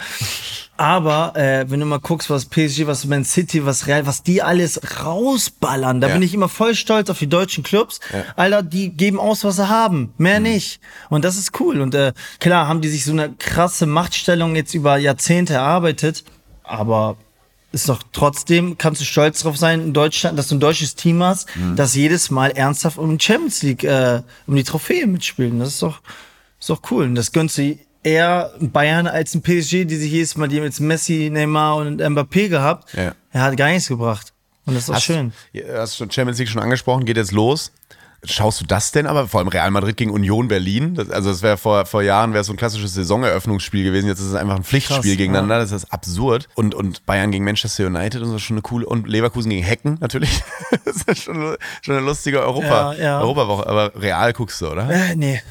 [0.78, 4.42] Aber äh, wenn du mal guckst, was PSG, was Man City, was Real, was die
[4.42, 6.14] alles rausballern, da Ja.
[6.14, 8.00] bin ich immer voll stolz auf die deutschen Clubs.
[8.36, 10.12] Alter, die geben aus, was sie haben.
[10.18, 10.44] Mehr Mhm.
[10.48, 10.80] nicht.
[11.10, 11.80] Und das ist cool.
[11.80, 16.24] Und äh, klar haben die sich so eine krasse Machtstellung jetzt über Jahrzehnte erarbeitet.
[16.64, 17.18] Aber
[17.74, 21.22] ist doch trotzdem, kannst du stolz drauf sein, in Deutschland, dass du ein deutsches Team
[21.22, 21.76] hast, Mhm.
[21.76, 25.60] das jedes Mal ernsthaft um die Champions League, äh, um die Trophäe mitspielen.
[25.60, 26.00] Das ist doch,
[26.60, 27.04] ist doch cool.
[27.06, 30.64] Und das gönnst du eher Bayern als ein PSG, die sich jedes Mal, die haben
[30.66, 32.94] jetzt Messi, Neymar und Mbappé gehabt.
[32.94, 33.14] Ja.
[33.32, 34.34] Er hat gar nichts gebracht.
[34.66, 35.34] Und das ist doch Hast, schön.
[35.76, 37.72] Hast du Champions League schon angesprochen, geht jetzt los.
[38.26, 39.28] Schaust du das denn aber?
[39.28, 40.96] Vor allem Real Madrid gegen Union Berlin.
[40.96, 44.08] Das, also das wäre vor, vor Jahren wäre so ein klassisches Saisoneröffnungsspiel gewesen.
[44.08, 45.60] Jetzt ist es einfach ein Pflichtspiel Krass, gegeneinander.
[45.60, 46.48] Das ist absurd.
[46.56, 48.86] Und, und Bayern gegen Manchester United und so ist schon eine coole.
[48.86, 50.42] Und Leverkusen gegen Hecken natürlich.
[50.86, 53.20] das ist schon, schon eine lustige Europa, Ja, ja.
[53.22, 53.68] Europawoche.
[53.68, 54.90] Aber Real guckst du, oder?
[54.90, 55.42] Äh, nee.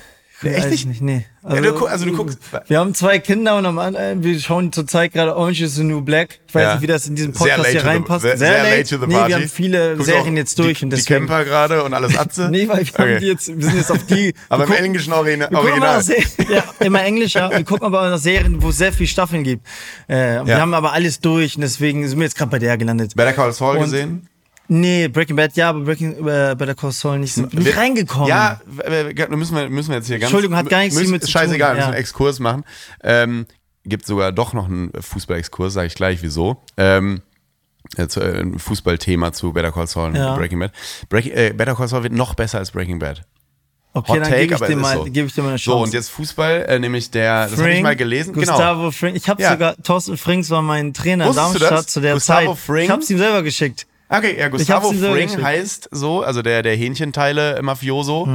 [0.51, 1.01] Echt Weiß nicht?
[1.03, 1.25] Nee.
[1.49, 2.39] Ja, du gu- also du guckst-
[2.69, 5.83] Wir haben zwei Kinder und am, an- äh, wir schauen zurzeit gerade Orange is the
[5.83, 6.39] New Black.
[6.47, 6.73] Ich weiß Ja.
[6.75, 8.23] nicht, wie das in diesem Sehr Podcast late hier to the- reinpasst.
[8.23, 9.29] sehr- sehr late to the nee, party.
[9.29, 11.27] wir haben viele Guckst Serien jetzt durch die, und Die deswegen.
[11.27, 12.49] Camper gerade und alles Atze?
[12.51, 13.19] Nee, weil wir, Okay.
[13.21, 14.35] die jetzt, wir sind jetzt auf die.
[14.49, 16.03] Aber wir im gucken- englischen Origina- wir gucken Original.
[16.03, 17.51] Serien- ja, immer Englisch, ja.
[17.51, 19.67] Wir gucken aber nach Serien, wo es sehr viele Staffeln gibt.
[20.09, 20.47] Äh, Ja.
[20.47, 23.15] Wir haben aber alles durch und deswegen sind wir jetzt gerade bei der gelandet.
[23.17, 24.29] Better Call Saul Und- gesehen?
[24.75, 27.35] Nee, Breaking Bad ja, aber Breaking äh, Better Call Saul nicht.
[27.35, 28.27] Bin nicht Wir- reingekommen.
[28.29, 28.61] Ja,
[29.29, 30.31] müssen wir, müssen wir jetzt hier ganz.
[30.31, 31.93] Entschuldigung, hat gar nichts müssen, hiermit zu Scheißegal, tun, müssen ja.
[31.93, 32.65] einen Exkurs machen.
[33.03, 33.47] Ähm,
[33.85, 36.63] gibt sogar doch noch einen Fußball-Exkurs, sage ich gleich wieso.
[36.79, 37.21] Ähm,
[37.99, 40.35] jetzt, äh, ein Fußballthema zu Better Call Saul und Ja.
[40.37, 40.73] Breaking Bad.
[41.11, 43.23] Break, äh, Better Call Saul wird noch besser als Breaking Bad.
[43.95, 45.05] Okay, Hot dann gebe ich, dir es mal, so.
[45.05, 45.79] gebe ich dir mal eine Chance.
[45.79, 48.33] So, und jetzt Fußball, äh, nämlich der, das habe ich Frink, mal gelesen.
[48.33, 48.47] Genau.
[48.53, 49.17] Gustavo Frink.
[49.19, 49.51] Ich habe Ja.
[49.53, 52.59] sogar, Thorsten Frinks war mein Trainer in Wusstest du Darmstadt zu der Gustavo Zeit.
[52.65, 52.85] Frink?
[52.85, 53.87] Ich habe ihm selber geschickt.
[54.15, 58.29] Okay, ja, Gustavo Fring heißt so, also der, der Hähnchenteile-Mafioso,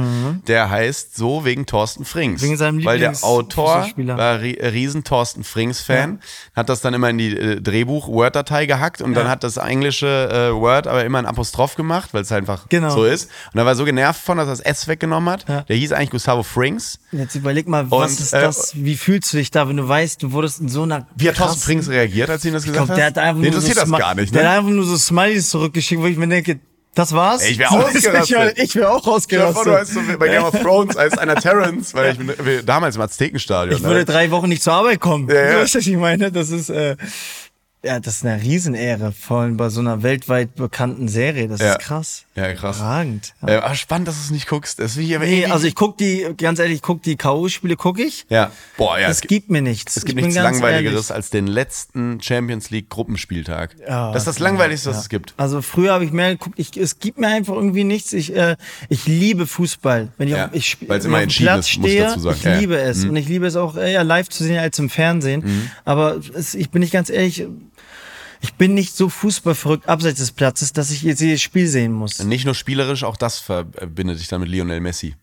[0.46, 2.42] der heißt so wegen Thorsten Frings.
[2.42, 2.46] Mhm.
[2.46, 6.20] Wegen seinem Weil der Lieblings- Autor war ri riesen Thorsten Frings-Fan,
[6.56, 10.06] hat das dann immer in die äh, Drehbuch-Word-Datei gehackt und dann hat das englische
[10.52, 12.90] äh, Word aber immer ein Apostroph gemacht, weil es einfach Genau.
[12.90, 13.30] so ist.
[13.52, 15.48] Und er war so genervt von, dass er das S weggenommen hat.
[15.48, 15.62] Ja.
[15.62, 16.98] Der hieß eigentlich Gustavo Frings.
[17.12, 18.72] Jetzt überleg mal, was Und, ist äh, das?
[18.74, 21.06] Wie fühlst du dich da, wenn du weißt, du wurdest in so einer.
[21.16, 23.16] Wie hat Thorsten Frings reagiert, als ihm das gesagt glaub, der hast?
[23.16, 24.48] hat einfach Den nur so interessiert das Smi- gar nicht, Der ne?
[24.50, 26.60] hat einfach nur so Smileys zurückgeschickt, wo ich mir denke,
[26.94, 27.42] das war's?
[27.42, 28.58] Ey, ich wär So ist ausgerastet.
[28.58, 30.06] Ich, wäre auch vor, du heißt ausgerastet.
[30.10, 33.76] so bei Game of Thrones als einer Terrence, weil ich bin damals im Aztekenstadion.
[33.76, 34.04] Ich würde ne?
[34.04, 35.28] drei Wochen nicht zur Arbeit kommen.
[35.28, 35.52] Ja, ja.
[35.52, 36.32] Du weißt, was ich meine?
[36.32, 36.96] Das ist, äh,
[37.88, 41.48] ja, das ist eine Riesenehre, vor allem bei so einer weltweit bekannten Serie.
[41.48, 41.72] Das Ja.
[41.72, 42.24] ist krass.
[42.36, 42.76] Ja, krass.
[42.76, 43.34] Überragend.
[43.46, 43.70] Ja.
[43.70, 44.78] Äh, spannend, dass du es nicht guckst.
[44.78, 47.76] Das will ich aber Nee, also ich guck die, ganz ehrlich, ich guck die K.O.-Spiele,
[47.76, 48.26] guck ich.
[48.28, 48.50] ja.
[48.76, 49.96] Boah, ja, Es es, gibt, gibt mir nichts.
[49.96, 51.14] es gibt Ich nichts Langweiligeres ehrlich.
[51.16, 53.74] als den letzten Champions League Gruppenspieltag.
[53.88, 55.34] Ja, das ist das Langweiligste, was es gibt.
[55.36, 58.12] Also früher habe ich mehr geguckt, ich, es gibt mir einfach irgendwie nichts.
[58.12, 58.56] Ich, äh,
[58.88, 60.08] ich liebe Fußball.
[60.18, 62.20] Wenn ich, Ja, auf, ich weil's wenn immer entschieden Platz ist, muss ich stehe, dazu
[62.20, 62.36] sagen.
[62.38, 62.58] ich Ja, ja.
[62.60, 63.04] liebe es.
[63.04, 65.42] Und ich liebe es auch eher live zu sehen als im Fernsehen.
[65.44, 65.70] Mhm.
[65.84, 67.44] Aber es, ich bin nicht ganz ehrlich,
[68.40, 72.22] ich bin nicht so fußballverrückt abseits des Platzes, dass ich jetzt jedes Spiel sehen muss.
[72.22, 75.14] Nicht nur spielerisch, auch das verbindet dich dann mit Lionel Messi.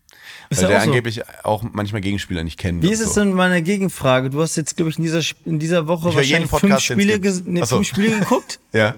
[0.48, 0.88] Ist Weil der auch so.
[0.90, 2.82] angeblich auch manchmal Gegenspieler nicht kennt.
[2.82, 3.20] Wie ist es so.
[3.20, 4.30] denn meine Gegenfrage?
[4.30, 7.60] Du hast jetzt, glaube ich, in dieser, in dieser Woche Ich wahrscheinlich fünf Spiele, nee,
[7.60, 7.76] so.
[7.76, 8.60] fünf Spiele geguckt.
[8.72, 8.94] Ja.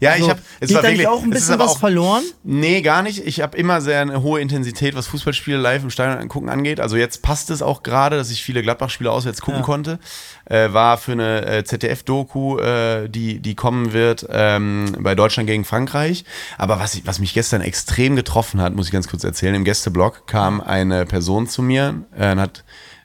[0.00, 0.40] Ja, ich So, habe.
[0.60, 2.22] geht da nicht auch ein es bisschen was auch- verloren?
[2.44, 3.26] Nee, gar nicht.
[3.26, 6.80] Ich habe immer sehr eine hohe Intensität, was Fußballspiele live im Stadion angucken angeht.
[6.80, 9.64] Also jetzt passt es auch gerade, dass ich viele Gladbach-Spiele auswärts gucken Ja.
[9.66, 9.98] konnte.
[10.44, 15.64] Äh, war für eine äh, ZDF-Doku, äh, die, die kommen wird ähm, bei Deutschland gegen
[15.64, 16.24] Frankreich.
[16.58, 19.54] Aber was, ich, was mich gestern extrem getroffen hat, muss ich ganz kurz erzählen.
[19.54, 22.64] Im Gästeblog kam eine Person zu mir äh, und hat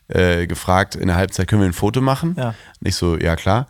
[0.09, 2.35] äh, gefragt, in der Halbzeit können wir ein Foto machen?
[2.37, 2.49] Ja.
[2.49, 3.67] Und ich so, ja klar.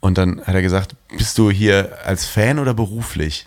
[0.00, 3.46] Und dann hat er gesagt, bist du hier als Fan oder beruflich?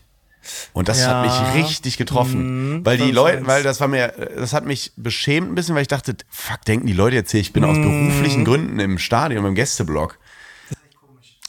[0.73, 1.07] Und das Ja.
[1.07, 4.91] hat mich richtig getroffen, Mhm, weil die Leute, weil das war mir, das hat mich
[4.97, 7.77] beschämt ein bisschen, weil ich dachte, fuck, denken die Leute jetzt hier, ich bin aus
[7.77, 7.83] Mhm.
[7.83, 10.19] beruflichen Gründen im Stadion, im Gästeblock.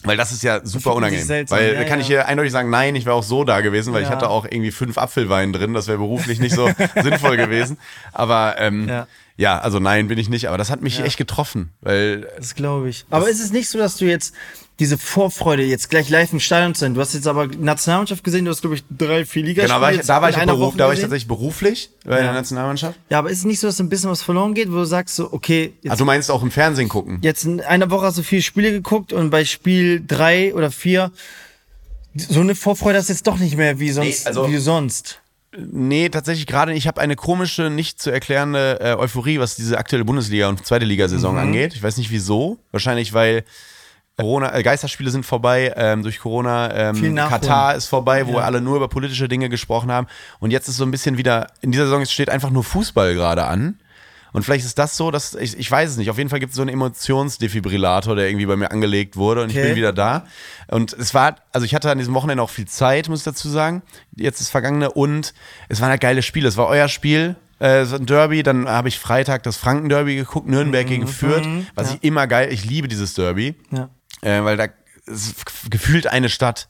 [0.05, 1.25] Weil das ist ja super sie unangenehm.
[1.27, 2.17] seltsam, Weil ja, kann ich ja.
[2.17, 4.15] hier eindeutig sagen, nein, ich wäre auch so da gewesen, weil ich Ja.
[4.15, 6.71] hatte auch irgendwie fünf Apfelwein drin, das wäre beruflich nicht so
[7.03, 7.79] sinnvoll gewesen.
[8.13, 9.07] Aber ähm, ja.
[9.37, 9.59] Ja.
[9.59, 10.47] also nein, bin ich nicht.
[10.49, 13.07] Aber das hat mich echt getroffen, weil Das glaube ich.
[13.11, 14.35] Aber ist es nicht so, dass du jetzt
[14.81, 18.45] diese Vorfreude, jetzt gleich live im Stadion zu sein, du hast jetzt aber Nationalmannschaft gesehen,
[18.45, 20.87] du hast, glaube ich, drei, vier Ligaspiele genau, war ich, da war ich, beruf, da
[20.87, 22.33] war ich tatsächlich beruflich bei der Ja.
[22.33, 22.99] Nationalmannschaft.
[23.09, 25.15] Ja, aber ist es nicht so, dass ein bisschen was verloren geht, wo du sagst
[25.15, 27.19] so, okay, jetzt, Also du meinst auch im Fernsehen gucken?
[27.23, 31.13] jetzt in einer Woche hast du vier Spiele geguckt und bei Spiel drei oder vier
[32.17, 34.27] so eine Vorfreude hast du jetzt doch nicht mehr wie sonst.
[34.27, 35.21] also- wie sonst.
[35.57, 40.05] Nee, tatsächlich gerade, ich habe eine komische, nicht zu erklärende äh, Euphorie, was diese aktuelle
[40.05, 41.41] Bundesliga- und zweite Ligasaison Mhm.
[41.41, 41.75] angeht.
[41.75, 42.59] Ich weiß nicht wieso.
[42.73, 43.45] Wahrscheinlich, weil
[44.17, 46.73] Corona, äh, Geisterspiele sind vorbei ähm, durch Corona.
[46.93, 47.17] Ähm.
[47.17, 48.45] Katar ist vorbei, wo Ja.
[48.45, 50.07] alle nur über politische Dinge gesprochen haben.
[50.39, 53.45] Und jetzt ist so ein bisschen wieder, in dieser Saison steht einfach nur Fußball gerade
[53.45, 53.81] an.
[54.33, 56.51] Und vielleicht ist das so, dass, ich, ich weiß es nicht, auf jeden Fall gibt
[56.51, 59.69] es so einen Emotionsdefibrillator, der irgendwie bei mir angelegt wurde und ich Okay.
[59.69, 60.27] bin wieder da.
[60.69, 63.49] Und es war, also ich hatte an diesem Wochenende auch viel Zeit, muss ich dazu
[63.49, 63.83] sagen.
[64.17, 65.35] Jetzt ist Vergangene und
[65.69, 66.49] es waren halt geile Spiele.
[66.49, 70.17] Es war euer Spiel, äh, es war ein Derby, dann habe ich Freitag das Franken-Derby
[70.17, 71.47] geguckt, Nürnberg gegen Fürth,
[71.77, 71.95] was ja.
[71.97, 73.89] ich immer geil, ich liebe dieses Derby Ja.
[74.25, 74.67] Äh, weil da
[75.07, 76.69] ist gefühlt eine Stadt.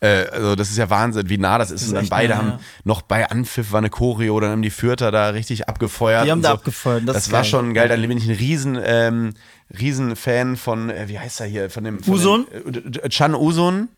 [0.00, 1.88] Äh, also das ist ja Wahnsinn, wie nah das ist.
[1.88, 2.60] und dann beide nah, haben ja.
[2.84, 6.26] noch bei Anpfiff war eine Choreo, dann haben die Fürther da richtig abgefeuert.
[6.26, 6.54] Die haben da so.
[6.54, 7.50] abgefeuert, das Das, ist war geil.
[7.50, 7.88] schon geil.
[7.88, 9.34] Dann bin ich ein riesen, ähm,
[9.78, 12.46] riesen Fan von, äh, wie heißt er hier, von dem von Usun?
[12.66, 13.88] Dem, äh, Chan Usun.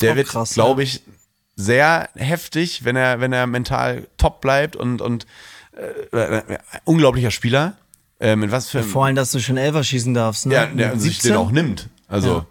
[0.00, 1.02] Der Auch wird, krass, glaube ich,
[1.56, 5.26] sehr heftig, wenn er, wenn er mental top bleibt und, und
[6.12, 7.76] äh, äh, unglaublicher Spieler.
[8.18, 10.46] Äh, mit was für Vor allem, dass du schon Elfer schießen darfst.
[10.46, 10.54] Ne?
[10.54, 11.88] ja, der sich den auch nimmt.
[12.08, 12.46] Also, Ja.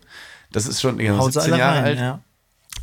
[0.51, 1.99] das ist schon genau, Haut sie 17 alle Jahre rein, alt.
[1.99, 2.19] Ja.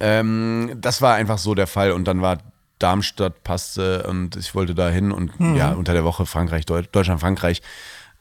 [0.00, 1.92] Ähm, das war einfach so der Fall.
[1.92, 2.38] Und dann war
[2.78, 5.54] Darmstadt passte und ich wollte da hin und Mhm.
[5.56, 7.62] ja, unter der Woche Frankreich, Deu Deutschland, Frankreich.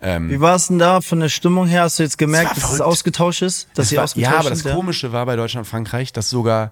[0.04, 1.84] Wie war es denn da von der Stimmung her?
[1.84, 3.68] Hast du jetzt gemerkt, dass es ausgetauscht ist?
[3.76, 4.64] Dass sie war, ausgetauscht ja, aber das?
[4.64, 6.72] Komische war bei Deutschland, Frankreich, dass sogar,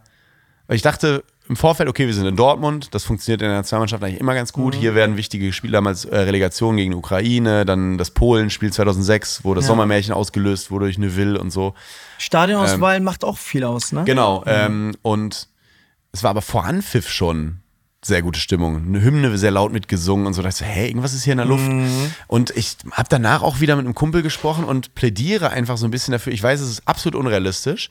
[0.65, 4.03] weil ich dachte im Vorfeld, okay, wir sind in Dortmund, das funktioniert in der Nationalmannschaft
[4.03, 4.61] eigentlich immer ganz Mhm.
[4.61, 4.75] gut.
[4.75, 9.53] Hier werden wichtige Spiele damals äh, Relegation gegen die Ukraine, dann das Polen-Spiel 2006, wo
[9.55, 9.69] das Ja.
[9.69, 11.73] Sommermärchen ausgelöst wurde durch Neuville und so.
[12.19, 14.03] Stadionauswahl macht auch viel aus, ne?
[14.05, 15.47] Genau, ähm, und
[16.11, 17.57] es war aber vor Anpfiff schon
[18.01, 18.77] sehr gute Stimmung.
[18.87, 20.41] Eine Hymne sehr laut mitgesungen und so.
[20.41, 21.69] Da dachte ich so, hey, irgendwas ist hier in der Luft.
[22.27, 25.91] Und ich habe danach auch wieder mit einem Kumpel gesprochen und plädiere einfach so ein
[25.91, 26.31] bisschen dafür.
[26.31, 27.89] Ich weiß, es ist absolut unrealistisch,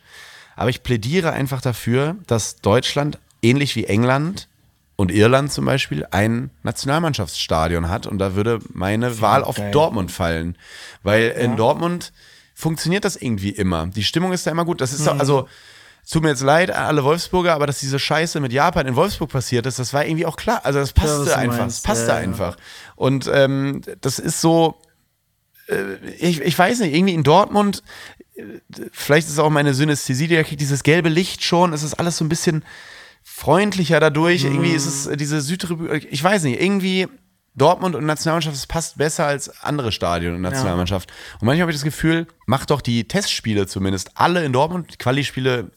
[0.57, 4.49] aber ich plädiere einfach dafür, dass Deutschland ähnlich wie England
[4.97, 8.07] und Irland zum Beispiel ein Nationalmannschaftsstadion hat.
[8.07, 9.71] Und da würde meine Wahl auf geil.
[9.71, 10.57] Dortmund fallen.
[11.03, 12.13] Weil in Dortmund
[12.55, 13.87] funktioniert das irgendwie immer.
[13.87, 14.81] Die Stimmung ist da immer gut.
[14.81, 15.05] Das ist Mhm.
[15.05, 15.49] doch, also,
[16.05, 18.97] es tut mir jetzt leid, an alle Wolfsburger, aber dass diese Scheiße mit Japan in
[18.97, 20.61] Wolfsburg passiert ist, das war irgendwie auch klar.
[20.65, 21.59] Also das passte du einfach.
[21.59, 21.77] meinst.
[21.79, 22.21] Das passte Ja, ja.
[22.23, 22.57] einfach.
[22.97, 24.81] Und ähm, das ist so,
[25.69, 27.83] äh, ich, ich weiß nicht, irgendwie in Dortmund,
[28.37, 28.43] äh,
[28.91, 31.95] vielleicht ist es auch meine Synästhesie, die da kriegt, dieses gelbe Licht schon, es ist
[31.95, 32.65] alles so ein bisschen
[33.23, 34.45] freundlicher dadurch.
[34.45, 37.09] Irgendwie ist es äh, diese Südtribüne, ich weiß nicht, irgendwie
[37.55, 41.11] Dortmund und Nationalmannschaft, es passt besser als andere Stadien und Nationalmannschaft.
[41.41, 44.97] Und manchmal habe ich das Gefühl, macht doch die Testspiele zumindest alle in Dortmund, die
[44.97, 45.71] Quali-Spiele,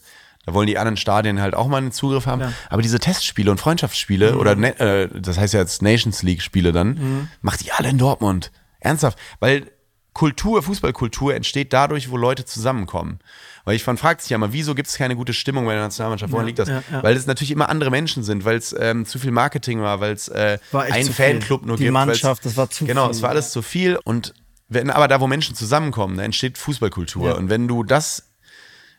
[0.44, 2.42] da wollen die anderen Stadien halt auch mal einen Zugriff haben.
[2.68, 7.28] Aber diese Testspiele und Freundschaftsspiele oder ne, äh, das heißt ja jetzt Nations League-Spiele dann,
[7.42, 8.52] macht die alle in Dortmund.
[8.80, 9.18] Ernsthaft.
[9.40, 9.70] Weil
[10.14, 13.18] Kultur, Fußballkultur entsteht dadurch, wo Leute zusammenkommen.
[13.64, 15.82] Weil ich man fragt sich ja mal, wieso gibt es keine gute Stimmung bei der
[15.82, 16.32] Nationalmannschaft?
[16.32, 16.68] Woran liegt das?
[16.68, 17.02] ja, ja.
[17.02, 20.12] Weil es natürlich immer andere Menschen sind, weil es ähm, zu viel Marketing war, weil
[20.12, 21.10] es äh, einen.
[21.12, 21.94] Fanclub nur Die gibt.
[21.94, 23.32] weil's- Mannschaft, das war zu Genau, viel, es war ja.
[23.34, 24.34] alles zu viel und
[24.68, 27.28] wenn, aber da, wo Menschen zusammenkommen, da entsteht Fußballkultur.
[27.30, 27.34] Ja.
[27.36, 28.24] Und wenn du das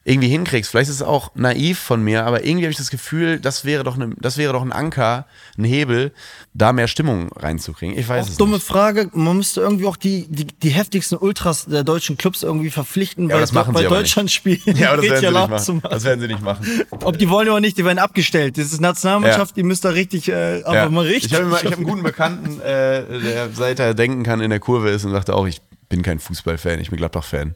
[0.06, 3.40] irgendwie hinkriegst, vielleicht ist es auch naiv von mir, aber irgendwie habe ich das Gefühl,
[3.40, 5.26] das wäre doch, ne, das wäre doch ein Anker,
[5.58, 6.12] ein Hebel,
[6.54, 7.98] da mehr Stimmung reinzukriegen.
[7.98, 8.66] Ich weiß Auch es dumme nicht.
[8.68, 13.30] Frage, man müsste irgendwie auch die, die, die heftigsten Ultras der deutschen Clubs irgendwie verpflichten,
[13.30, 14.60] Ja, bei, das machen bei aber Deutschland spielen.
[14.76, 15.90] Ja, aber das werden, sie nicht zu machen.
[15.90, 16.66] das werden sie nicht machen.
[16.92, 18.58] Ob die wollen oder nicht, die werden abgestellt.
[18.58, 20.90] Das ist Nationalmannschaft, die müsst da richtig, äh, aber Ja.
[20.90, 21.32] mal richtig.
[21.32, 24.90] Ich habe hab einen guten Bekannten, äh, der seit er denken kann in der Kurve
[24.90, 27.56] ist und sagte auch, ich bin kein Fußballfan, ich bin Gladbach-Fan.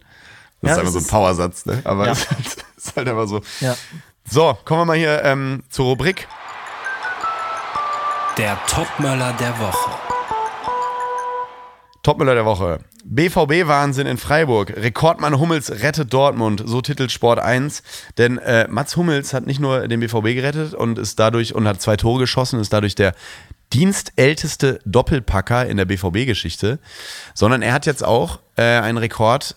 [0.62, 1.82] Das Ja, ist einfach so ein Powersatz, ne?
[1.84, 2.12] Aber Ja.
[2.14, 3.42] es ist, halt, ist halt einfach so.
[3.60, 3.76] Ja.
[4.30, 6.28] So, kommen wir mal hier ähm, zur Rubrik.
[8.38, 9.92] Der Topmöller der Woche.
[12.04, 12.80] Topmüller der Woche.
[13.04, 14.74] BVB-Wahnsinn in Freiburg.
[14.76, 16.62] Rekordmann Hummels rettet Dortmund.
[16.66, 17.84] So titelt Sport 1.
[18.18, 21.82] Denn äh, Mats Hummels hat nicht nur den BVB gerettet und ist dadurch und hat
[21.82, 23.14] zwei Tore geschossen, ist dadurch der
[23.74, 26.80] dienstälteste Doppelpacker in der BVB-Geschichte,
[27.34, 29.56] sondern er hat jetzt auch äh, einen Rekord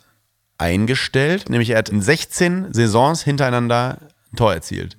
[0.60, 3.98] eingestellt, nämlich er hat in 16 Saisons hintereinander
[4.32, 4.96] ein Tor erzielt.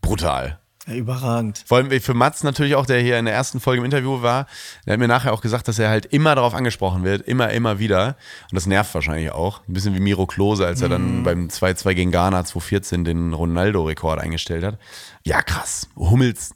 [0.00, 0.58] Brutal.
[0.86, 1.62] ja, überragend.
[1.66, 4.46] Vor allem für Mats natürlich auch, der hier in der ersten Folge im Interview war,
[4.84, 7.78] der hat mir nachher auch gesagt, dass er halt immer darauf angesprochen wird, immer, immer
[7.78, 8.16] wieder.
[8.50, 9.60] Und das nervt wahrscheinlich auch.
[9.68, 14.20] Ein bisschen wie Miro Klose, als er dann beim 2-2 gegen Ghana 2014 den Ronaldo-Rekord
[14.20, 14.78] eingestellt hat.
[15.24, 15.88] Ja, krass.
[15.96, 16.54] Hummels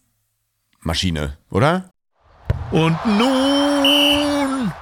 [0.80, 1.90] Maschine, oder?
[2.70, 4.72] Und nun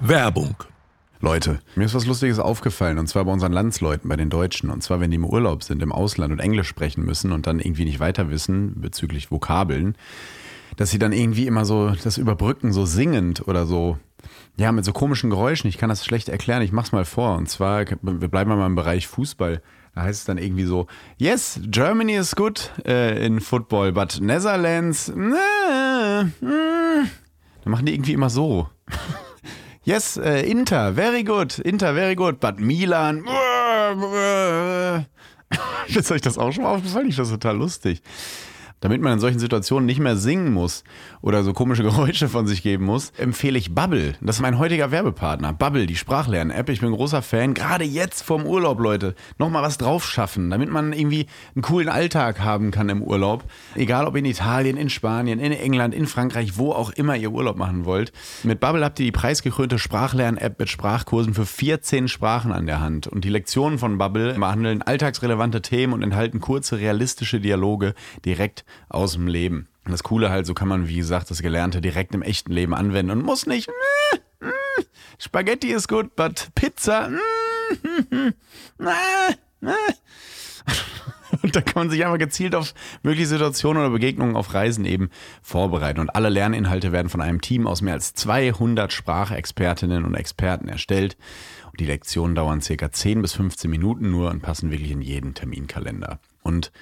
[0.00, 0.56] Werbung.
[1.22, 4.70] Leute, mir ist was Lustiges aufgefallen und zwar bei unseren Landsleuten, bei den Deutschen.
[4.70, 7.60] Und zwar, wenn die im Urlaub sind, im Ausland und Englisch sprechen müssen und dann
[7.60, 9.94] irgendwie nicht weiter wissen bezüglich Vokabeln,
[10.76, 13.98] dass sie dann irgendwie immer so das überbrücken, so singend oder so.
[14.56, 15.68] Ja, mit so komischen Geräuschen.
[15.68, 16.60] Ich kann das schlecht erklären.
[16.60, 17.36] Ich mach's mal vor.
[17.36, 19.62] Und zwar, wir bleiben mal im Bereich Fußball.
[19.94, 25.08] Da heißt es dann irgendwie so, yes, Germany is good äh, in football, but Netherlands,
[25.08, 26.32] äh, mm.
[26.40, 28.68] dann machen die irgendwie immer so.
[29.84, 31.58] Yes, äh, Inter, very good.
[31.58, 32.38] Inter, very good.
[32.38, 33.24] But Milan.
[35.88, 37.08] Ist euch das auch schon mal aufgefallen?
[37.08, 38.00] Ich finde das total lustig.
[38.82, 40.82] Damit man in solchen Situationen nicht mehr singen muss
[41.20, 44.14] oder so komische Geräusche von sich geben muss, empfehle ich Bubble.
[44.20, 45.52] Das ist mein heutiger Werbepartner.
[45.52, 46.68] Bubble, die Sprachlern-App.
[46.68, 47.54] Ich bin großer Fan.
[47.54, 49.14] Gerade jetzt vorm Urlaub, Leute.
[49.38, 53.44] Nochmal was drauf schaffen, damit man irgendwie einen coolen Alltag haben kann im Urlaub.
[53.76, 57.56] Egal ob in Italien, in Spanien, in England, in Frankreich, wo auch immer ihr Urlaub
[57.56, 58.12] machen wollt.
[58.42, 63.06] Mit Bubble habt ihr die preisgekrönte Sprachlern-App mit Sprachkursen für 14 Sprachen an der Hand.
[63.06, 69.14] Und die Lektionen von Bubble behandeln alltagsrelevante Themen und enthalten kurze, realistische Dialoge direkt aus
[69.14, 69.68] dem Leben.
[69.84, 72.74] Und das Coole halt, so kann man, wie gesagt, das Gelernte direkt im echten Leben
[72.74, 74.84] anwenden und muss nicht, mm, mm,
[75.18, 78.32] Spaghetti ist gut, but Pizza, mm,
[81.42, 85.10] und da kann man sich einfach gezielt auf mögliche Situationen oder Begegnungen auf Reisen eben
[85.42, 86.00] vorbereiten.
[86.00, 91.16] Und alle Lerninhalte werden von einem Team aus mehr als 200 Sprachexpertinnen und Experten erstellt.
[91.70, 95.34] Und die Lektionen dauern circa 10 bis 15 Minuten nur und passen wirklich in jeden
[95.34, 96.18] Terminkalender.
[96.42, 96.72] Und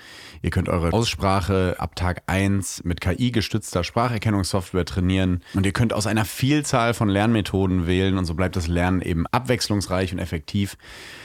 [0.42, 5.42] ihr könnt eure Aussprache ab Tag 1 mit KI-gestützter Spracherkennungssoftware trainieren.
[5.54, 8.18] Und ihr könnt aus einer Vielzahl von Lernmethoden wählen.
[8.18, 10.76] Und so bleibt das Lernen eben abwechslungsreich und effektiv.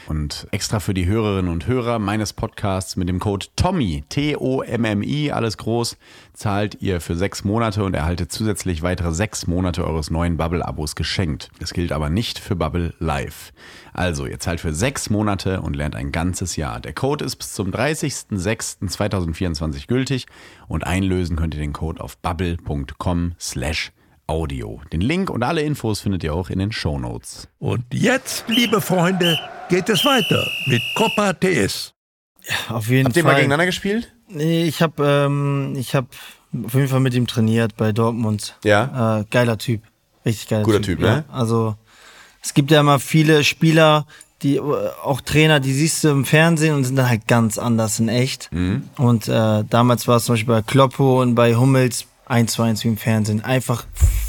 [0.07, 5.57] Und extra für die Hörerinnen und Hörer meines Podcasts mit dem Code TOMMY, T-O-M-M-I, alles
[5.57, 5.97] groß,
[6.33, 11.49] zahlt ihr für sechs Monate und erhaltet zusätzlich weitere sechs Monate eures neuen Bubble-Abos geschenkt.
[11.59, 13.51] Das gilt aber nicht für Bubble Live.
[13.93, 16.79] Also, ihr zahlt für sechs Monate und lernt ein ganzes Jahr.
[16.79, 20.27] Der Code ist bis zum 30.06.2024 gültig
[20.67, 23.91] und einlösen könnt ihr den Code auf bubble.com slash
[24.27, 24.81] Audio.
[24.91, 27.47] Den Link und alle Infos findet ihr auch in den Show Notes.
[27.59, 29.37] Und jetzt, liebe Freunde,
[29.69, 31.93] geht es weiter mit Copa TS.
[32.69, 33.33] Auf jeden Habt ihr Fall.
[33.33, 34.13] mal gegeneinander gespielt?
[34.27, 36.07] Nee, ich habe ähm, ich hab
[36.63, 38.57] auf jeden Fall mit ihm trainiert bei Dortmund.
[38.63, 39.19] Ja.
[39.19, 39.81] Äh, geiler Typ.
[40.25, 40.99] Richtig geiler Guter Typ.
[40.99, 41.25] Typ, ne?
[41.27, 41.33] ja.
[41.33, 41.75] Also
[42.41, 44.05] es gibt ja immer viele Spieler,
[44.41, 44.61] die äh,
[45.03, 48.51] auch Trainer, die siehst du im Fernsehen und sind dann halt ganz anders in echt.
[48.51, 48.89] Mhm.
[48.97, 52.83] Und äh, damals war es zum Beispiel bei Kloppo und bei Hummels eins zu eins
[52.83, 53.43] wie im Fernsehen.
[53.43, 53.85] Einfach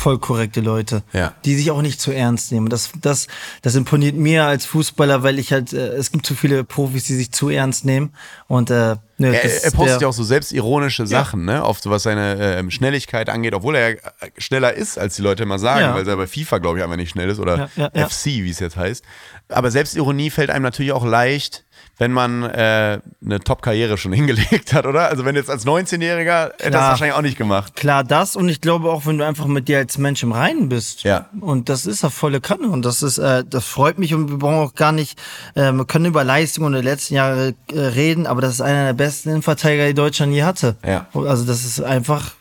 [0.06, 1.32] voll korrekte Leute, Ja.
[1.44, 2.68] die sich auch nicht zu ernst nehmen.
[2.68, 3.26] Das, das,
[3.62, 7.14] das imponiert mir als Fußballer, weil ich halt, äh, es gibt zu viele Profis, die
[7.16, 8.12] sich zu ernst nehmen.
[8.46, 11.64] Und äh, ne, Er, das er postet ja auch so selbstironische Sachen, ne?
[11.64, 15.22] Auf so was seine ähm, Schnelligkeit angeht, obwohl er ja äh, schneller ist, als die
[15.22, 15.94] Leute immer sagen, Ja.
[15.96, 18.08] weil er bei FIFA, glaube ich, einfach nicht schnell ist oder Ja, ja, ja.
[18.08, 19.02] FC, wie es jetzt heißt.
[19.48, 21.64] Aber Selbstironie fällt einem natürlich auch leicht,
[21.98, 25.08] wenn man äh, eine Top-Karriere schon hingelegt hat, oder?
[25.08, 27.74] Also wenn jetzt als 19-Jähriger hätte das wahrscheinlich auch nicht gemacht.
[27.76, 30.68] Klar, das und ich glaube auch, wenn du einfach mit dir als Mensch im Reinen
[30.68, 31.04] bist.
[31.04, 31.26] Ja.
[31.40, 34.38] Und das ist ja volle Kanne und das ist, äh, das freut mich und wir
[34.38, 35.18] brauchen auch gar nicht,
[35.54, 38.92] äh, wir können über Leistungen der letzten Jahre äh, reden, aber das ist einer der
[38.92, 40.76] besten Innenverteidiger, die Deutschland je hatte.
[40.86, 41.06] Ja.
[41.14, 42.32] Also das ist einfach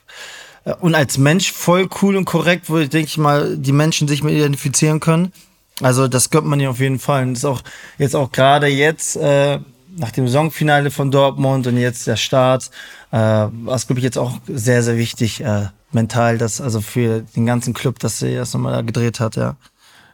[0.65, 4.07] äh, und als Mensch voll cool und korrekt, wo ich denke ich mal, die Menschen
[4.07, 5.31] sich mit identifizieren können.
[5.81, 7.23] Also das gönnt man ihm auf jeden Fall.
[7.23, 7.61] Und das ist auch
[7.97, 9.59] jetzt auch gerade jetzt äh,
[9.97, 12.69] nach dem Saisonfinale von Dortmund und jetzt der Start,
[13.11, 17.21] äh, war es glaube ich jetzt auch sehr sehr wichtig äh, mental, dass also für
[17.35, 19.55] den ganzen Club, dass er das nochmal da gedreht hat, ja.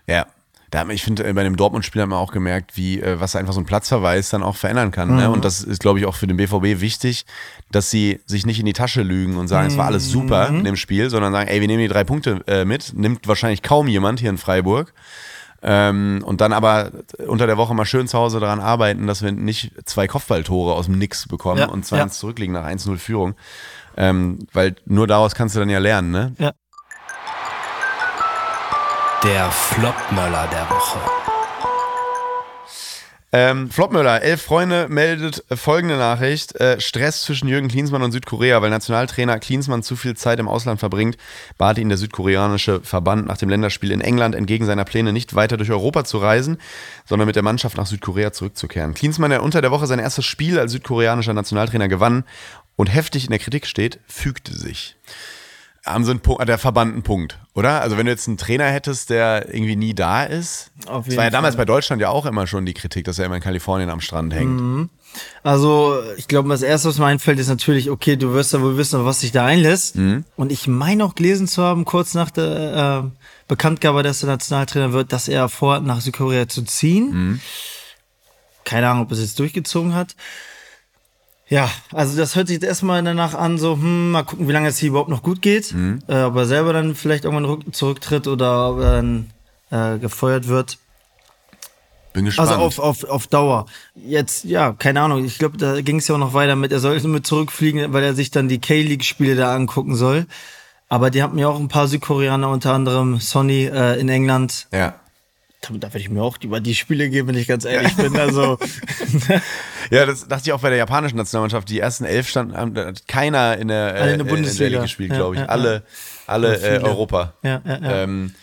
[0.07, 0.25] Ja.
[0.69, 3.19] Da, hat man- ich finde, äh, bei dem Dortmund-Spiel hat man auch gemerkt, wie, äh,
[3.19, 5.15] was einfach so ein Platzverweis dann auch verändern kann.
[5.17, 5.29] Ne?
[5.29, 7.25] Und das ist, glaube ich, auch für den BVB wichtig,
[7.71, 10.63] dass sie sich nicht in die Tasche lügen und sagen, es war alles super in
[10.63, 12.93] dem Spiel, sondern sagen, ey, wir nehmen die drei Punkte äh, mit.
[12.95, 14.93] Nimmt wahrscheinlich kaum jemand hier in Freiburg.
[15.63, 16.91] Ähm, und dann aber
[17.27, 20.85] unter der Woche mal schön zu Hause daran arbeiten, dass wir nicht zwei Kopfballtore aus
[20.85, 22.07] dem Nix bekommen Ja, und 2-1 ja.
[22.09, 23.35] zurückliegen nach 1-0 Führung.
[23.95, 26.33] Ähm, weil nur daraus kannst du dann ja lernen, ne?
[26.39, 26.51] Ja.
[29.23, 30.99] Der Flopmöller der Woche.
[33.33, 36.53] Ähm, Flopmüller, elf Freunde meldet folgende Nachricht.
[36.59, 40.81] Äh, Stress zwischen Jürgen Klinsmann und Südkorea, weil Nationaltrainer Klinsmann zu viel Zeit im Ausland
[40.81, 41.15] verbringt,
[41.57, 45.55] bat ihn der südkoreanische Verband nach dem Länderspiel in England entgegen seiner Pläne nicht weiter
[45.55, 46.57] durch Europa zu reisen,
[47.05, 48.93] sondern mit der Mannschaft nach Südkorea zurückzukehren.
[48.95, 52.25] Klinsmann, der unter der Woche sein erstes Spiel als südkoreanischer Nationaltrainer gewann
[52.75, 54.97] und heftig in der Kritik steht, fügte sich.
[55.83, 57.81] Haben sie einen Punkt, der Verband einen Punkt, oder?
[57.81, 60.71] Also wenn du jetzt einen Trainer hättest, der irgendwie nie da ist.
[60.85, 61.65] Auf das war ja damals Fall.
[61.65, 64.31] bei Deutschland ja auch immer schon die Kritik, dass er immer in Kalifornien am Strand
[64.31, 64.89] hängt.
[65.43, 68.77] Also, ich glaube, das erste, was mir einfällt, ist natürlich, okay, du wirst ja wohl
[68.77, 69.95] wissen, was sich da einlässt.
[70.35, 74.93] Und ich meine auch gelesen zu haben, kurz nach der äh, Bekanntgabe, dass er Nationaltrainer
[74.93, 77.41] wird, dass er vorhat, nach Südkorea zu ziehen.
[78.63, 80.15] Keine Ahnung, ob er es jetzt durchgezogen hat.
[81.51, 84.69] Ja, also das hört sich jetzt erstmal danach an, so, hm, mal gucken, wie lange
[84.69, 85.73] es hier überhaupt noch gut geht.
[86.07, 89.29] Äh, ob er selber dann vielleicht irgendwann rück- zurücktritt oder ob er dann
[89.69, 90.77] äh, gefeuert wird.
[92.13, 92.49] Bin gespannt.
[92.51, 93.65] Also auf, auf, auf Dauer.
[93.95, 95.25] Jetzt, ja, keine Ahnung.
[95.25, 98.03] Ich glaube, da ging es ja auch noch weiter mit, er sollte mit zurückfliegen, weil
[98.03, 100.27] er sich dann die K-League-Spiele da angucken soll.
[100.87, 104.67] Aber die hatten ja auch ein paar Südkoreaner, unter anderem Sonny äh, in England.
[104.71, 104.95] ja.
[105.63, 108.17] Da, da werde ich mir auch über die Spiele geben, wenn ich ganz ehrlich bin.
[108.17, 108.57] Also,
[109.91, 111.69] Ja, das dachte ich auch bei der japanischen Nationalmannschaft.
[111.69, 114.69] Die ersten elf standen, haben hat keiner in der, Alle in der äh, Bundesliga.
[114.71, 115.41] League gespielt, Ja, glaube ich.
[115.41, 115.83] ja, alle,
[116.27, 117.33] alle äh, Europa.
[117.43, 117.91] Ja, ja, ja.
[118.03, 118.33] Ähm,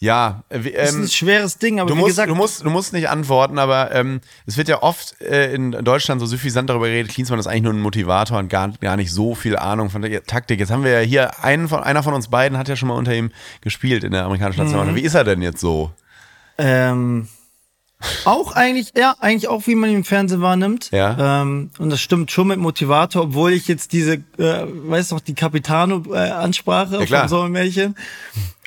[0.00, 2.62] ja, äh, Das ist ähm, ein schweres Ding, aber Du wie musst, gesagt, du, musst,
[2.64, 6.68] du musst nicht antworten, aber ähm, es wird ja oft äh, in Deutschland so suffisant
[6.68, 9.88] darüber geredet, Klinsmann ist eigentlich nur ein Motivator und gar, gar nicht so viel Ahnung
[9.88, 10.60] von der Taktik.
[10.60, 12.96] Jetzt haben wir ja hier, einen von, einer von uns beiden hat ja schon mal
[12.96, 13.30] unter ihm
[13.62, 14.64] gespielt in der amerikanischen Mhm.
[14.66, 15.02] Nationalmannschaft.
[15.02, 15.90] Wie ist er denn jetzt so?
[16.58, 17.28] Ähm,
[18.24, 20.90] auch eigentlich, ja, eigentlich auch, wie man ihn im Fernsehen wahrnimmt.
[20.92, 21.42] Ja.
[21.42, 25.22] Ähm, und das stimmt schon mit Motivator, obwohl ich jetzt diese, äh, weißt du noch,
[25.22, 27.20] die Capitano-Ansprache Ja, klar.
[27.22, 27.94] von so einem Mädchen.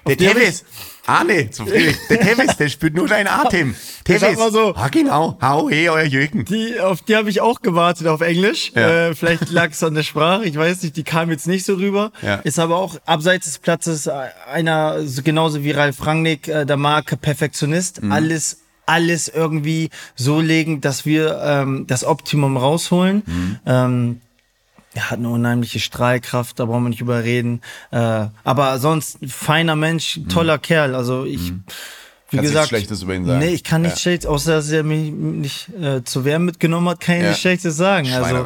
[0.08, 0.64] Der Tevis.
[1.06, 1.96] Ah, nee, zu Friedrich.
[2.10, 3.76] Der Tevis, der spürt nur deinen Atem.
[4.04, 4.38] Tevis.
[4.52, 4.74] so.
[4.76, 5.38] Ah, genau.
[5.42, 6.44] Hau, he, euer Jürgen.
[6.46, 8.72] Die, auf die habe ich auch gewartet auf Englisch.
[8.76, 9.08] Ja.
[9.10, 11.76] Äh, vielleicht lag es an der Sprache, ich weiß nicht, die kam jetzt nicht so
[11.76, 12.12] rüber.
[12.22, 12.36] Ja.
[12.36, 14.12] Ist aber auch abseits des Platzes äh,
[14.52, 18.02] einer, so genauso wie Ralf Rangnick, äh, der Marke Perfektionist.
[18.04, 18.12] Mhm.
[18.12, 23.24] Alles, alles irgendwie so legen, dass wir ähm, das Optimum rausholen.
[23.26, 23.60] Mhm.
[23.66, 24.22] Ähm,
[24.94, 27.62] er hat eine unheimliche Strahlkraft, da brauchen wir nicht überreden.
[27.92, 30.96] Äh, aber sonst ein feiner Mensch, toller Kerl.
[30.96, 31.54] Also ich,
[32.30, 32.38] wie.
[32.38, 33.40] Kannst nichts gesagt, Schlechtes über ihn sagen.
[33.40, 34.02] Nee, ich kann nichts Ja.
[34.04, 37.28] Schlechtes, außer dass er mich nicht äh, zur Wehr mitgenommen hat, kann ich Ja.
[37.30, 38.08] nichts Schlechtes sagen.
[38.12, 38.46] Also,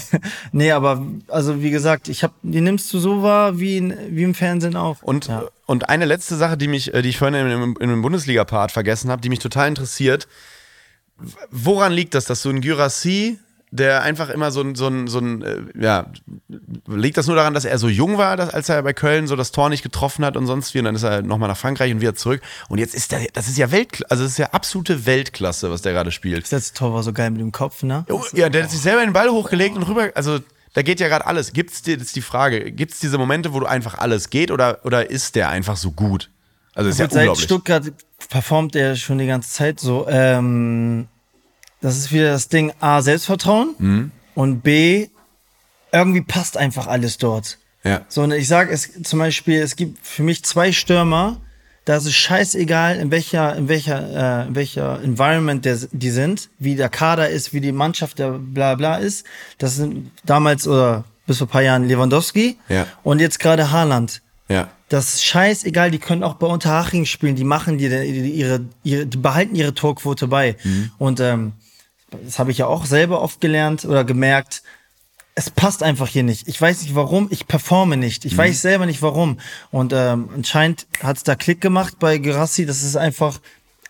[0.52, 4.22] nee, aber also wie gesagt, ich hab, die nimmst du so wahr wie, in, wie
[4.22, 5.02] im Fernsehen auch.
[5.02, 5.44] Und, ja.
[5.66, 8.72] und eine letzte Sache, die mich, äh, die ich vorhin in, in, in dem Bundesliga-Part
[8.72, 10.26] vergessen habe, die mich total interessiert.
[11.50, 13.38] Woran liegt das, dass so ein Gyrassi,
[13.70, 16.06] der einfach immer so ein, so ein, so ein, äh, ja,
[16.86, 19.36] liegt das nur daran, dass er so jung war, dass, als er bei Köln so
[19.36, 21.92] das Tor nicht getroffen hat und sonst wie, und dann ist er nochmal nach Frankreich
[21.92, 22.40] und wieder zurück.
[22.68, 25.82] Und jetzt ist der, das ist ja Weltklasse, also das ist ja absolute Weltklasse, was
[25.82, 26.50] der gerade spielt.
[26.50, 28.04] das Tor war so geil mit dem Kopf, ne?
[28.08, 30.38] Oh, Ja, der hat sich selber den Ball hochgelegt und rüber, also
[30.74, 31.52] da geht ja gerade alles.
[31.52, 34.84] Gibt's dir, ist die Frage, gibt es diese Momente, wo du einfach alles geht oder,
[34.84, 36.30] oder ist der einfach so gut?
[36.74, 37.44] Also ist ja seit unglaublich.
[37.44, 37.92] Stuttgart
[38.28, 40.06] performt er schon die ganze Zeit so.
[40.08, 41.08] Ähm,
[41.80, 44.10] das ist wieder das Ding A, Selbstvertrauen Mhm.
[44.34, 45.08] und B,
[45.92, 47.58] irgendwie passt einfach alles dort.
[47.84, 48.02] Ja.
[48.08, 51.40] So, und ich sag es zum Beispiel, es gibt für mich zwei Stürmer,
[51.84, 56.50] da ist es scheißegal, in welcher, in welcher, äh, in welcher Environment der, die sind,
[56.58, 59.24] wie der Kader ist, wie die Mannschaft der bla bla ist.
[59.56, 62.86] Das sind damals oder bis vor ein paar Jahren Lewandowski Ja.
[63.04, 64.20] und jetzt gerade Haaland.
[64.50, 64.68] Ja.
[64.90, 69.06] Das ist scheißegal, die können auch bei Unterhaching spielen, die machen die, die ihre, ihre,
[69.06, 70.56] die behalten ihre Torquote bei.
[70.64, 70.90] Mhm.
[70.98, 71.52] Und ähm,
[72.10, 74.62] das habe ich ja auch selber oft gelernt oder gemerkt.
[75.34, 76.48] Es passt einfach hier nicht.
[76.48, 78.24] Ich weiß nicht warum, ich performe nicht.
[78.24, 78.30] Mhm.
[78.30, 79.38] Ich weiß selber nicht warum.
[79.70, 82.66] Und ähm, anscheinend hat es da Klick gemacht bei Gerassi.
[82.66, 83.38] Das ist einfach,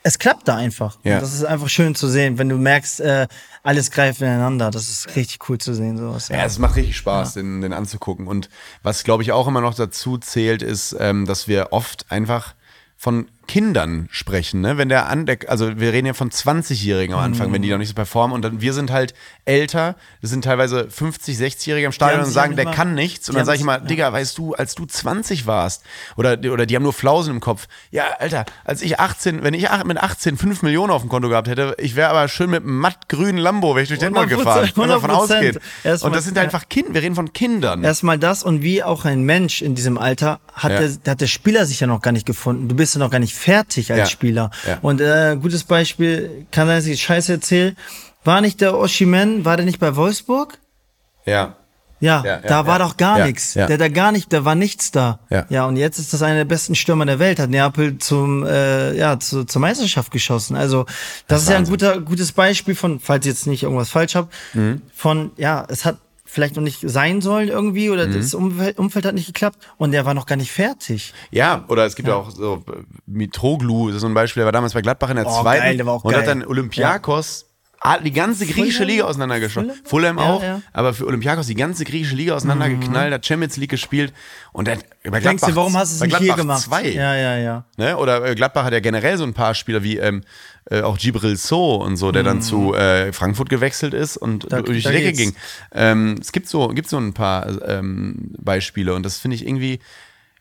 [0.03, 0.99] es klappt da einfach.
[1.05, 1.15] Ja.
[1.15, 3.29] Und das ist einfach schön zu sehen, wenn du merkst, äh,
[3.63, 4.71] alles greift ineinander.
[4.71, 6.29] Das ist richtig cool zu sehen, sowas.
[6.29, 8.27] Ja, es macht richtig Spaß, den, den anzugucken.
[8.27, 8.51] Und
[8.83, 12.55] was, glaube ich, auch immer noch dazu zählt, ist, ähm, dass wir oft einfach
[12.97, 14.79] von Kindern sprechen, ne?
[14.79, 17.89] Wenn der an, also wir reden ja von 20-Jährigen am Anfang, wenn die noch nicht
[17.89, 19.15] so performen und dann wir sind halt
[19.45, 23.29] älter, das sind teilweise 50, 60-Jährige im Stadion und sagen, der mal- kann nichts.
[23.29, 23.85] Und dann sage ich mal, ja.
[23.85, 25.83] Digga, weißt du, als du 20 warst
[26.17, 27.67] oder, oder die haben nur Flausen im Kopf.
[27.91, 31.49] Ja, Alter, als ich 18, wenn ich mit 18 5 Millionen auf dem Konto gehabt
[31.49, 34.71] hätte, ich wäre aber schön mit einem mattgrünen Lambo, wäre ich durch Denmark 100%, gefahren.
[34.77, 35.15] Man davon 100%.
[35.15, 35.59] ausgehen.
[35.83, 37.83] Erstmal- Und das sind halt einfach Kinder, wir reden von Kindern.
[37.83, 40.81] Erstmal das und wie auch ein Mensch in diesem Alter hat, Ja.
[40.81, 42.69] der, hat der Spieler sich ja noch gar nicht gefunden.
[42.69, 44.07] Du bist ja noch gar nicht fertig als Ja.
[44.07, 44.51] Spieler.
[44.67, 44.79] Ja.
[44.83, 47.75] Und äh, gutes Beispiel, kann sein, dass ich Scheiße erzähle.
[48.25, 50.59] War nicht der Oshimen, war der nicht bei Wolfsburg?
[51.25, 51.55] Ja.
[52.01, 52.87] Ja, Ja, ja, da war ja.
[52.87, 53.55] doch gar Ja, nichts.
[53.55, 53.67] ja.
[53.67, 55.19] Der da gar nicht, da war nichts da.
[55.31, 55.47] Ja.
[55.49, 58.95] ja, und jetzt ist das einer der besten Stürmer der Welt, hat Neapel zum, äh,
[58.97, 60.57] ja, zu, zur Meisterschaft geschossen.
[60.57, 60.87] Also,
[61.27, 61.73] das, ist ja ein Wahnsinn.
[61.73, 64.83] guter, gutes Beispiel von, falls ich jetzt nicht irgendwas falsch habe, Mhm.
[64.95, 65.97] von, ja, es hat
[66.31, 68.13] vielleicht noch nicht sein sollen irgendwie oder Mhm.
[68.15, 71.15] das Umfeld, Umfeld hat nicht geklappt und der war noch gar nicht fertig.
[71.31, 74.47] Ja, oder es gibt ja, auch so äh, Mitroglou, das ist so ein Beispiel, der
[74.47, 76.21] war damals bei Gladbach in der Oh, zweiten geil, der war auch und geil.
[76.21, 77.47] hat dann Olympiakos
[77.81, 78.85] ah, die ganze griechische?
[78.85, 79.71] Liga auseinandergeschossen.
[79.85, 80.19] Fulham?
[80.19, 80.57] Ja, auch, ja.
[80.59, 80.63] Mhm.
[80.73, 84.13] aber für Olympiakos die ganze griechische Liga auseinandergeknallt, hat Champions League gespielt
[84.53, 86.63] und bei Denkst Gladbach, du, warum hast du es nicht hier gemacht?
[86.63, 87.65] Zwei, Ja, ja, ja.
[87.79, 87.97] Ne?
[87.97, 90.23] Oder äh, Gladbach hat ja generell so ein paar Spieler wie ähm,
[90.71, 94.63] äh, auch Gibril So und so, der dann zu äh, Frankfurt gewechselt ist und Da-
[94.63, 95.19] durch die Decke geht's.
[95.19, 95.35] ging.
[95.73, 99.79] Ähm, es gibt so, gibt so ein paar ähm, Beispiele und das finde ich irgendwie,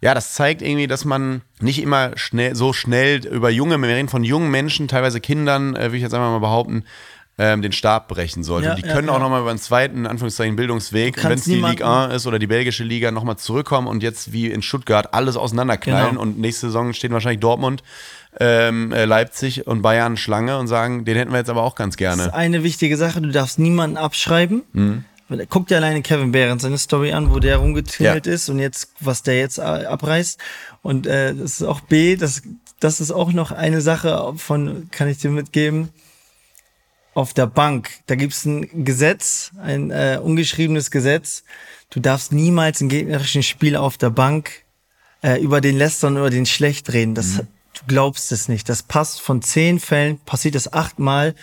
[0.01, 4.09] ja, das zeigt irgendwie, dass man nicht immer schnell, so schnell über junge, wir reden
[4.09, 6.83] von jungen Menschen, teilweise Kindern, äh, will ich jetzt einfach mal behaupten,
[7.39, 8.65] ähm, den Stab brechen sollte.
[8.67, 9.19] Ja, und die ja, können auch ja.
[9.19, 12.47] nochmal über einen zweiten, in Anführungszeichen, Bildungsweg, wenn es die Ligue 1 ist oder die
[12.47, 16.21] belgische Liga, nochmal zurückkommen und jetzt wie in Stuttgart alles auseinanderknallen Genau.
[16.21, 17.83] und nächste Saison stehen wahrscheinlich Dortmund,
[18.39, 21.93] ähm, äh, Leipzig und Bayern Schlange und sagen, den hätten wir jetzt aber auch ganz
[21.95, 22.23] Das gerne.
[22.23, 24.63] ist eine wichtige Sache, du darfst niemanden abschreiben.
[24.73, 25.05] Mhm.
[25.49, 28.31] Guck dir alleine Kevin Behrens seine Story an, wo der rumgetingelt Ja.
[28.33, 30.39] ist und jetzt, was der jetzt äh, abreißt.
[30.81, 32.43] Und äh, das ist auch B, das,
[32.79, 35.89] das ist auch noch eine Sache von, kann ich dir mitgeben.
[37.13, 37.89] auf der Bank.
[38.05, 41.43] Da gibt's ein Gesetz, ein äh, ungeschriebenes Gesetz.
[41.89, 44.51] Du darfst niemals im gegnerischen Spiel auf der Bank
[45.23, 47.15] äh, über den Lästern oder den schlecht reden.
[47.15, 47.47] Das, Mhm.
[47.79, 48.69] Du glaubst es nicht.
[48.69, 51.35] Das passt von zehn Fällen, passiert das achtmal.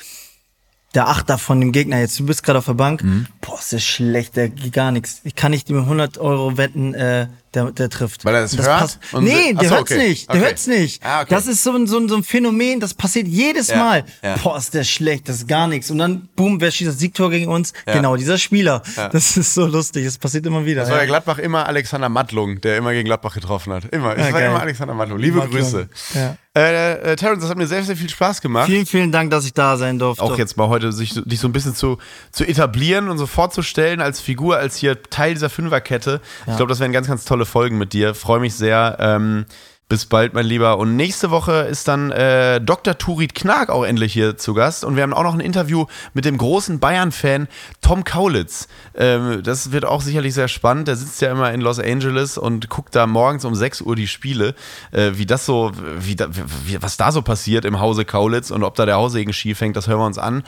[0.95, 3.27] Der Achter von dem Gegner, jetzt du bist gerade auf der Bank, Mhm.
[3.41, 5.21] boah, ist das schlecht, der geht gar nichts.
[5.25, 8.25] Ich kann nicht mit 100 Euro wetten, äh, der, der trifft.
[8.25, 10.09] Weil er das Und hört passt- und- Nee, der so, hört's okay.
[10.09, 10.45] nicht, der Okay.
[10.47, 11.05] hört's nicht.
[11.05, 11.27] Ah, okay.
[11.35, 14.05] Das ist so ein, so, ein, so ein Phänomen, das passiert jedes Ja, Mal.
[14.23, 14.37] ja.
[14.37, 15.91] Boah, ist der schlecht, das ist gar nichts.
[15.91, 17.73] Und dann, boom, wer schießt das Siegtor gegen uns?
[17.87, 18.83] Genau, dieser Spieler.
[19.13, 20.83] Das ist so lustig, das passiert immer wieder.
[20.83, 21.07] Das war ja ja.
[21.09, 23.85] Gladbach immer Alexander Mattlung, der immer gegen Gladbach getroffen hat.
[23.87, 24.13] Immer.
[24.17, 24.51] Es Ja, war geil.
[24.51, 25.19] immer Alexander Mattlung.
[25.19, 25.61] Liebe Mattlung.
[25.63, 25.89] Grüße.
[26.15, 26.37] Ja.
[26.57, 28.67] Äh, äh, Terrence, das hat mir sehr, sehr viel Spaß gemacht.
[28.67, 30.23] Vielen, vielen Dank, dass ich da sein durfte.
[30.23, 31.99] auch jetzt mal heute sich, dich so ein bisschen zu,
[32.31, 36.21] zu etablieren und so vorzustellen als Figur, als hier Teil dieser Fünferkette.
[36.47, 38.15] Ich glaube, das wären ganz, ganz tolle Folgen mit dir.
[38.15, 38.97] Freue mich sehr.
[39.01, 39.47] Ähm,
[39.95, 40.79] bis bald, mein Lieber.
[40.79, 42.99] Und nächste Woche ist dann äh, Dr.
[42.99, 44.85] Turit Knag auch endlich hier zu Gast.
[44.85, 47.47] Und wir haben auch noch ein Interview mit dem großen Bayern-Fan
[47.81, 48.67] Tom Kaulitz.
[48.97, 50.89] Ähm, das wird auch sicherlich sehr spannend.
[50.89, 54.09] Der sitzt ja immer in Los Angeles und guckt da morgens um 6 Uhr die
[54.09, 54.57] Spiele.
[54.91, 56.27] Äh, wie das so, wie, da,
[56.65, 59.77] wie, was da so passiert im Hause Kaulitz und ob da der Haussegen schief hängt,
[59.77, 60.43] das hören wir uns an.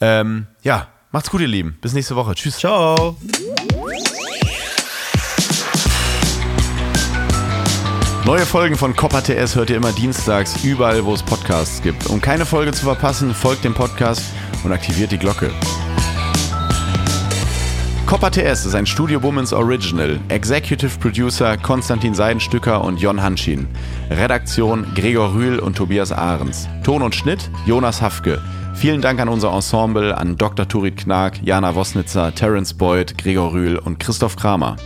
[0.00, 1.76] Ähm, ja, macht's gut, ihr Lieben.
[1.80, 2.36] Bis nächste Woche.
[2.36, 2.56] Tschüss.
[2.56, 3.16] Ciao.
[8.24, 12.06] Neue Folgen von Copper TS hört ihr immer dienstags überall, wo es Podcasts gibt.
[12.06, 14.22] Um keine Folge zu verpassen, folgt dem Podcast
[14.62, 15.50] und aktiviert die Glocke.
[18.06, 20.20] Copper TS ist ein Studio Womans Original.
[20.28, 23.66] Executive Producer Konstantin Seidenstücker und Jon Hanschin.
[24.08, 26.68] Redaktion Gregor Rühl und Tobias Ahrens.
[26.84, 28.40] Ton und Schnitt Jonas Hafke.
[28.74, 30.68] Vielen Dank an unser Ensemble, an Dr.
[30.68, 34.76] Turit Knag, Jana Wosnitzer, Terence Boyd, Gregor Rühl und Christoph Kramer.